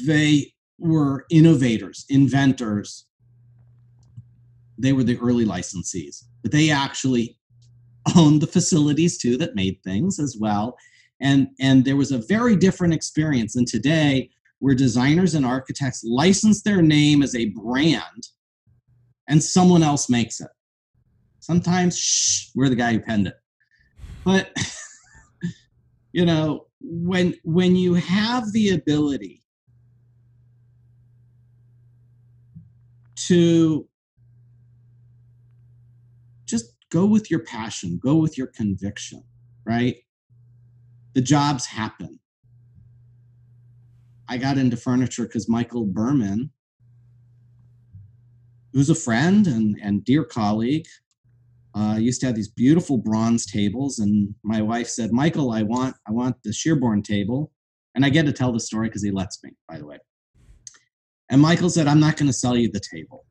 they 0.08 0.54
were 0.78 1.26
innovators, 1.30 2.06
inventors, 2.10 3.06
they 4.78 4.94
were 4.94 5.04
the 5.04 5.18
early 5.20 5.46
licensees, 5.46 6.24
but 6.42 6.52
they 6.52 6.70
actually 6.70 7.38
owned 8.16 8.42
the 8.42 8.48
facilities 8.48 9.18
too 9.18 9.38
that 9.38 9.56
made 9.56 9.78
things 9.84 10.20
as 10.20 10.38
well. 10.40 10.78
And 11.22 11.50
and 11.60 11.86
there 11.86 11.96
was 11.96 12.12
a 12.12 12.24
very 12.28 12.56
different 12.56 12.94
experience. 12.94 13.56
And 13.56 13.68
today 13.68 14.30
where 14.60 14.76
designers 14.76 15.34
and 15.34 15.46
architects 15.46 16.04
license 16.04 16.62
their 16.62 16.82
name 16.82 17.24
as 17.24 17.36
a 17.36 17.50
brand 17.50 18.28
and 19.28 19.44
someone 19.44 19.82
else 19.82 20.10
makes 20.10 20.40
it. 20.40 20.50
Sometimes 21.40 21.98
shh, 21.98 22.50
we're 22.54 22.70
the 22.70 22.76
guy 22.76 22.94
who 22.94 23.00
penned 23.00 23.28
it. 23.28 23.36
But 24.24 24.56
you 26.12 26.26
know 26.26 26.68
when 26.80 27.36
when 27.44 27.76
you 27.76 27.94
have 27.96 28.52
the 28.54 28.72
ability 28.72 29.44
to 33.28 33.88
just 36.46 36.74
go 36.92 37.06
with 37.06 37.32
your 37.32 37.40
passion 37.40 38.00
go 38.04 38.16
with 38.16 38.38
your 38.38 38.48
conviction 38.48 39.24
right 39.66 39.96
the 41.14 41.22
jobs 41.22 41.66
happen. 41.66 42.20
I 44.30 44.38
got 44.38 44.58
into 44.58 44.78
furniture 44.78 45.24
because 45.24 45.50
Michael 45.50 45.86
Berman, 45.86 46.52
who's 48.72 48.90
a 48.90 48.96
friend 48.96 49.46
and, 49.48 49.78
and 49.82 50.06
dear 50.06 50.24
colleague, 50.24 50.86
uh, 51.76 51.98
used 52.00 52.22
to 52.22 52.28
have 52.28 52.36
these 52.36 52.48
beautiful 52.48 52.98
bronze 52.98 53.46
tables. 53.46 54.00
And 54.00 54.34
my 54.44 54.62
wife 54.62 54.88
said, 54.88 55.12
Michael, 55.12 55.52
I 55.52 55.64
want, 55.64 55.96
I 56.08 56.12
want 56.12 56.38
the 56.44 56.54
Shearborn 56.54 57.04
table. 57.04 57.52
And 57.94 58.06
I 58.06 58.10
get 58.10 58.26
to 58.26 58.32
tell 58.32 58.54
the 58.54 58.60
story 58.60 58.88
because 58.88 59.04
he 59.04 59.12
lets 59.12 59.44
me, 59.44 59.52
by 59.68 59.78
the 59.78 59.86
way. 59.86 59.98
And 61.30 61.42
Michael 61.42 61.70
said, 61.70 61.88
I'm 61.88 62.00
not 62.00 62.16
going 62.16 62.28
to 62.28 62.34
sell 62.34 62.56
you 62.56 62.72
the 62.72 62.82
table. 62.94 63.26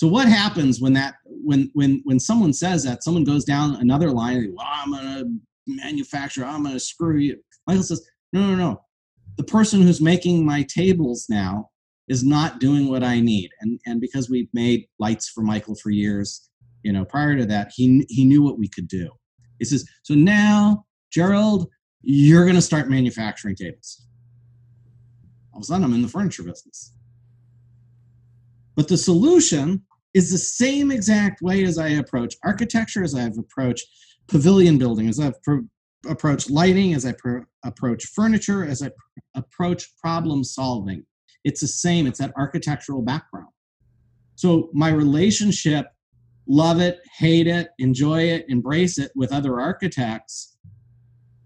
So 0.00 0.08
what 0.08 0.28
happens 0.28 0.80
when 0.80 0.94
that 0.94 1.16
when 1.26 1.70
when 1.74 2.00
when 2.04 2.18
someone 2.18 2.54
says 2.54 2.82
that 2.84 3.04
someone 3.04 3.22
goes 3.22 3.44
down 3.44 3.74
another 3.76 4.10
line, 4.10 4.54
well, 4.56 4.66
I'm 4.66 4.92
gonna 4.92 5.24
manufacture. 5.66 6.42
I'm 6.42 6.62
going 6.62 6.74
to 6.74 6.80
screw 6.80 7.18
you. 7.18 7.36
Michael 7.66 7.82
says, 7.82 8.08
no, 8.32 8.40
no, 8.40 8.54
no. 8.54 8.80
The 9.36 9.44
person 9.44 9.82
who's 9.82 10.00
making 10.00 10.46
my 10.46 10.62
tables 10.62 11.26
now 11.28 11.68
is 12.08 12.24
not 12.24 12.60
doing 12.60 12.88
what 12.88 13.04
I 13.04 13.20
need. 13.20 13.50
And, 13.60 13.78
and 13.84 14.00
because 14.00 14.30
we've 14.30 14.48
made 14.54 14.86
lights 14.98 15.28
for 15.28 15.42
Michael 15.42 15.74
for 15.74 15.90
years, 15.90 16.48
you 16.82 16.94
know, 16.94 17.04
prior 17.04 17.36
to 17.36 17.44
that, 17.44 17.70
he, 17.74 18.06
he 18.08 18.24
knew 18.24 18.40
what 18.40 18.58
we 18.58 18.68
could 18.68 18.88
do. 18.88 19.10
He 19.58 19.66
says, 19.66 19.86
so 20.02 20.14
now, 20.14 20.86
Gerald, 21.12 21.68
you're 22.00 22.44
going 22.44 22.56
to 22.56 22.62
start 22.62 22.88
manufacturing 22.88 23.54
tables. 23.54 24.06
All 25.52 25.58
of 25.58 25.62
a 25.62 25.66
sudden, 25.66 25.84
I'm 25.84 25.92
in 25.92 26.00
the 26.00 26.08
furniture 26.08 26.42
business. 26.42 26.94
But 28.74 28.88
the 28.88 28.96
solution 28.96 29.82
is 30.14 30.30
the 30.30 30.38
same 30.38 30.90
exact 30.90 31.40
way 31.42 31.64
as 31.64 31.78
I 31.78 31.88
approach 31.88 32.34
architecture, 32.44 33.02
as 33.04 33.14
I've 33.14 33.38
approached 33.38 33.86
pavilion 34.28 34.78
building, 34.78 35.08
as 35.08 35.20
I 35.20 35.32
pro- 35.42 35.66
approach 36.08 36.50
lighting, 36.50 36.94
as 36.94 37.04
I 37.04 37.12
pro- 37.12 37.44
approach 37.64 38.06
furniture, 38.06 38.64
as 38.64 38.82
I 38.82 38.88
pr- 38.88 39.20
approach 39.34 39.96
problem 39.96 40.42
solving. 40.44 41.04
It's 41.44 41.60
the 41.60 41.68
same, 41.68 42.06
it's 42.06 42.18
that 42.18 42.32
architectural 42.36 43.02
background. 43.02 43.48
So 44.34 44.70
my 44.72 44.88
relationship, 44.88 45.86
love 46.46 46.80
it, 46.80 47.00
hate 47.18 47.46
it, 47.46 47.68
enjoy 47.78 48.22
it, 48.22 48.46
embrace 48.48 48.98
it 48.98 49.12
with 49.14 49.32
other 49.32 49.60
architects. 49.60 50.56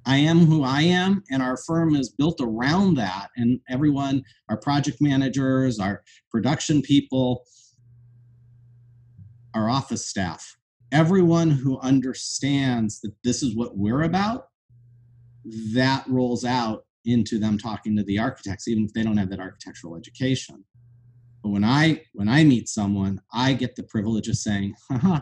I 0.07 0.17
am 0.19 0.47
who 0.47 0.63
I 0.63 0.83
am, 0.83 1.23
and 1.31 1.43
our 1.43 1.57
firm 1.57 1.97
is 1.97 2.11
built 2.11 2.39
around 2.41 2.95
that. 2.97 3.29
And 3.37 3.61
everyone, 3.71 4.23
our 4.49 4.57
project 4.57 4.99
managers, 5.01 5.79
our 5.79 6.03
production 6.31 6.83
people, 6.83 7.45
our 9.55 9.71
office 9.71 10.07
staff, 10.07 10.57
everyone 10.93 11.51
who 11.51 11.79
understands 11.81 13.01
that 13.01 13.13
this 13.23 13.43
is 13.43 13.57
what 13.57 13.77
we're 13.77 14.03
about, 14.03 14.49
that 15.73 16.05
rolls 16.09 16.45
out 16.45 16.85
into 17.05 17.39
them 17.39 17.59
talking 17.59 17.97
to 17.97 18.03
the 18.03 18.19
architects, 18.19 18.69
even 18.69 18.85
if 18.85 18.93
they 18.93 19.03
don't 19.03 19.17
have 19.17 19.31
that 19.31 19.41
architectural 19.41 19.97
education. 19.97 20.65
But 21.43 21.51
when 21.51 21.65
I 21.65 22.03
when 22.15 22.29
I 22.29 22.43
meet 22.45 22.69
someone, 22.69 23.21
I 23.33 23.53
get 23.53 23.77
the 23.77 23.83
privilege 23.83 24.29
of 24.29 24.37
saying, 24.37 24.75
haha, 24.91 25.21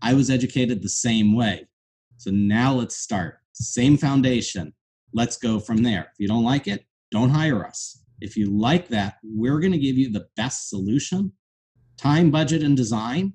I 0.00 0.14
was 0.14 0.30
educated 0.30 0.82
the 0.82 0.88
same 0.88 1.36
way. 1.36 1.68
So 2.16 2.30
now 2.30 2.72
let's 2.72 2.96
start. 2.96 3.38
Same 3.52 3.96
foundation. 3.96 4.72
Let's 5.12 5.36
go 5.36 5.60
from 5.60 5.82
there. 5.82 6.08
If 6.12 6.18
you 6.18 6.28
don't 6.28 6.44
like 6.44 6.66
it, 6.66 6.84
don't 7.10 7.30
hire 7.30 7.64
us. 7.64 8.02
If 8.20 8.36
you 8.36 8.46
like 8.46 8.88
that, 8.88 9.16
we're 9.22 9.60
going 9.60 9.72
to 9.72 9.78
give 9.78 9.96
you 9.96 10.10
the 10.10 10.26
best 10.36 10.70
solution. 10.70 11.32
Time, 11.96 12.30
budget, 12.30 12.62
and 12.62 12.76
design. 12.76 13.34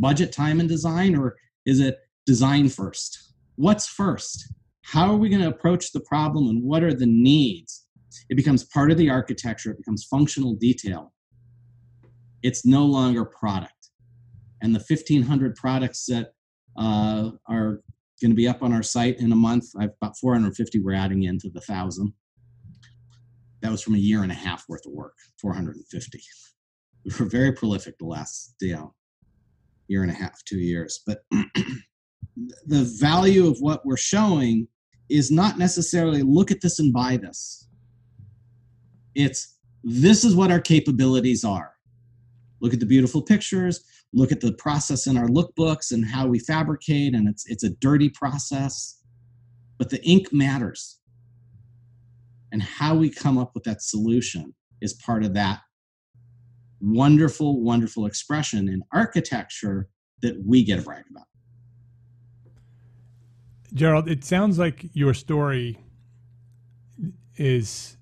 Budget, 0.00 0.32
time, 0.32 0.58
and 0.60 0.68
design, 0.68 1.14
or 1.14 1.36
is 1.66 1.78
it 1.78 1.98
design 2.26 2.68
first? 2.68 3.34
What's 3.56 3.86
first? 3.86 4.52
How 4.82 5.12
are 5.12 5.16
we 5.16 5.28
going 5.28 5.42
to 5.42 5.48
approach 5.48 5.92
the 5.92 6.00
problem 6.00 6.48
and 6.48 6.64
what 6.64 6.82
are 6.82 6.94
the 6.94 7.06
needs? 7.06 7.86
It 8.28 8.34
becomes 8.34 8.64
part 8.64 8.90
of 8.90 8.98
the 8.98 9.10
architecture, 9.10 9.70
it 9.70 9.78
becomes 9.78 10.04
functional 10.04 10.56
detail 10.56 11.12
it's 12.42 12.64
no 12.64 12.84
longer 12.84 13.24
product. 13.24 13.90
And 14.62 14.74
the 14.74 14.84
1,500 14.86 15.56
products 15.56 16.06
that 16.06 16.32
uh, 16.78 17.30
are 17.48 17.80
going 18.20 18.30
to 18.30 18.34
be 18.34 18.48
up 18.48 18.62
on 18.62 18.72
our 18.72 18.82
site 18.82 19.18
in 19.18 19.32
a 19.32 19.36
month, 19.36 19.64
I've 19.78 19.90
about 20.02 20.18
450 20.18 20.80
we're 20.80 20.94
adding 20.94 21.22
into 21.24 21.48
the 21.48 21.62
1,000. 21.66 22.12
That 23.62 23.70
was 23.70 23.82
from 23.82 23.94
a 23.94 23.98
year 23.98 24.22
and 24.22 24.32
a 24.32 24.34
half 24.34 24.64
worth 24.68 24.86
of 24.86 24.92
work, 24.92 25.14
450. 25.40 26.20
We 27.04 27.12
were 27.18 27.26
very 27.26 27.52
prolific 27.52 27.98
the 27.98 28.06
last 28.06 28.54
you 28.60 28.74
know, 28.74 28.94
year 29.90 30.02
and 30.02 30.10
a 30.10 30.14
half, 30.14 30.42
two 30.44 30.58
years. 30.58 31.02
But 31.06 31.24
the 32.66 32.84
value 32.98 33.46
of 33.48 33.58
what 33.60 33.84
we're 33.84 33.96
showing 33.96 34.68
is 35.08 35.30
not 35.30 35.58
necessarily 35.58 36.22
look 36.22 36.50
at 36.50 36.60
this 36.60 36.78
and 36.78 36.92
buy 36.92 37.16
this. 37.16 37.68
It's 39.14 39.56
this 39.82 40.24
is 40.24 40.36
what 40.36 40.50
our 40.50 40.60
capabilities 40.60 41.44
are 41.44 41.72
look 42.60 42.72
at 42.72 42.80
the 42.80 42.86
beautiful 42.86 43.22
pictures, 43.22 43.82
look 44.12 44.32
at 44.32 44.40
the 44.40 44.52
process 44.52 45.06
in 45.06 45.16
our 45.16 45.28
lookbooks 45.28 45.92
and 45.92 46.04
how 46.04 46.26
we 46.26 46.38
fabricate, 46.38 47.14
and 47.14 47.28
it's 47.28 47.44
it's 47.46 47.64
a 47.64 47.70
dirty 47.70 48.08
process, 48.08 49.02
but 49.78 49.90
the 49.90 50.02
ink 50.04 50.32
matters. 50.32 50.98
And 52.52 52.62
how 52.62 52.96
we 52.96 53.10
come 53.10 53.38
up 53.38 53.52
with 53.54 53.62
that 53.64 53.80
solution 53.80 54.54
is 54.80 54.94
part 54.94 55.24
of 55.24 55.34
that 55.34 55.60
wonderful, 56.80 57.60
wonderful 57.62 58.06
expression 58.06 58.68
in 58.68 58.82
architecture 58.92 59.88
that 60.22 60.36
we 60.44 60.64
get 60.64 60.76
to 60.76 60.82
brag 60.82 61.04
about. 61.10 61.24
Gerald, 63.72 64.08
it 64.08 64.24
sounds 64.24 64.58
like 64.58 64.86
your 64.92 65.14
story 65.14 65.78
is 67.36 67.96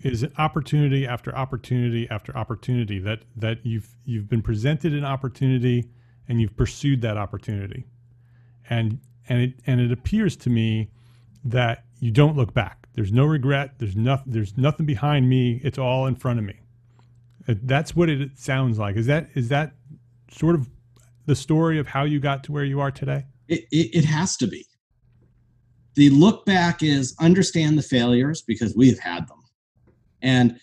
is 0.00 0.26
opportunity 0.36 1.06
after 1.06 1.34
opportunity 1.34 2.06
after 2.10 2.36
opportunity 2.36 2.98
that 2.98 3.22
that 3.36 3.64
you've 3.64 3.88
you've 4.04 4.28
been 4.28 4.42
presented 4.42 4.92
an 4.92 5.04
opportunity 5.04 5.88
and 6.28 6.40
you've 6.40 6.56
pursued 6.56 7.00
that 7.00 7.16
opportunity. 7.16 7.86
And 8.68 9.00
and 9.28 9.40
it 9.40 9.54
and 9.66 9.80
it 9.80 9.90
appears 9.90 10.36
to 10.36 10.50
me 10.50 10.90
that 11.44 11.84
you 12.00 12.10
don't 12.10 12.36
look 12.36 12.52
back. 12.52 12.86
There's 12.92 13.12
no 13.12 13.24
regret. 13.24 13.78
There's 13.78 13.96
nothing 13.96 14.32
there's 14.32 14.58
nothing 14.58 14.84
behind 14.84 15.28
me. 15.28 15.60
It's 15.64 15.78
all 15.78 16.06
in 16.06 16.16
front 16.16 16.38
of 16.38 16.44
me 16.44 16.63
that's 17.46 17.94
what 17.94 18.08
it 18.08 18.38
sounds 18.38 18.78
like. 18.78 18.96
Is 18.96 19.06
that 19.06 19.28
is 19.34 19.48
that 19.48 19.74
sort 20.30 20.54
of 20.54 20.68
the 21.26 21.36
story 21.36 21.78
of 21.78 21.86
how 21.86 22.04
you 22.04 22.20
got 22.20 22.44
to 22.44 22.52
where 22.52 22.64
you 22.64 22.80
are 22.80 22.90
today? 22.90 23.24
It, 23.48 23.66
it, 23.70 23.98
it 23.98 24.04
has 24.04 24.36
to 24.38 24.46
be. 24.46 24.66
The 25.94 26.10
look 26.10 26.44
back 26.44 26.82
is 26.82 27.14
understand 27.20 27.78
the 27.78 27.82
failures 27.82 28.42
because 28.42 28.74
we've 28.74 28.98
had 28.98 29.28
them. 29.28 29.42
And 30.22 30.58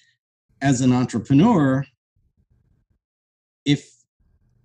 as 0.61 0.81
an 0.81 0.91
entrepreneur, 0.91 1.85
if 3.65 3.89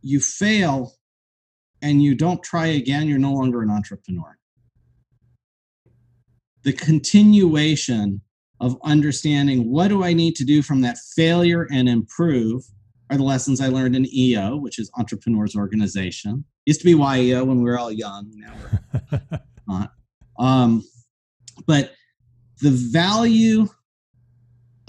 you 0.02 0.20
fail 0.20 0.94
and 1.82 2.02
you 2.02 2.14
don't 2.14 2.42
try 2.42 2.66
again, 2.66 3.06
you're 3.06 3.18
no 3.18 3.32
longer 3.32 3.62
an 3.62 3.70
entrepreneur. 3.70 4.36
The 6.62 6.72
continuation 6.72 8.22
of 8.61 8.76
understanding 8.84 9.70
what 9.70 9.88
do 9.88 10.02
I 10.02 10.12
need 10.12 10.34
to 10.36 10.44
do 10.44 10.62
from 10.62 10.80
that 10.82 10.98
failure 11.14 11.66
and 11.70 11.88
improve 11.88 12.62
are 13.11 13.16
the 13.16 13.22
lessons 13.22 13.61
I 13.61 13.68
learned 13.68 13.94
in 13.94 14.07
EO, 14.12 14.57
which 14.57 14.78
is 14.78 14.90
Entrepreneurs 14.98 15.54
Organization. 15.54 16.44
Used 16.64 16.80
to 16.80 16.86
be 16.86 16.94
YEO 16.94 17.44
when 17.44 17.59
we 17.59 17.70
were 17.70 17.78
all 17.78 17.92
young. 17.92 18.30
Now 18.34 18.54
we're 18.61 19.40
not. 19.68 19.92
Um, 20.38 20.84
but 21.66 21.92
the 22.61 22.70
value 22.70 23.68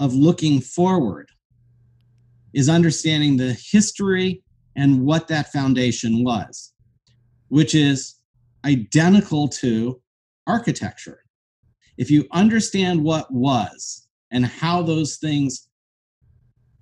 of 0.00 0.14
looking 0.14 0.60
forward 0.60 1.30
is 2.54 2.68
understanding 2.68 3.36
the 3.36 3.56
history 3.70 4.42
and 4.76 5.04
what 5.04 5.28
that 5.28 5.52
foundation 5.52 6.24
was, 6.24 6.72
which 7.48 7.74
is 7.74 8.16
identical 8.64 9.48
to 9.48 10.00
architecture. 10.46 11.20
If 11.98 12.12
you 12.12 12.26
understand 12.30 13.02
what 13.02 13.30
was 13.32 14.08
and 14.30 14.46
how 14.46 14.82
those 14.82 15.16
things 15.16 15.68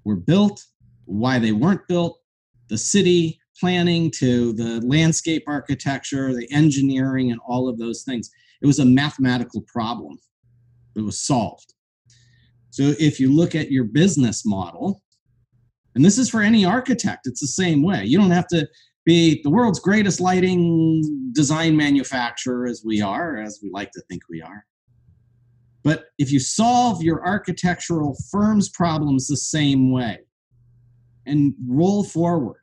were 0.05 0.17
built, 0.17 0.63
why 1.07 1.39
they 1.39 1.53
weren't 1.53 1.89
built, 1.89 2.21
the 2.69 2.77
city 2.77 3.41
planning 3.59 4.11
to 4.19 4.53
the 4.53 4.81
landscape 4.87 5.43
architecture, 5.47 6.35
the 6.35 6.47
engineering, 6.53 7.31
and 7.31 7.41
all 7.49 7.67
of 7.67 7.79
those 7.79 8.03
things, 8.03 8.31
it 8.61 8.67
was 8.67 8.79
a 8.79 8.85
mathematical 8.85 9.63
problem 9.63 10.19
that 10.95 11.03
was 11.03 11.19
solved. 11.19 11.73
So 12.69 12.93
if 13.01 13.19
you 13.19 13.33
look 13.35 13.55
at 13.55 13.71
your 13.71 13.85
business 13.85 14.45
model, 14.45 15.03
and 15.95 16.05
this 16.05 16.19
is 16.19 16.29
for 16.29 16.43
any 16.43 16.67
architect, 16.67 17.27
it's 17.27 17.41
the 17.41 17.47
same 17.47 17.83
way. 17.83 18.05
You 18.05 18.19
don't 18.19 18.31
have 18.31 18.49
to 18.49 18.69
be 19.07 19.41
the 19.43 19.51
world's 19.51 19.81
greatest 19.81 20.21
lighting 20.21 21.31
design 21.33 21.75
manufacturer 21.75 22.67
as 22.67 22.83
we 22.85 23.01
are, 23.01 23.39
as 23.39 23.61
we 23.63 23.71
like 23.71 23.93
to 23.93 24.03
think 24.11 24.23
we 24.29 24.43
are. 24.43 24.67
But 25.87 26.07
if 26.19 26.33
you 26.33 26.41
solve 26.41 27.01
your 27.01 27.25
architectural 27.25 28.17
firm's 28.33 28.69
problems 28.69 29.29
the 29.29 29.37
same 29.37 29.93
way 29.93 30.19
and 31.27 31.55
roll 31.65 32.03
forward, 32.03 32.59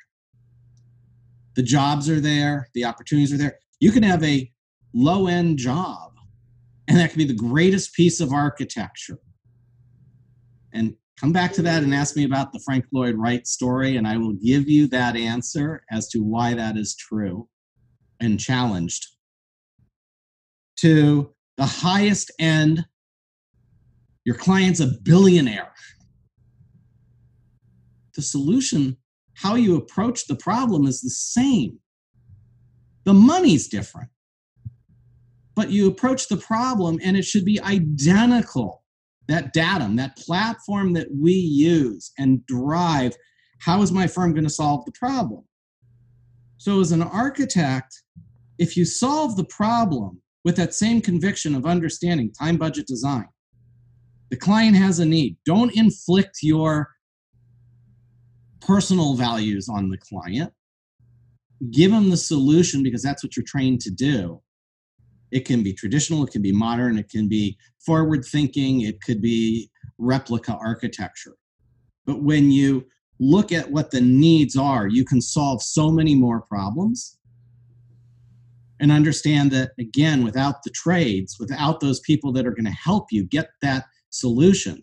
the 1.56 1.64
jobs 1.64 2.10
are 2.10 2.20
there, 2.20 2.68
the 2.74 2.84
opportunities 2.84 3.32
are 3.32 3.38
there. 3.38 3.60
You 3.80 3.94
can 3.94 4.04
have 4.04 4.22
a 4.26 4.52
low 4.94 5.28
end 5.28 5.58
job, 5.58 6.12
and 6.90 6.98
that 6.98 7.12
can 7.12 7.18
be 7.18 7.24
the 7.24 7.34
greatest 7.34 7.94
piece 7.94 8.20
of 8.20 8.34
architecture 8.34 9.20
and 10.74 10.94
come 11.18 11.32
back 11.32 11.54
to 11.54 11.62
that 11.62 11.82
and 11.82 11.96
ask 11.96 12.18
me 12.18 12.26
about 12.26 12.52
the 12.52 12.60
Frank 12.66 12.84
Lloyd 12.92 13.16
Wright 13.16 13.48
story, 13.48 13.96
and 13.96 14.06
I 14.06 14.18
will 14.18 14.34
give 14.34 14.68
you 14.68 14.86
that 14.88 15.16
answer 15.16 15.86
as 15.90 16.10
to 16.10 16.20
why 16.20 16.56
that 16.56 16.76
is 16.76 16.94
true 16.94 17.48
and 18.20 18.38
challenged. 18.38 19.08
To 20.80 21.34
the 21.56 21.66
highest 21.66 22.32
end, 22.38 22.86
your 24.26 24.36
client's 24.36 24.80
a 24.80 24.88
billionaire. 25.04 25.72
The 28.16 28.22
solution, 28.22 28.98
how 29.36 29.56
you 29.56 29.76
approach 29.76 30.28
the 30.28 30.36
problem, 30.36 30.86
is 30.86 31.02
the 31.02 31.10
same. 31.10 31.80
The 33.06 33.14
money's 33.14 33.68
different, 33.68 34.10
but 35.56 35.72
you 35.72 35.88
approach 35.88 36.28
the 36.28 36.38
problem 36.38 37.00
and 37.04 37.18
it 37.18 37.26
should 37.26 37.44
be 37.44 37.60
identical 37.62 38.84
that 39.28 39.54
datum, 39.54 39.96
that 39.96 40.18
platform 40.18 40.94
that 40.94 41.08
we 41.14 41.34
use 41.34 42.12
and 42.18 42.46
drive, 42.46 43.16
how 43.60 43.82
is 43.82 43.92
my 43.92 44.08
firm 44.08 44.34
going 44.34 44.44
to 44.44 44.50
solve 44.50 44.86
the 44.86 44.92
problem? 44.92 45.44
So, 46.58 46.80
as 46.80 46.92
an 46.92 47.02
architect, 47.02 48.04
if 48.58 48.78
you 48.78 48.86
solve 48.86 49.36
the 49.36 49.46
problem 49.46 50.22
with 50.44 50.56
that 50.58 50.74
same 50.74 51.02
conviction 51.02 51.56
of 51.56 51.66
understanding 51.66 52.32
time 52.32 52.58
budget 52.58 52.88
design, 52.88 53.28
the 54.34 54.40
client 54.40 54.76
has 54.76 54.98
a 54.98 55.06
need. 55.06 55.38
Don't 55.46 55.78
inflict 55.78 56.40
your 56.42 56.90
personal 58.62 59.14
values 59.14 59.70
on 59.70 59.92
the 59.92 59.98
client. 60.00 60.52
Give 61.70 61.92
them 61.92 62.10
the 62.10 62.18
solution 62.18 62.82
because 62.82 63.04
that's 63.04 63.24
what 63.24 63.38
you're 63.38 63.46
trained 63.46 63.82
to 63.82 63.92
do. 63.92 64.42
It 65.32 65.46
can 65.46 65.62
be 65.62 65.72
traditional, 65.72 66.26
it 66.26 66.32
can 66.32 66.42
be 66.42 66.52
modern, 66.52 66.98
it 66.98 67.10
can 67.10 67.30
be 67.30 67.60
forward 67.86 68.26
thinking, 68.26 68.82
it 68.82 69.04
could 69.04 69.22
be 69.22 69.70
replica 70.00 70.56
architecture. 70.56 71.36
But 72.08 72.24
when 72.24 72.50
you 72.50 72.88
look 73.20 73.52
at 73.52 73.70
what 73.70 73.92
the 73.92 74.02
needs 74.02 74.56
are, 74.56 74.88
you 74.88 75.06
can 75.06 75.22
solve 75.22 75.62
so 75.62 75.92
many 75.92 76.16
more 76.16 76.42
problems 76.42 77.20
and 78.80 78.92
understand 78.92 79.52
that, 79.52 79.74
again, 79.80 80.24
without 80.24 80.64
the 80.64 80.72
trades, 80.72 81.38
without 81.40 81.82
those 81.82 82.00
people 82.00 82.32
that 82.32 82.48
are 82.48 82.56
going 82.56 82.66
to 82.66 82.72
help 82.72 83.12
you 83.12 83.26
get 83.26 83.52
that 83.62 83.86
solution, 84.14 84.82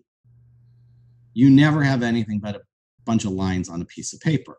you 1.34 1.48
never 1.50 1.82
have 1.82 2.02
anything 2.02 2.40
but 2.40 2.56
a 2.56 2.60
bunch 3.04 3.24
of 3.24 3.30
lines 3.32 3.68
on 3.68 3.80
a 3.80 3.84
piece 3.84 4.12
of 4.12 4.20
paper. 4.20 4.56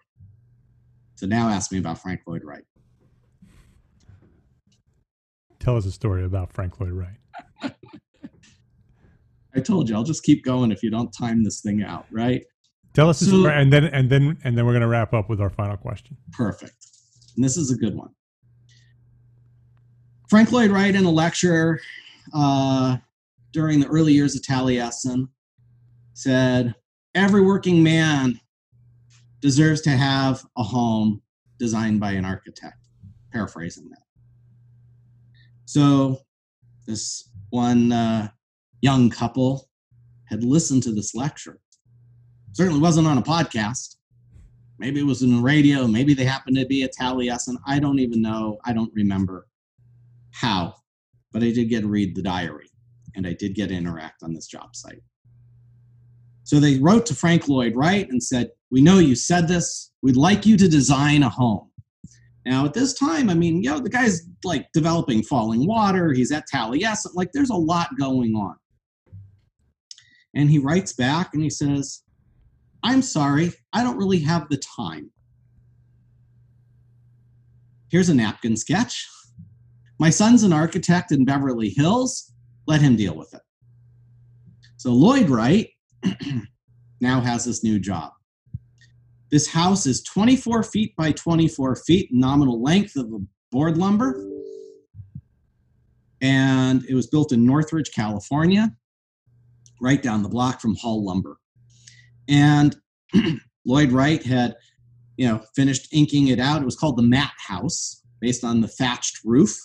So 1.15 1.25
now 1.27 1.49
ask 1.49 1.71
me 1.71 1.77
about 1.77 1.99
Frank 2.01 2.21
Lloyd 2.25 2.43
Wright. 2.43 2.63
tell 5.59 5.77
us 5.77 5.85
a 5.85 5.91
story 5.91 6.23
about 6.23 6.51
Frank 6.51 6.79
Lloyd 6.79 6.93
Wright. 6.93 7.19
I 9.55 9.59
told 9.59 9.89
you 9.89 9.95
I'll 9.95 10.03
just 10.03 10.23
keep 10.23 10.43
going 10.43 10.71
if 10.71 10.81
you 10.81 10.89
don't 10.89 11.11
time 11.11 11.43
this 11.43 11.61
thing 11.61 11.83
out, 11.83 12.05
right? 12.09 12.43
Tell 12.93 13.09
us, 13.09 13.19
So- 13.19 13.27
story, 13.27 13.53
and 13.53 13.71
then 13.71 13.85
and 13.85 14.09
then 14.09 14.37
and 14.43 14.57
then 14.57 14.65
we're 14.65 14.71
going 14.71 14.81
to 14.81 14.87
wrap 14.87 15.13
up 15.13 15.29
with 15.29 15.39
our 15.39 15.49
final 15.51 15.77
question. 15.77 16.17
Perfect. 16.31 16.75
And 17.35 17.43
this 17.45 17.57
is 17.57 17.69
a 17.71 17.75
good 17.75 17.95
one. 17.95 18.09
Frank 20.29 20.51
Lloyd 20.51 20.71
Wright 20.71 20.95
in 20.95 21.05
a 21.05 21.11
lecture 21.11 21.79
uh, 22.33 22.97
during 23.51 23.79
the 23.79 23.87
early 23.87 24.13
years 24.13 24.35
of 24.35 24.41
Taliesin 24.41 25.27
said, 26.13 26.75
Every 27.13 27.41
working 27.41 27.83
man 27.83 28.39
deserves 29.41 29.81
to 29.81 29.89
have 29.89 30.43
a 30.57 30.63
home 30.63 31.21
designed 31.59 31.99
by 31.99 32.11
an 32.11 32.25
architect. 32.25 32.87
Paraphrasing 33.33 33.89
that. 33.89 34.03
So, 35.65 36.19
this 36.87 37.29
one 37.49 37.91
uh, 37.91 38.29
young 38.81 39.09
couple 39.09 39.69
had 40.25 40.43
listened 40.43 40.83
to 40.83 40.93
this 40.93 41.13
lecture. 41.13 41.59
Certainly 42.53 42.79
wasn't 42.79 43.07
on 43.07 43.17
a 43.17 43.21
podcast 43.21 43.95
maybe 44.81 44.99
it 44.99 45.05
was 45.05 45.21
in 45.21 45.35
the 45.35 45.41
radio 45.41 45.85
maybe 45.85 46.15
they 46.15 46.25
happened 46.25 46.57
to 46.57 46.65
be 46.65 46.81
a 46.81 46.89
taliesin 46.89 47.55
i 47.67 47.79
don't 47.79 47.99
even 47.99 48.19
know 48.19 48.57
i 48.65 48.73
don't 48.73 48.91
remember 48.95 49.47
how 50.31 50.73
but 51.31 51.43
i 51.43 51.51
did 51.51 51.69
get 51.69 51.81
to 51.81 51.87
read 51.87 52.15
the 52.15 52.21
diary 52.21 52.70
and 53.15 53.27
i 53.27 53.33
did 53.33 53.55
get 53.55 53.67
to 53.67 53.75
interact 53.75 54.23
on 54.23 54.33
this 54.33 54.47
job 54.47 54.75
site. 54.75 55.03
So 56.43 56.59
they 56.59 56.79
wrote 56.79 57.05
to 57.07 57.15
frank 57.15 57.47
lloyd 57.47 57.75
wright 57.75 58.09
and 58.09 58.21
said 58.21 58.51
we 58.71 58.81
know 58.81 58.99
you 58.99 59.15
said 59.15 59.47
this. 59.47 59.91
We'd 60.01 60.15
like 60.15 60.45
you 60.45 60.57
to 60.57 60.67
design 60.67 61.23
a 61.23 61.29
home. 61.29 61.69
Now 62.45 62.65
at 62.65 62.73
this 62.73 62.93
time 62.93 63.29
i 63.29 63.33
mean 63.33 63.63
you 63.63 63.69
know 63.69 63.79
the 63.79 63.89
guy's 63.89 64.27
like 64.43 64.67
developing 64.73 65.23
falling 65.23 65.67
water. 65.67 66.13
He's 66.13 66.31
at 66.31 66.45
taliesin. 66.53 67.11
Like 67.13 67.31
there's 67.33 67.51
a 67.51 67.55
lot 67.55 67.89
going 67.99 68.33
on. 68.35 68.55
And 70.35 70.49
he 70.49 70.59
writes 70.59 70.93
back 70.93 71.31
and 71.33 71.43
he 71.43 71.49
says 71.49 72.03
I'm 72.83 73.01
sorry, 73.01 73.53
I 73.73 73.83
don't 73.83 73.97
really 73.97 74.19
have 74.19 74.49
the 74.49 74.57
time. 74.57 75.11
Here's 77.89 78.09
a 78.09 78.15
napkin 78.15 78.55
sketch. 78.55 79.07
My 79.99 80.09
son's 80.09 80.43
an 80.43 80.53
architect 80.53 81.11
in 81.11 81.25
Beverly 81.25 81.69
Hills. 81.69 82.30
Let 82.67 82.81
him 82.81 82.95
deal 82.95 83.15
with 83.15 83.33
it. 83.33 83.41
So 84.77 84.91
Lloyd 84.91 85.29
Wright 85.29 85.69
now 87.01 87.21
has 87.21 87.45
this 87.45 87.63
new 87.63 87.79
job. 87.79 88.11
This 89.31 89.47
house 89.47 89.85
is 89.85 90.03
24 90.03 90.63
feet 90.63 90.95
by 90.95 91.11
24 91.11 91.75
feet, 91.77 92.09
nominal 92.11 92.61
length 92.61 92.95
of 92.95 93.05
a 93.13 93.19
board 93.51 93.77
lumber. 93.77 94.27
And 96.21 96.83
it 96.85 96.93
was 96.93 97.07
built 97.07 97.31
in 97.31 97.45
Northridge, 97.45 97.91
California, 97.93 98.71
right 99.79 100.01
down 100.01 100.21
the 100.21 100.29
block 100.29 100.61
from 100.61 100.75
Hall 100.75 101.03
Lumber 101.03 101.37
and 102.31 102.75
Lloyd 103.65 103.91
Wright 103.91 104.23
had, 104.23 104.55
you 105.17 105.27
know, 105.27 105.43
finished 105.55 105.93
inking 105.93 106.27
it 106.27 106.39
out. 106.39 106.61
It 106.61 106.65
was 106.65 106.75
called 106.77 106.97
the 106.97 107.03
Matt 107.03 107.33
House, 107.37 108.01
based 108.19 108.43
on 108.43 108.61
the 108.61 108.67
thatched 108.67 109.19
roof. 109.23 109.55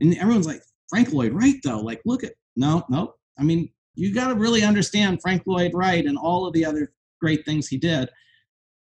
And 0.00 0.16
everyone's 0.18 0.46
like, 0.46 0.62
Frank 0.92 1.10
Lloyd 1.10 1.32
Wright, 1.32 1.54
though, 1.64 1.80
like, 1.80 2.02
look 2.04 2.22
at 2.22 2.34
no, 2.54 2.84
no. 2.90 3.14
I 3.38 3.44
mean, 3.44 3.70
you 3.94 4.12
got 4.12 4.28
to 4.28 4.34
really 4.34 4.62
understand 4.62 5.22
Frank 5.22 5.42
Lloyd 5.46 5.70
Wright 5.72 6.04
and 6.04 6.18
all 6.18 6.46
of 6.46 6.52
the 6.52 6.66
other 6.66 6.92
great 7.18 7.46
things 7.46 7.66
he 7.66 7.78
did 7.78 8.10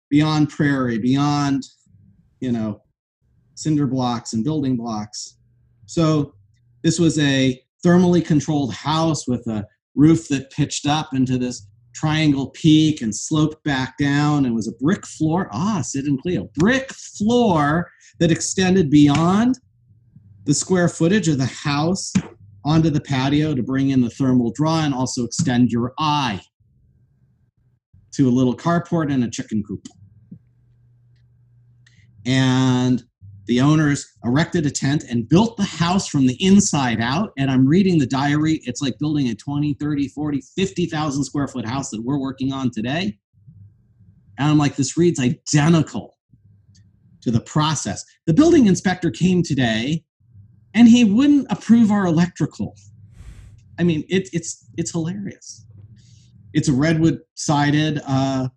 beyond 0.09 0.49
Prairie, 0.49 0.97
beyond, 0.97 1.63
you 2.41 2.51
know, 2.51 2.81
cinder 3.55 3.87
blocks 3.87 4.33
and 4.33 4.43
building 4.43 4.75
blocks. 4.75 5.37
So 5.85 6.33
this 6.83 6.99
was 6.99 7.17
a 7.19 7.57
thermally 7.85 8.25
controlled 8.25 8.73
house 8.73 9.25
with 9.25 9.47
a 9.47 9.65
roof 9.95 10.27
that 10.27 10.51
pitched 10.51 10.85
up 10.85 11.13
into 11.13 11.37
this 11.37 11.65
triangle 11.95 12.49
peak 12.49 13.01
and 13.01 13.15
sloped 13.15 13.63
back 13.63 13.97
down. 13.97 14.45
It 14.45 14.53
was 14.53 14.67
a 14.67 14.83
brick 14.83 15.07
floor. 15.07 15.47
Ah, 15.53 15.79
Sid 15.81 16.03
and 16.03 16.21
Cleo. 16.21 16.49
Brick 16.55 16.91
floor 16.91 17.89
that 18.19 18.29
extended 18.29 18.89
beyond 18.89 19.57
the 20.45 20.53
square 20.53 20.89
footage 20.89 21.27
of 21.27 21.37
the 21.37 21.45
house 21.45 22.11
onto 22.65 22.89
the 22.89 23.01
patio 23.01 23.53
to 23.53 23.63
bring 23.63 23.89
in 23.89 24.01
the 24.01 24.09
thermal 24.09 24.51
draw 24.51 24.83
and 24.83 24.93
also 24.93 25.23
extend 25.23 25.71
your 25.71 25.93
eye 25.97 26.41
to 28.13 28.27
a 28.27 28.31
little 28.31 28.55
carport 28.55 29.11
and 29.11 29.23
a 29.23 29.29
chicken 29.29 29.63
coop. 29.63 29.85
And 32.25 33.03
the 33.47 33.59
owners 33.59 34.05
erected 34.23 34.65
a 34.65 34.71
tent 34.71 35.03
and 35.09 35.27
built 35.27 35.57
the 35.57 35.63
house 35.63 36.07
from 36.07 36.27
the 36.27 36.37
inside 36.39 37.01
out. 37.01 37.31
And 37.37 37.51
I'm 37.51 37.67
reading 37.67 37.99
the 37.99 38.05
diary. 38.05 38.61
It's 38.63 38.81
like 38.81 38.97
building 38.99 39.27
a 39.27 39.35
20, 39.35 39.73
30, 39.73 40.07
40, 40.07 40.41
50,000 40.55 41.23
square 41.23 41.47
foot 41.47 41.65
house 41.65 41.89
that 41.89 42.01
we're 42.01 42.19
working 42.19 42.53
on 42.53 42.71
today. 42.71 43.17
And 44.37 44.49
I'm 44.49 44.57
like, 44.57 44.77
this 44.77 44.97
reads 44.97 45.19
identical 45.19 46.17
to 47.21 47.31
the 47.31 47.41
process. 47.41 48.05
The 48.25 48.33
building 48.33 48.67
inspector 48.67 49.11
came 49.11 49.43
today 49.43 50.05
and 50.73 50.87
he 50.87 51.03
wouldn't 51.03 51.47
approve 51.49 51.91
our 51.91 52.05
electrical. 52.05 52.75
I 53.79 53.83
mean, 53.83 54.03
it, 54.09 54.29
it's 54.33 54.67
it's 54.77 54.91
hilarious. 54.91 55.65
It's 56.53 56.67
a 56.67 56.73
redwood 56.73 57.19
sided 57.35 58.01
uh, 58.07 58.49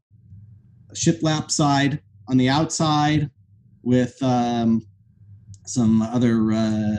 shiplap 0.95 1.51
side 1.51 2.01
on 2.29 2.37
the 2.37 2.49
outside 2.49 3.31
with 3.83 4.21
um, 4.23 4.87
some 5.65 6.03
other 6.03 6.53
uh, 6.53 6.97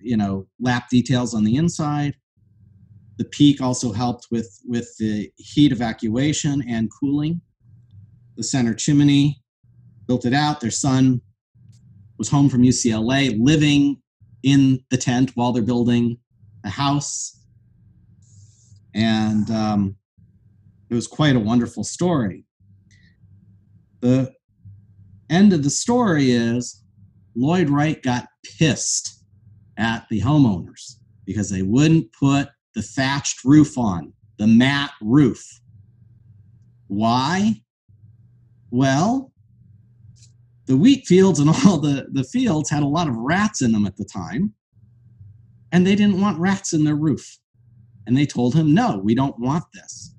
you 0.00 0.16
know 0.16 0.46
lap 0.60 0.88
details 0.88 1.34
on 1.34 1.44
the 1.44 1.56
inside. 1.56 2.14
The 3.18 3.24
peak 3.24 3.60
also 3.60 3.92
helped 3.92 4.28
with 4.30 4.60
with 4.64 4.94
the 4.98 5.30
heat 5.36 5.72
evacuation 5.72 6.62
and 6.68 6.90
cooling. 7.00 7.40
The 8.36 8.44
center 8.44 8.74
chimney 8.74 9.42
built 10.06 10.24
it 10.24 10.34
out. 10.34 10.60
Their 10.60 10.70
son 10.70 11.20
was 12.18 12.28
home 12.28 12.48
from 12.48 12.62
UCLA, 12.62 13.36
living 13.38 14.00
in 14.46 14.78
the 14.90 14.96
tent 14.96 15.32
while 15.34 15.50
they're 15.52 15.60
building 15.60 16.16
a 16.64 16.70
house, 16.70 17.44
and 18.94 19.50
um, 19.50 19.96
it 20.88 20.94
was 20.94 21.08
quite 21.08 21.34
a 21.34 21.40
wonderful 21.40 21.82
story. 21.82 22.44
The 24.00 24.32
end 25.28 25.52
of 25.52 25.64
the 25.64 25.70
story 25.70 26.30
is 26.30 26.84
Lloyd 27.34 27.68
Wright 27.68 28.00
got 28.00 28.28
pissed 28.56 29.24
at 29.78 30.06
the 30.10 30.20
homeowners 30.20 30.94
because 31.24 31.50
they 31.50 31.62
wouldn't 31.62 32.12
put 32.12 32.48
the 32.76 32.82
thatched 32.82 33.44
roof 33.44 33.76
on, 33.76 34.12
the 34.38 34.46
mat 34.46 34.92
roof. 35.02 35.44
Why? 36.86 37.62
Well, 38.70 39.32
the 40.66 40.76
wheat 40.76 41.06
fields 41.06 41.40
and 41.40 41.50
all 41.66 41.78
the, 41.78 42.06
the 42.12 42.24
fields 42.24 42.70
had 42.70 42.82
a 42.82 42.88
lot 42.88 43.08
of 43.08 43.16
rats 43.16 43.62
in 43.62 43.72
them 43.72 43.86
at 43.86 43.96
the 43.96 44.04
time, 44.04 44.52
and 45.72 45.86
they 45.86 45.94
didn't 45.94 46.20
want 46.20 46.38
rats 46.38 46.72
in 46.72 46.84
their 46.84 46.96
roof. 46.96 47.38
And 48.06 48.16
they 48.16 48.26
told 48.26 48.54
him, 48.54 48.72
no, 48.72 49.00
we 49.02 49.14
don't 49.14 49.38
want 49.38 49.64
this. 49.74 50.14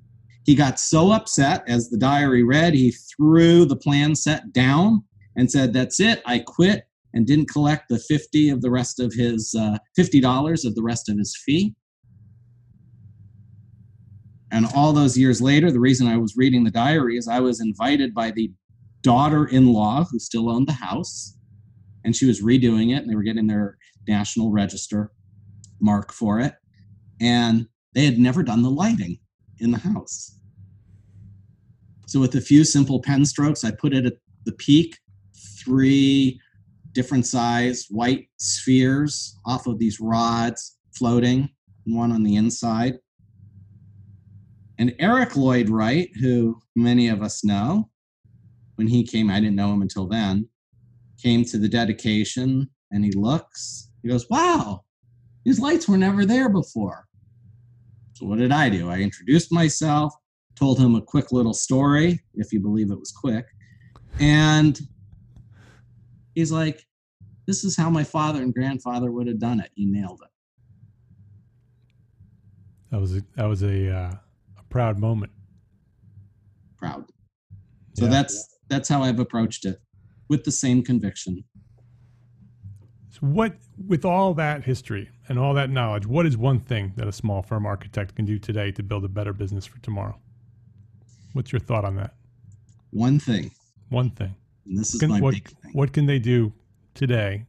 He 0.47 0.55
got 0.55 0.79
so 0.79 1.11
upset, 1.11 1.63
as 1.67 1.89
the 1.89 1.97
diary 1.97 2.41
read, 2.41 2.73
he 2.73 2.91
threw 2.91 3.65
the 3.65 3.75
plan 3.75 4.15
set 4.15 4.53
down 4.53 5.03
and 5.35 5.51
said, 5.51 5.73
"That's 5.73 5.99
it. 5.99 6.21
I 6.25 6.39
quit." 6.39 6.83
And 7.13 7.25
didn't 7.25 7.49
collect 7.49 7.89
the 7.89 7.99
fifty 7.99 8.49
of 8.49 8.61
the 8.61 8.71
rest 8.71 8.99
of 8.99 9.13
his 9.13 9.53
uh, 9.57 9.77
fifty 9.93 10.21
dollars 10.21 10.63
of 10.63 10.73
the 10.75 10.83
rest 10.83 11.09
of 11.09 11.17
his 11.17 11.35
fee. 11.45 11.75
And 14.51 14.65
all 14.73 14.93
those 14.93 15.17
years 15.17 15.41
later, 15.41 15.69
the 15.69 15.81
reason 15.81 16.07
I 16.07 16.17
was 16.17 16.35
reading 16.37 16.63
the 16.63 16.71
diary 16.71 17.17
is 17.17 17.27
I 17.27 17.41
was 17.41 17.59
invited 17.59 18.13
by 18.13 18.31
the 18.31 18.49
daughter-in-law 19.01 20.05
who 20.05 20.19
still 20.19 20.49
owned 20.49 20.67
the 20.67 20.73
house, 20.73 21.37
and 22.03 22.15
she 22.15 22.25
was 22.25 22.41
redoing 22.41 22.95
it, 22.95 23.01
and 23.01 23.09
they 23.09 23.15
were 23.15 23.23
getting 23.23 23.47
their 23.47 23.77
national 24.07 24.51
register 24.51 25.11
mark 25.79 26.11
for 26.11 26.39
it, 26.39 26.53
and 27.19 27.67
they 27.93 28.05
had 28.05 28.17
never 28.17 28.43
done 28.43 28.61
the 28.61 28.69
lighting 28.69 29.17
in 29.59 29.71
the 29.71 29.77
house. 29.77 30.39
So 32.07 32.19
with 32.19 32.35
a 32.35 32.41
few 32.41 32.63
simple 32.63 33.01
pen 33.01 33.25
strokes, 33.25 33.63
I 33.63 33.71
put 33.71 33.93
it 33.93 34.05
at 34.05 34.13
the 34.45 34.53
peak, 34.53 34.97
three 35.59 36.39
different 36.93 37.25
size 37.25 37.85
white 37.89 38.27
spheres 38.37 39.37
off 39.45 39.67
of 39.67 39.77
these 39.77 39.99
rods 39.99 40.77
floating, 40.95 41.49
one 41.85 42.11
on 42.11 42.23
the 42.23 42.35
inside. 42.35 42.95
And 44.79 44.95
Eric 44.99 45.35
Lloyd 45.35 45.69
Wright, 45.69 46.09
who 46.21 46.59
many 46.75 47.09
of 47.09 47.21
us 47.21 47.43
know, 47.43 47.89
when 48.77 48.87
he 48.87 49.03
came, 49.03 49.29
I 49.29 49.39
didn't 49.39 49.55
know 49.55 49.73
him 49.73 49.81
until 49.81 50.07
then, 50.07 50.47
came 51.21 51.43
to 51.45 51.57
the 51.57 51.67
dedication 51.67 52.69
and 52.91 53.03
he 53.03 53.11
looks, 53.11 53.89
he 54.03 54.09
goes, 54.09 54.27
Wow, 54.29 54.85
these 55.43 55.59
lights 55.59 55.89
were 55.89 55.97
never 55.97 56.25
there 56.25 56.47
before. 56.47 57.05
So 58.13 58.25
what 58.25 58.37
did 58.37 58.51
I 58.51 58.69
do? 58.69 58.89
I 58.89 58.99
introduced 58.99 59.51
myself, 59.51 60.13
told 60.55 60.79
him 60.79 60.95
a 60.95 61.01
quick 61.01 61.31
little 61.31 61.53
story, 61.53 62.23
if 62.35 62.53
you 62.53 62.59
believe 62.59 62.91
it 62.91 62.99
was 62.99 63.11
quick. 63.11 63.45
And 64.19 64.79
he's 66.35 66.51
like, 66.51 66.85
This 67.47 67.63
is 67.63 67.75
how 67.75 67.89
my 67.89 68.03
father 68.03 68.41
and 68.41 68.53
grandfather 68.53 69.11
would 69.11 69.27
have 69.27 69.39
done 69.39 69.59
it. 69.59 69.71
You 69.75 69.91
nailed 69.91 70.21
it. 70.23 70.29
That 72.91 73.01
was 73.01 73.17
a, 73.17 73.23
that 73.35 73.45
was 73.45 73.63
a, 73.63 73.91
uh, 73.91 74.11
a 74.59 74.63
proud 74.69 74.99
moment. 74.99 75.31
Proud. 76.77 77.05
So 77.95 78.05
Yeah. 78.05 78.11
that's 78.11 78.56
that's 78.69 78.89
how 78.89 79.03
I've 79.03 79.19
approached 79.19 79.65
it 79.65 79.79
with 80.29 80.43
the 80.43 80.51
same 80.51 80.83
conviction. 80.83 81.43
So 83.09 83.19
what, 83.21 83.55
with 83.87 84.05
all 84.05 84.33
that 84.35 84.63
history 84.63 85.09
and 85.27 85.39
all 85.39 85.53
that 85.55 85.69
knowledge, 85.69 86.05
what 86.05 86.25
is 86.25 86.37
one 86.37 86.59
thing 86.59 86.93
that 86.97 87.07
a 87.07 87.11
small 87.11 87.41
firm 87.41 87.65
architect 87.65 88.15
can 88.15 88.25
do 88.25 88.37
today 88.37 88.71
to 88.73 88.83
build 88.83 89.05
a 89.05 89.07
better 89.07 89.33
business 89.33 89.65
for 89.65 89.79
tomorrow? 89.79 90.17
What's 91.33 91.51
your 91.51 91.59
thought 91.59 91.85
on 91.85 91.95
that? 91.95 92.13
One 92.91 93.19
thing, 93.19 93.51
One 93.89 94.09
thing. 94.11 94.35
and 94.65 94.77
this 94.77 94.93
is 94.93 94.99
Can- 94.99 95.09
my 95.09 95.19
what, 95.21 95.33
big 95.33 95.47
thing. 95.49 95.71
what 95.73 95.93
can 95.93 96.05
they 96.05 96.19
do 96.19 96.53
today, 96.93 97.45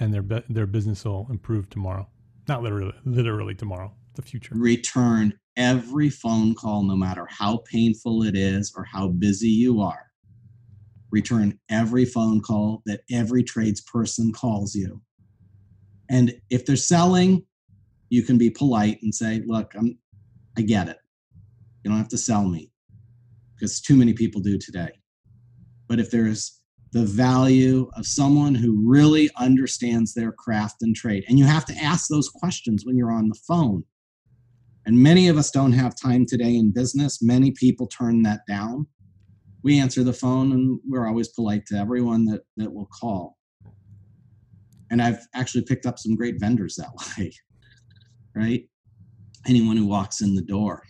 and 0.00 0.12
their 0.12 0.22
their 0.48 0.66
business 0.66 1.04
will 1.04 1.26
improve 1.30 1.68
tomorrow? 1.70 2.08
Not 2.48 2.62
literally, 2.62 2.94
literally 3.04 3.54
tomorrow. 3.54 3.92
The 4.14 4.22
future. 4.22 4.52
return 4.56 5.32
every 5.56 6.10
phone 6.10 6.52
call, 6.54 6.82
no 6.82 6.96
matter 6.96 7.24
how 7.30 7.58
painful 7.70 8.24
it 8.24 8.34
is 8.36 8.72
or 8.76 8.82
how 8.84 9.08
busy 9.08 9.48
you 9.48 9.80
are. 9.80 10.07
Return 11.10 11.58
every 11.70 12.04
phone 12.04 12.40
call 12.40 12.82
that 12.86 13.00
every 13.10 13.42
tradesperson 13.42 14.32
calls 14.34 14.74
you. 14.74 15.00
And 16.10 16.34
if 16.50 16.66
they're 16.66 16.76
selling, 16.76 17.44
you 18.10 18.22
can 18.22 18.38
be 18.38 18.50
polite 18.50 18.98
and 19.02 19.14
say, 19.14 19.42
"Look, 19.46 19.74
I'm, 19.74 19.98
I 20.56 20.62
get 20.62 20.88
it. 20.88 20.98
You 21.82 21.90
don't 21.90 21.98
have 21.98 22.08
to 22.08 22.18
sell 22.18 22.48
me, 22.48 22.70
because 23.54 23.80
too 23.80 23.96
many 23.96 24.12
people 24.12 24.40
do 24.40 24.58
today." 24.58 24.90
But 25.88 26.00
if 26.00 26.10
there's 26.10 26.60
the 26.92 27.04
value 27.04 27.90
of 27.96 28.06
someone 28.06 28.54
who 28.54 28.82
really 28.86 29.30
understands 29.36 30.14
their 30.14 30.32
craft 30.32 30.76
and 30.80 30.96
trade, 30.96 31.24
and 31.28 31.38
you 31.38 31.44
have 31.44 31.66
to 31.66 31.74
ask 31.74 32.08
those 32.08 32.28
questions 32.28 32.84
when 32.84 32.96
you're 32.96 33.12
on 33.12 33.28
the 33.28 33.38
phone 33.46 33.84
and 34.88 34.96
many 34.96 35.28
of 35.28 35.36
us 35.36 35.50
don't 35.50 35.72
have 35.72 35.94
time 35.94 36.24
today 36.24 36.56
in 36.56 36.72
business. 36.72 37.20
Many 37.20 37.50
people 37.50 37.86
turn 37.86 38.22
that 38.22 38.40
down. 38.48 38.86
We 39.62 39.80
answer 39.80 40.04
the 40.04 40.12
phone 40.12 40.52
and 40.52 40.80
we're 40.88 41.06
always 41.06 41.28
polite 41.28 41.66
to 41.66 41.76
everyone 41.76 42.24
that, 42.26 42.42
that 42.56 42.72
will 42.72 42.88
call. 42.92 43.36
And 44.90 45.02
I've 45.02 45.20
actually 45.34 45.64
picked 45.64 45.86
up 45.86 45.98
some 45.98 46.14
great 46.14 46.38
vendors 46.38 46.76
that 46.76 46.90
way, 47.18 47.32
right? 48.34 48.68
Anyone 49.46 49.76
who 49.76 49.86
walks 49.86 50.20
in 50.20 50.34
the 50.34 50.42
door. 50.42 50.82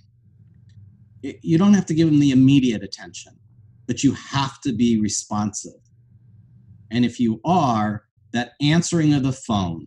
You 1.23 1.59
don't 1.59 1.75
have 1.75 1.87
to 1.87 1.95
give 1.95 2.09
them 2.09 2.21
the 2.21 2.31
immediate 2.31 2.83
attention, 2.83 3.33
but 3.87 4.05
you 4.05 4.13
have 4.13 4.61
to 4.61 4.73
be 4.73 5.01
responsive. 5.01 5.81
And 6.91 7.05
if 7.05 7.19
you 7.19 7.41
are, 7.45 8.05
that 8.33 8.53
answering 8.61 9.15
of 9.15 9.23
the 9.23 9.33
phone 9.33 9.87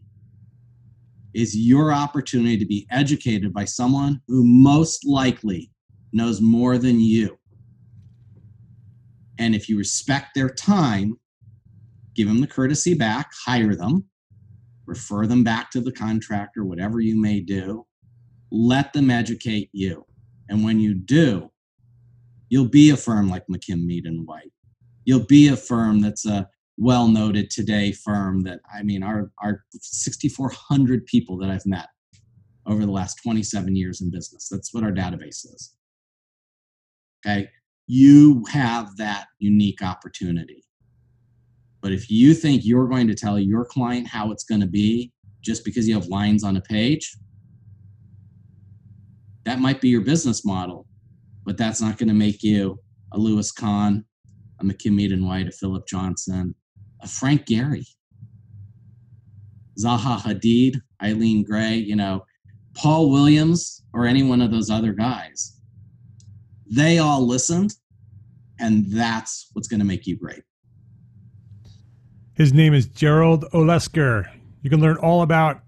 is 1.34 1.56
your 1.56 1.94
opportunity 1.94 2.58
to 2.58 2.66
be 2.66 2.86
educated 2.92 3.54
by 3.54 3.66
someone 3.66 4.22
who 4.28 4.44
most 4.44 5.06
likely 5.06 5.72
knows 6.12 6.42
more 6.42 6.78
than 6.78 7.00
you. 7.00 7.38
And 9.42 9.56
if 9.56 9.68
you 9.68 9.76
respect 9.76 10.36
their 10.36 10.50
time, 10.50 11.20
give 12.14 12.28
them 12.28 12.42
the 12.42 12.48
courtesy 12.48 12.94
back, 12.94 13.32
hire 13.44 13.76
them, 13.76 14.06
refer 14.86 15.26
them 15.26 15.44
back 15.44 15.72
to 15.72 15.82
the 15.82 15.92
contractor, 15.92 16.64
whatever 16.64 17.00
you 17.00 17.20
may 17.20 17.40
do. 17.40 17.88
Let 18.52 18.94
them 18.94 19.10
educate 19.10 19.70
you. 19.74 20.06
And 20.48 20.64
when 20.64 20.80
you 20.80 20.94
do, 20.94 21.50
you'll 22.50 22.68
be 22.68 22.92
a 22.92 22.98
firm 22.98 23.32
like 23.32 23.48
McKim 23.48 23.84
Mead 23.84 24.06
and 24.06 24.28
White. 24.28 24.52
You'll 25.06 25.26
be 25.26 25.48
a 25.48 25.58
firm 25.58 26.02
that's 26.02 26.28
a 26.28 26.48
well 26.78 27.08
noted 27.08 27.50
today 27.50 27.94
firm 27.94 28.44
that 28.44 28.60
I 28.72 28.84
mean 28.84 29.02
our 29.02 29.32
our 29.42 29.64
6400 29.72 31.06
people 31.08 31.38
that 31.40 31.50
I've 31.50 31.66
met 31.66 31.88
over 32.68 32.86
the 32.86 32.92
last 32.92 33.16
27 33.24 33.76
years 33.76 34.02
in 34.02 34.12
business. 34.12 34.50
That's 34.50 34.72
what 34.72 34.84
our 34.84 34.92
database 34.92 35.46
is. 35.46 35.74
Okay? 37.26 37.50
You 37.88 38.46
have 38.52 38.96
that 38.98 39.26
unique 39.40 39.82
opportunity. 39.82 40.64
But 41.82 41.92
if 41.92 42.10
you 42.10 42.34
think 42.34 42.62
you're 42.64 42.88
going 42.88 43.08
to 43.08 43.16
tell 43.16 43.40
your 43.40 43.66
client 43.66 44.08
how 44.08 44.32
it's 44.32 44.44
going 44.44 44.62
to 44.62 44.68
be 44.68 45.12
just 45.42 45.66
because 45.66 45.88
you 45.88 45.96
have 45.96 46.08
lines 46.08 46.44
on 46.44 46.58
a 46.58 46.62
page, 46.62 47.16
that 49.46 49.60
might 49.60 49.82
be 49.82 49.90
your 49.90 50.02
business 50.02 50.46
model, 50.46 50.86
but 51.44 51.58
that's 51.58 51.82
not 51.82 51.98
going 51.98 52.10
to 52.10 52.14
make 52.14 52.44
you 52.44 52.80
a 53.14 53.18
Louis 53.18 53.52
Kahn, 53.52 54.06
a 54.60 54.64
McKim 54.64 55.12
and 55.12 55.26
White, 55.26 55.48
a 55.48 55.52
Philip 55.52 55.88
Johnson, 55.88 56.54
a 57.02 57.08
Frank 57.08 57.48
Gehry, 57.48 57.86
Zaha 59.84 60.20
Hadid, 60.20 60.80
Eileen 61.04 61.44
Gray, 61.44 61.76
you 61.76 61.96
know, 61.96 62.24
Paul 62.76 63.10
Williams, 63.10 63.84
or 63.94 64.06
any 64.06 64.24
one 64.24 64.42
of 64.42 64.52
those 64.52 64.70
other 64.70 64.94
guys. 64.94 65.61
They 66.74 67.00
all 67.00 67.28
listened, 67.28 67.76
and 68.58 68.86
that's 68.88 69.50
what's 69.52 69.68
going 69.68 69.82
to 69.82 69.86
make 69.86 70.08
you 70.08 70.16
great. 70.16 70.42
His 72.34 72.54
name 72.54 72.74
is 72.74 72.88
Gerald 72.88 73.44
Olesker. 73.52 74.26
You 74.62 74.70
can 74.70 74.80
learn 74.80 74.96
all 74.98 75.22
about 75.22 75.64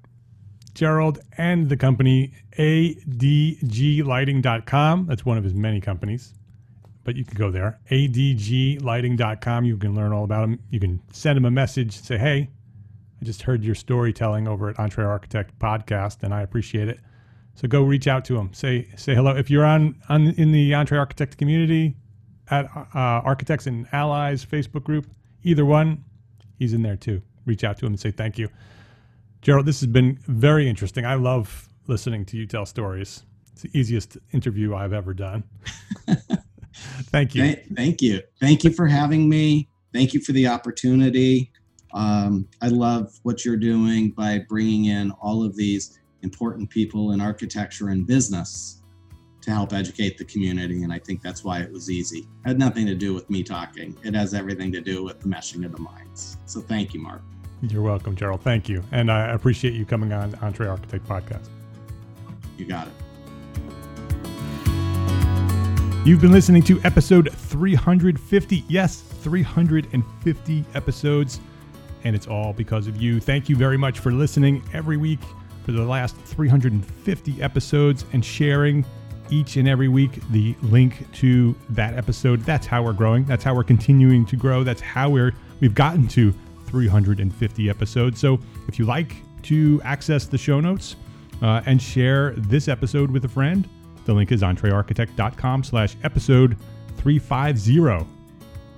Gerald 0.74 1.20
and 1.38 1.68
the 1.68 1.76
company 1.76 2.32
adglighting.com. 2.58 5.06
That's 5.06 5.26
one 5.26 5.38
of 5.38 5.43
his 5.43 5.54
many 5.54 5.82
companies, 5.82 6.34
but 7.04 7.18
you 7.18 7.26
can 7.26 7.38
go 7.38 7.51
there. 7.51 7.82
adglighting.com. 7.91 9.66
You 9.66 9.76
can 9.76 9.93
learn 9.93 10.14
all 10.14 10.24
about 10.24 10.45
him. 10.45 10.58
You 10.70 10.80
can 10.80 11.01
send 11.12 11.38
him 11.38 11.43
a 11.43 11.51
message, 11.51 11.99
say, 11.99 12.18
hey, 12.18 12.49
I 13.22 13.26
just 13.26 13.41
heard 13.41 13.62
your 13.64 13.76
storytelling 13.76 14.47
over 14.47 14.70
at 14.70 14.80
Entre 14.80 15.04
Architect 15.04 15.60
podcast, 15.60 16.24
and 16.24 16.34
I 16.34 16.43
appreciate 16.43 16.88
it. 16.88 17.01
So 17.56 17.68
go 17.68 17.84
reach 17.84 18.08
out 18.08 18.26
to 18.26 18.38
him. 18.38 18.54
Say 18.54 18.88
say 18.95 19.14
hello. 19.14 19.36
If 19.36 19.49
you're 19.49 19.66
on, 19.66 19.95
on 20.10 20.28
in 20.30 20.51
the 20.51 20.74
Entre 20.74 20.97
Architect 20.97 21.38
community 21.38 21.95
at 22.49 22.66
uh, 22.76 22.89
Architects 22.95 23.68
and 23.68 23.88
Allies 23.91 24.45
Facebook 24.45 24.84
group, 24.84 25.08
either 25.43 25.66
one, 25.66 26.04
he's 26.58 26.74
in 26.74 26.82
there 26.82 26.95
too. 26.95 27.22
Reach 27.45 27.64
out 27.64 27.78
to 27.78 27.86
him 27.86 27.93
and 27.93 27.99
say 27.99 28.12
thank 28.12 28.38
you. 28.38 28.49
Gerald, 29.41 29.66
this 29.66 29.82
has 29.82 29.88
been 29.88 30.18
very 30.28 30.68
interesting. 30.68 31.06
I 31.06 31.16
love 31.16 31.70
listening 31.88 32.26
to 32.26 32.38
you 32.38 32.47
tell 32.47 32.66
stories. 32.66 33.24
It's 33.51 33.64
the 33.64 33.78
easiest 33.78 34.18
interview 34.32 34.74
I've 34.74 34.93
ever 34.93 35.14
done. 35.14 35.43
thank 37.12 37.36
you. 37.36 37.41
Thank, 37.43 37.76
thank 37.76 38.01
you. 38.01 38.22
Thank 38.39 38.64
you 38.64 38.72
for 38.72 38.88
having 38.88 39.30
me. 39.30 39.68
Thank 39.93 40.14
you 40.14 40.22
for 40.22 40.32
the 40.32 40.47
opportunity. 40.47 41.51
Um, 41.93 42.47
I 42.62 42.70
love 42.70 43.20
what 43.24 43.45
you're 43.45 43.58
doing 43.58 44.12
by 44.12 44.39
bringing 44.49 44.86
in 44.86 45.12
all 45.12 45.43
of 45.43 45.56
these 45.56 45.99
important 46.24 46.69
people 46.69 47.11
in 47.11 47.21
architecture 47.21 47.89
and 47.89 48.07
business 48.07 48.82
to 49.41 49.51
help 49.51 49.74
educate 49.74 50.17
the 50.17 50.24
community. 50.26 50.84
And 50.84 50.91
I 50.91 50.99
think 50.99 51.21
that's 51.21 51.43
why 51.43 51.59
it 51.59 51.71
was 51.71 51.91
easy. 51.91 52.19
It 52.19 52.47
had 52.47 52.59
nothing 52.59 52.86
to 52.88 52.95
do 52.95 53.13
with 53.13 53.30
me 53.30 53.43
talking, 53.43 53.95
it 54.03 54.15
has 54.15 54.34
everything 54.34 54.71
to 54.71 54.82
do 54.82 55.03
with 55.03 55.19
the 55.19 55.28
meshing 55.28 55.65
of 55.65 55.74
the 55.74 55.82
minds. 55.82 56.38
So 56.45 56.61
thank 56.61 56.93
you, 56.93 57.01
Mark. 57.01 57.21
You're 57.61 57.82
welcome, 57.82 58.15
Gerald. 58.15 58.41
Thank 58.41 58.67
you. 58.67 58.84
And 58.91 59.11
I 59.11 59.30
appreciate 59.30 59.74
you 59.74 59.86
coming 59.86 60.11
on 60.11 60.36
Entre 60.41 60.67
Architect 60.67 61.07
Podcast. 61.07 61.47
You 62.57 62.65
got 62.65 62.88
it. 62.88 62.93
You've 66.05 66.19
been 66.19 66.34
listening 66.34 66.63
to 66.63 66.82
episode 66.84 67.32
350. 67.32 68.65
Yes, 68.67 69.01
350 69.21 70.65
episodes. 70.74 71.39
And 72.03 72.13
it's 72.13 72.28
all 72.28 72.51
because 72.51 72.88
of 72.88 73.01
you. 73.01 73.21
Thank 73.21 73.47
you 73.47 73.55
very 73.55 73.78
much 73.78 73.99
for 73.99 74.11
listening 74.11 74.61
every 74.74 74.97
week 74.97 75.21
for 75.64 75.72
the 75.72 75.84
last 75.84 76.16
350 76.16 77.41
episodes 77.41 78.05
and 78.14 78.24
sharing 78.24 78.86
each 79.30 79.55
and 79.57 79.68
every 79.68 79.88
week 79.88 80.20
the 80.32 80.55
link 80.61 81.11
to 81.14 81.55
that 81.70 81.95
episode. 81.95 82.41
That's 82.41 82.68
how 82.68 82.84
we're 82.84 82.93
growing. 82.93 83.26
That's 83.26 83.43
how 83.43 83.55
we're 83.55 83.64
continuing 83.64 84.26
to 84.28 84.36
grow. 84.36 84.64
That's 84.64 84.82
how 84.82 85.09
we're 85.09 85.34
we've 85.59 85.76
gotten 85.76 86.07
to 86.09 86.34
350 86.68 87.70
episodes. 87.70 88.20
So 88.20 88.39
if 88.68 88.78
you 88.78 88.86
like 88.86 89.16
to 89.43 89.82
access 89.84 90.26
the 90.26 90.38
show 90.38 90.59
notes 90.59 90.95
uh, 91.41 91.61
and 91.66 91.82
share 91.82 92.32
this 92.32 92.68
episode 92.68 93.11
with 93.11 93.26
a 93.26 93.30
friend, 93.30 93.68
the 94.05 94.14
link 94.14 94.32
is 94.32 94.41
entrearchitect.com 94.41 95.64
slash 95.64 95.95
episode 96.03 96.57
350. 96.97 98.05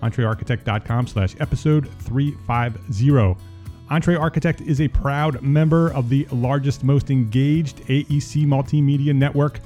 Entrearchitect.com 0.02 1.08
slash 1.08 1.36
episode 1.40 1.90
350. 2.02 3.55
Entre 3.90 4.16
Architect 4.16 4.62
is 4.62 4.82
a 4.82 4.88
proud 4.88 5.42
member 5.44 5.94
of 5.94 6.10
the 6.10 6.28
largest, 6.32 6.84
most 6.84 7.12
engaged 7.12 7.78
AEC 7.86 8.46
multimedia 8.46 9.14
network 9.14 9.60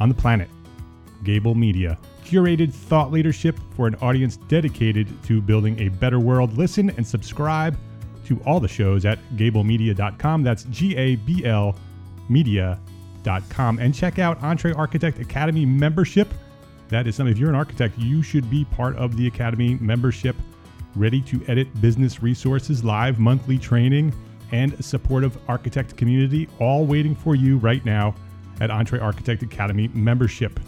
on 0.00 0.08
the 0.08 0.14
planet, 0.14 0.48
Gabl 1.24 1.54
Media. 1.54 1.98
Curated 2.24 2.72
thought 2.72 3.12
leadership 3.12 3.58
for 3.76 3.86
an 3.86 3.94
audience 3.96 4.38
dedicated 4.48 5.06
to 5.24 5.42
building 5.42 5.78
a 5.78 5.88
better 5.88 6.18
world. 6.18 6.56
Listen 6.56 6.90
and 6.96 7.06
subscribe 7.06 7.76
to 8.24 8.40
all 8.46 8.60
the 8.60 8.68
shows 8.68 9.04
at 9.04 9.18
gablmedia.com. 9.36 10.42
That's 10.42 10.64
G 10.64 10.96
A 10.96 11.16
B 11.16 11.44
L 11.44 11.76
media.com. 12.30 13.78
And 13.78 13.94
check 13.94 14.18
out 14.18 14.42
Entre 14.42 14.72
Architect 14.72 15.20
Academy 15.20 15.66
membership. 15.66 16.32
That 16.88 17.06
is 17.06 17.14
something, 17.14 17.32
if 17.32 17.38
you're 17.38 17.50
an 17.50 17.54
architect, 17.56 17.98
you 17.98 18.22
should 18.22 18.48
be 18.48 18.64
part 18.64 18.96
of 18.96 19.16
the 19.16 19.26
Academy 19.26 19.76
membership 19.80 20.34
ready 20.96 21.20
to 21.22 21.44
edit 21.48 21.68
business 21.80 22.22
resources, 22.22 22.82
live 22.82 23.18
monthly 23.18 23.58
training, 23.58 24.14
and 24.52 24.72
a 24.74 24.82
supportive 24.82 25.38
architect 25.48 25.96
community, 25.96 26.48
all 26.58 26.86
waiting 26.86 27.14
for 27.14 27.34
you 27.34 27.58
right 27.58 27.84
now 27.84 28.14
at 28.60 28.70
Entre 28.70 28.98
Architect 28.98 29.42
Academy 29.42 29.88
membership. 29.88 30.58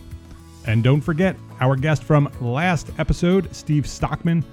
And 0.67 0.85
don't 0.85 1.01
forget, 1.01 1.37
our 1.61 1.77
guest 1.77 2.03
from 2.03 2.31
last 2.41 2.91
episode, 2.99 3.55
Steve 3.55 3.87
Stockman, 3.87 4.45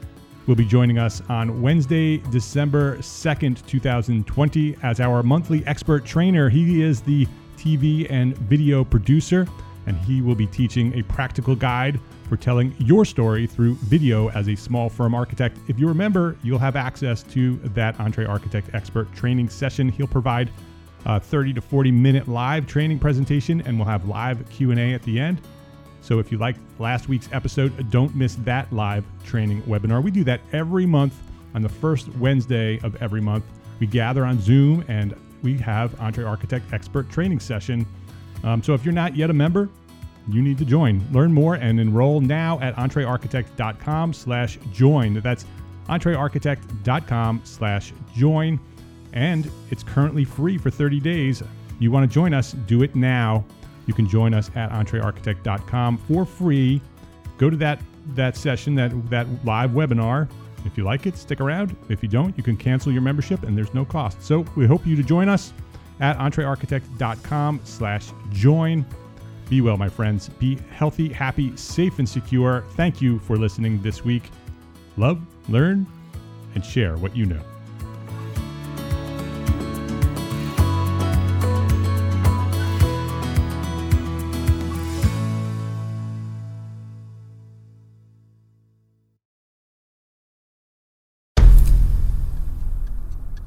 will 0.48 0.56
be 0.56 0.66
joining 0.66 1.00
us 1.00 1.22
on 1.28 1.62
Wednesday, 1.62 2.18
December 2.32 2.98
2nd, 2.98 3.66
2020, 3.66 4.78
as 4.84 5.00
our 5.00 5.24
monthly 5.24 5.66
expert 5.66 6.06
trainer. 6.06 6.50
He 6.50 6.84
is 6.84 7.02
the 7.02 7.28
TV 7.58 8.10
and 8.10 8.38
video 8.38 8.84
producer, 8.84 9.48
and 9.88 9.98
he 9.98 10.22
will 10.22 10.36
be 10.36 10.48
teaching 10.48 10.98
a 10.98 11.04
practical 11.04 11.56
guide 11.56 12.00
for 12.28 12.38
telling 12.38 12.76
your 12.80 13.06
story 13.06 13.48
through 13.48 13.76
video 13.76 14.30
as 14.30 14.48
a 14.50 14.56
small 14.56 14.90
firm 14.90 15.14
architect. 15.14 15.58
If 15.68 15.80
you 15.80 15.88
remember, 15.88 16.38
you'll 16.44 16.60
have 16.60 16.76
access 16.76 17.24
to 17.24 17.56
that 17.58 18.00
Entre 18.00 18.26
Architect 18.26 18.70
Expert 18.74 19.14
training 19.14 19.50
session. 19.50 19.90
He'll 19.90 20.08
provide 20.08 20.50
a 21.06 21.20
30 21.20 21.54
to 21.54 21.62
40 21.62 21.92
minute 21.92 22.28
live 22.28 22.68
training 22.68 23.00
presentation, 23.00 23.62
and 23.62 23.78
we'll 23.78 23.88
have 23.88 24.08
live 24.08 24.48
Q&A 24.50 24.94
at 24.94 25.04
the 25.04 25.20
end. 25.20 25.40
So 26.02 26.20
if 26.20 26.32
you 26.32 26.38
liked 26.38 26.60
last 26.80 27.10
week's 27.10 27.30
episode, 27.32 27.90
don't 27.90 28.16
miss 28.16 28.36
that 28.36 28.72
live 28.72 29.06
training 29.24 29.62
webinar. 29.64 30.04
We 30.04 30.12
do 30.12 30.24
that 30.26 30.42
every 30.54 30.86
month 30.86 31.16
on 31.54 31.62
the 31.62 31.70
first 31.70 32.10
Wednesday 32.18 32.80
of 32.84 32.96
every 33.02 33.22
month. 33.22 33.46
We 33.80 33.88
gather 33.88 34.26
on 34.26 34.40
Zoom 34.40 34.84
and 34.88 35.16
we 35.42 35.58
have 35.58 36.00
Entre 36.00 36.24
Architect 36.24 36.72
Expert 36.74 37.10
Training 37.10 37.40
Session. 37.40 37.86
Um, 38.44 38.62
so 38.62 38.74
if 38.74 38.86
you're 38.86 38.94
not 38.94 39.16
yet 39.16 39.30
a 39.30 39.34
member, 39.34 39.70
you 40.30 40.42
need 40.42 40.58
to 40.58 40.66
join. 40.66 41.06
Learn 41.12 41.32
more 41.32 41.56
and 41.56 41.80
enroll 41.80 42.22
now 42.22 42.60
at 42.62 42.76
entrearchitect.com 42.76 44.14
slash 44.14 44.58
join. 44.74 45.20
That's 45.22 45.46
entrearchitect.com 45.90 47.42
slash 47.44 47.94
join. 48.16 48.60
And 49.14 49.50
it's 49.72 49.84
currently 49.84 50.26
free 50.26 50.58
for 50.58 50.70
30 50.70 51.00
days. 51.00 51.44
You 51.80 51.92
want 51.92 52.10
to 52.10 52.14
join 52.14 52.34
us, 52.34 52.52
do 52.52 52.84
it 52.84 52.96
now. 52.96 53.46
You 53.86 53.94
can 53.94 54.08
join 54.08 54.34
us 54.34 54.50
at 54.56 54.72
entrearchitect.com 54.72 55.98
for 56.00 56.26
free. 56.26 56.82
Go 57.38 57.50
to 57.50 57.58
that 57.58 57.82
that 58.14 58.38
session, 58.38 58.76
that 58.76 59.10
that 59.10 59.28
live 59.46 59.72
webinar. 59.72 60.30
If 60.66 60.78
you 60.78 60.84
like 60.84 61.06
it, 61.06 61.18
stick 61.18 61.40
around. 61.40 61.76
If 61.90 62.02
you 62.02 62.10
don't, 62.10 62.36
you 62.38 62.44
can 62.44 62.58
cancel 62.58 62.92
your 62.92 63.02
membership 63.02 63.44
and 63.44 63.58
there's 63.58 63.74
no 63.74 63.86
cost. 63.86 64.22
So 64.22 64.46
we 64.56 64.66
hope 64.66 64.86
you 64.86 64.96
to 64.96 65.04
join 65.04 65.30
us 65.30 65.54
at 66.00 66.18
entrearchitect.com 66.18 67.62
slash 67.64 68.12
join. 68.32 68.86
Be 69.50 69.62
well, 69.62 69.78
my 69.78 69.90
friends. 69.90 70.30
Be 70.30 70.58
healthy, 70.72 71.10
happy, 71.10 71.56
safe, 71.56 72.00
and 72.00 72.10
secure. 72.10 72.64
Thank 72.72 73.02
you 73.02 73.20
for 73.20 73.38
listening 73.38 73.82
this 73.82 74.04
week. 74.04 74.24
Love, 74.98 75.22
learn, 75.50 75.86
and 76.56 76.66
share 76.66 76.98
what 76.98 77.16
you 77.16 77.26
know. 77.26 77.42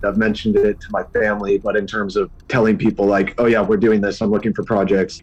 I've 0.04 0.16
mentioned 0.16 0.56
it 0.56 0.80
to 0.80 0.86
my 0.90 1.02
family, 1.12 1.58
but 1.58 1.76
in 1.76 1.86
terms 1.86 2.16
of 2.16 2.30
telling 2.48 2.78
people 2.78 3.04
like, 3.04 3.34
oh 3.38 3.46
yeah, 3.46 3.60
we're 3.60 3.76
doing 3.76 4.00
this. 4.00 4.22
I'm 4.22 4.30
looking 4.30 4.54
for 4.54 4.62
projects. 4.62 5.22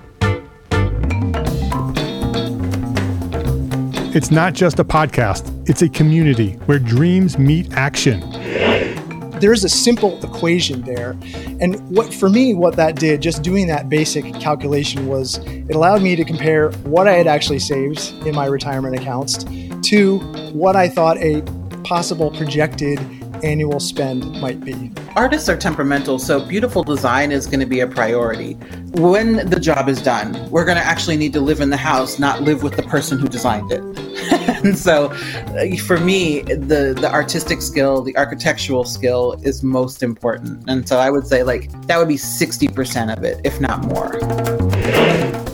It's 4.13 4.29
not 4.29 4.53
just 4.53 4.77
a 4.77 4.83
podcast, 4.83 5.69
it's 5.69 5.81
a 5.81 5.87
community 5.87 6.53
where 6.65 6.79
dreams 6.79 7.37
meet 7.37 7.71
action. 7.71 8.19
there's 9.39 9.63
a 9.63 9.69
simple 9.69 10.23
equation 10.23 10.81
there 10.81 11.11
and 11.61 11.79
what 11.89 12.13
for 12.13 12.29
me 12.29 12.53
what 12.53 12.75
that 12.75 12.95
did 12.97 13.21
just 13.21 13.41
doing 13.41 13.65
that 13.65 13.89
basic 13.89 14.23
calculation 14.35 15.07
was 15.07 15.39
it 15.47 15.73
allowed 15.73 15.99
me 16.01 16.15
to 16.15 16.23
compare 16.23 16.69
what 16.83 17.07
i 17.07 17.13
had 17.13 17.25
actually 17.25 17.57
saved 17.57 18.13
in 18.27 18.35
my 18.35 18.45
retirement 18.45 18.93
accounts 18.93 19.43
to 19.81 20.19
what 20.53 20.75
i 20.75 20.87
thought 20.87 21.17
a 21.17 21.41
possible 21.83 22.29
projected 22.29 22.99
annual 23.43 23.79
spend 23.79 24.39
might 24.39 24.63
be 24.63 24.91
Artists 25.15 25.49
are 25.49 25.57
temperamental, 25.57 26.19
so 26.19 26.39
beautiful 26.45 26.83
design 26.83 27.31
is 27.31 27.45
going 27.45 27.59
to 27.59 27.65
be 27.65 27.81
a 27.81 27.87
priority. 27.87 28.53
When 28.93 29.49
the 29.49 29.59
job 29.59 29.89
is 29.89 30.01
done, 30.01 30.49
we're 30.49 30.65
going 30.65 30.77
to 30.77 30.83
actually 30.83 31.17
need 31.17 31.33
to 31.33 31.41
live 31.41 31.59
in 31.59 31.69
the 31.69 31.77
house, 31.77 32.17
not 32.17 32.41
live 32.41 32.63
with 32.63 32.77
the 32.77 32.83
person 32.83 33.19
who 33.19 33.27
designed 33.27 33.71
it. 33.71 33.81
and 34.63 34.77
so 34.77 35.05
uh, 35.05 35.75
for 35.77 35.97
me 35.97 36.41
the 36.41 36.95
the 36.99 37.09
artistic 37.11 37.61
skill 37.61 38.01
the 38.01 38.15
architectural 38.17 38.83
skill 38.83 39.39
is 39.43 39.63
most 39.63 40.03
important 40.03 40.63
and 40.69 40.87
so 40.87 40.97
i 40.97 41.09
would 41.09 41.25
say 41.25 41.43
like 41.43 41.71
that 41.87 41.97
would 41.97 42.07
be 42.07 42.15
60% 42.15 43.17
of 43.17 43.23
it 43.23 43.39
if 43.43 43.59
not 43.59 43.83
more 43.85 44.11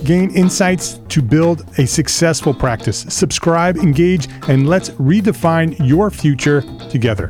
Gain 0.08 0.34
insights 0.36 1.02
to 1.10 1.22
build 1.22 1.66
a 1.80 1.86
successful 1.86 2.54
practice. 2.54 3.06
Subscribe, 3.10 3.76
engage, 3.76 4.30
and 4.48 4.66
let's 4.66 4.92
redefine 4.92 5.76
your 5.86 6.10
future 6.10 6.62
together. 6.90 7.28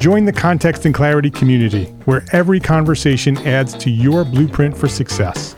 Join 0.00 0.24
the 0.24 0.32
Context 0.32 0.86
and 0.86 0.94
Clarity 0.94 1.30
community, 1.30 1.84
where 2.06 2.24
every 2.32 2.58
conversation 2.58 3.36
adds 3.46 3.74
to 3.74 3.90
your 3.90 4.24
blueprint 4.24 4.74
for 4.74 4.88
success. 4.88 5.54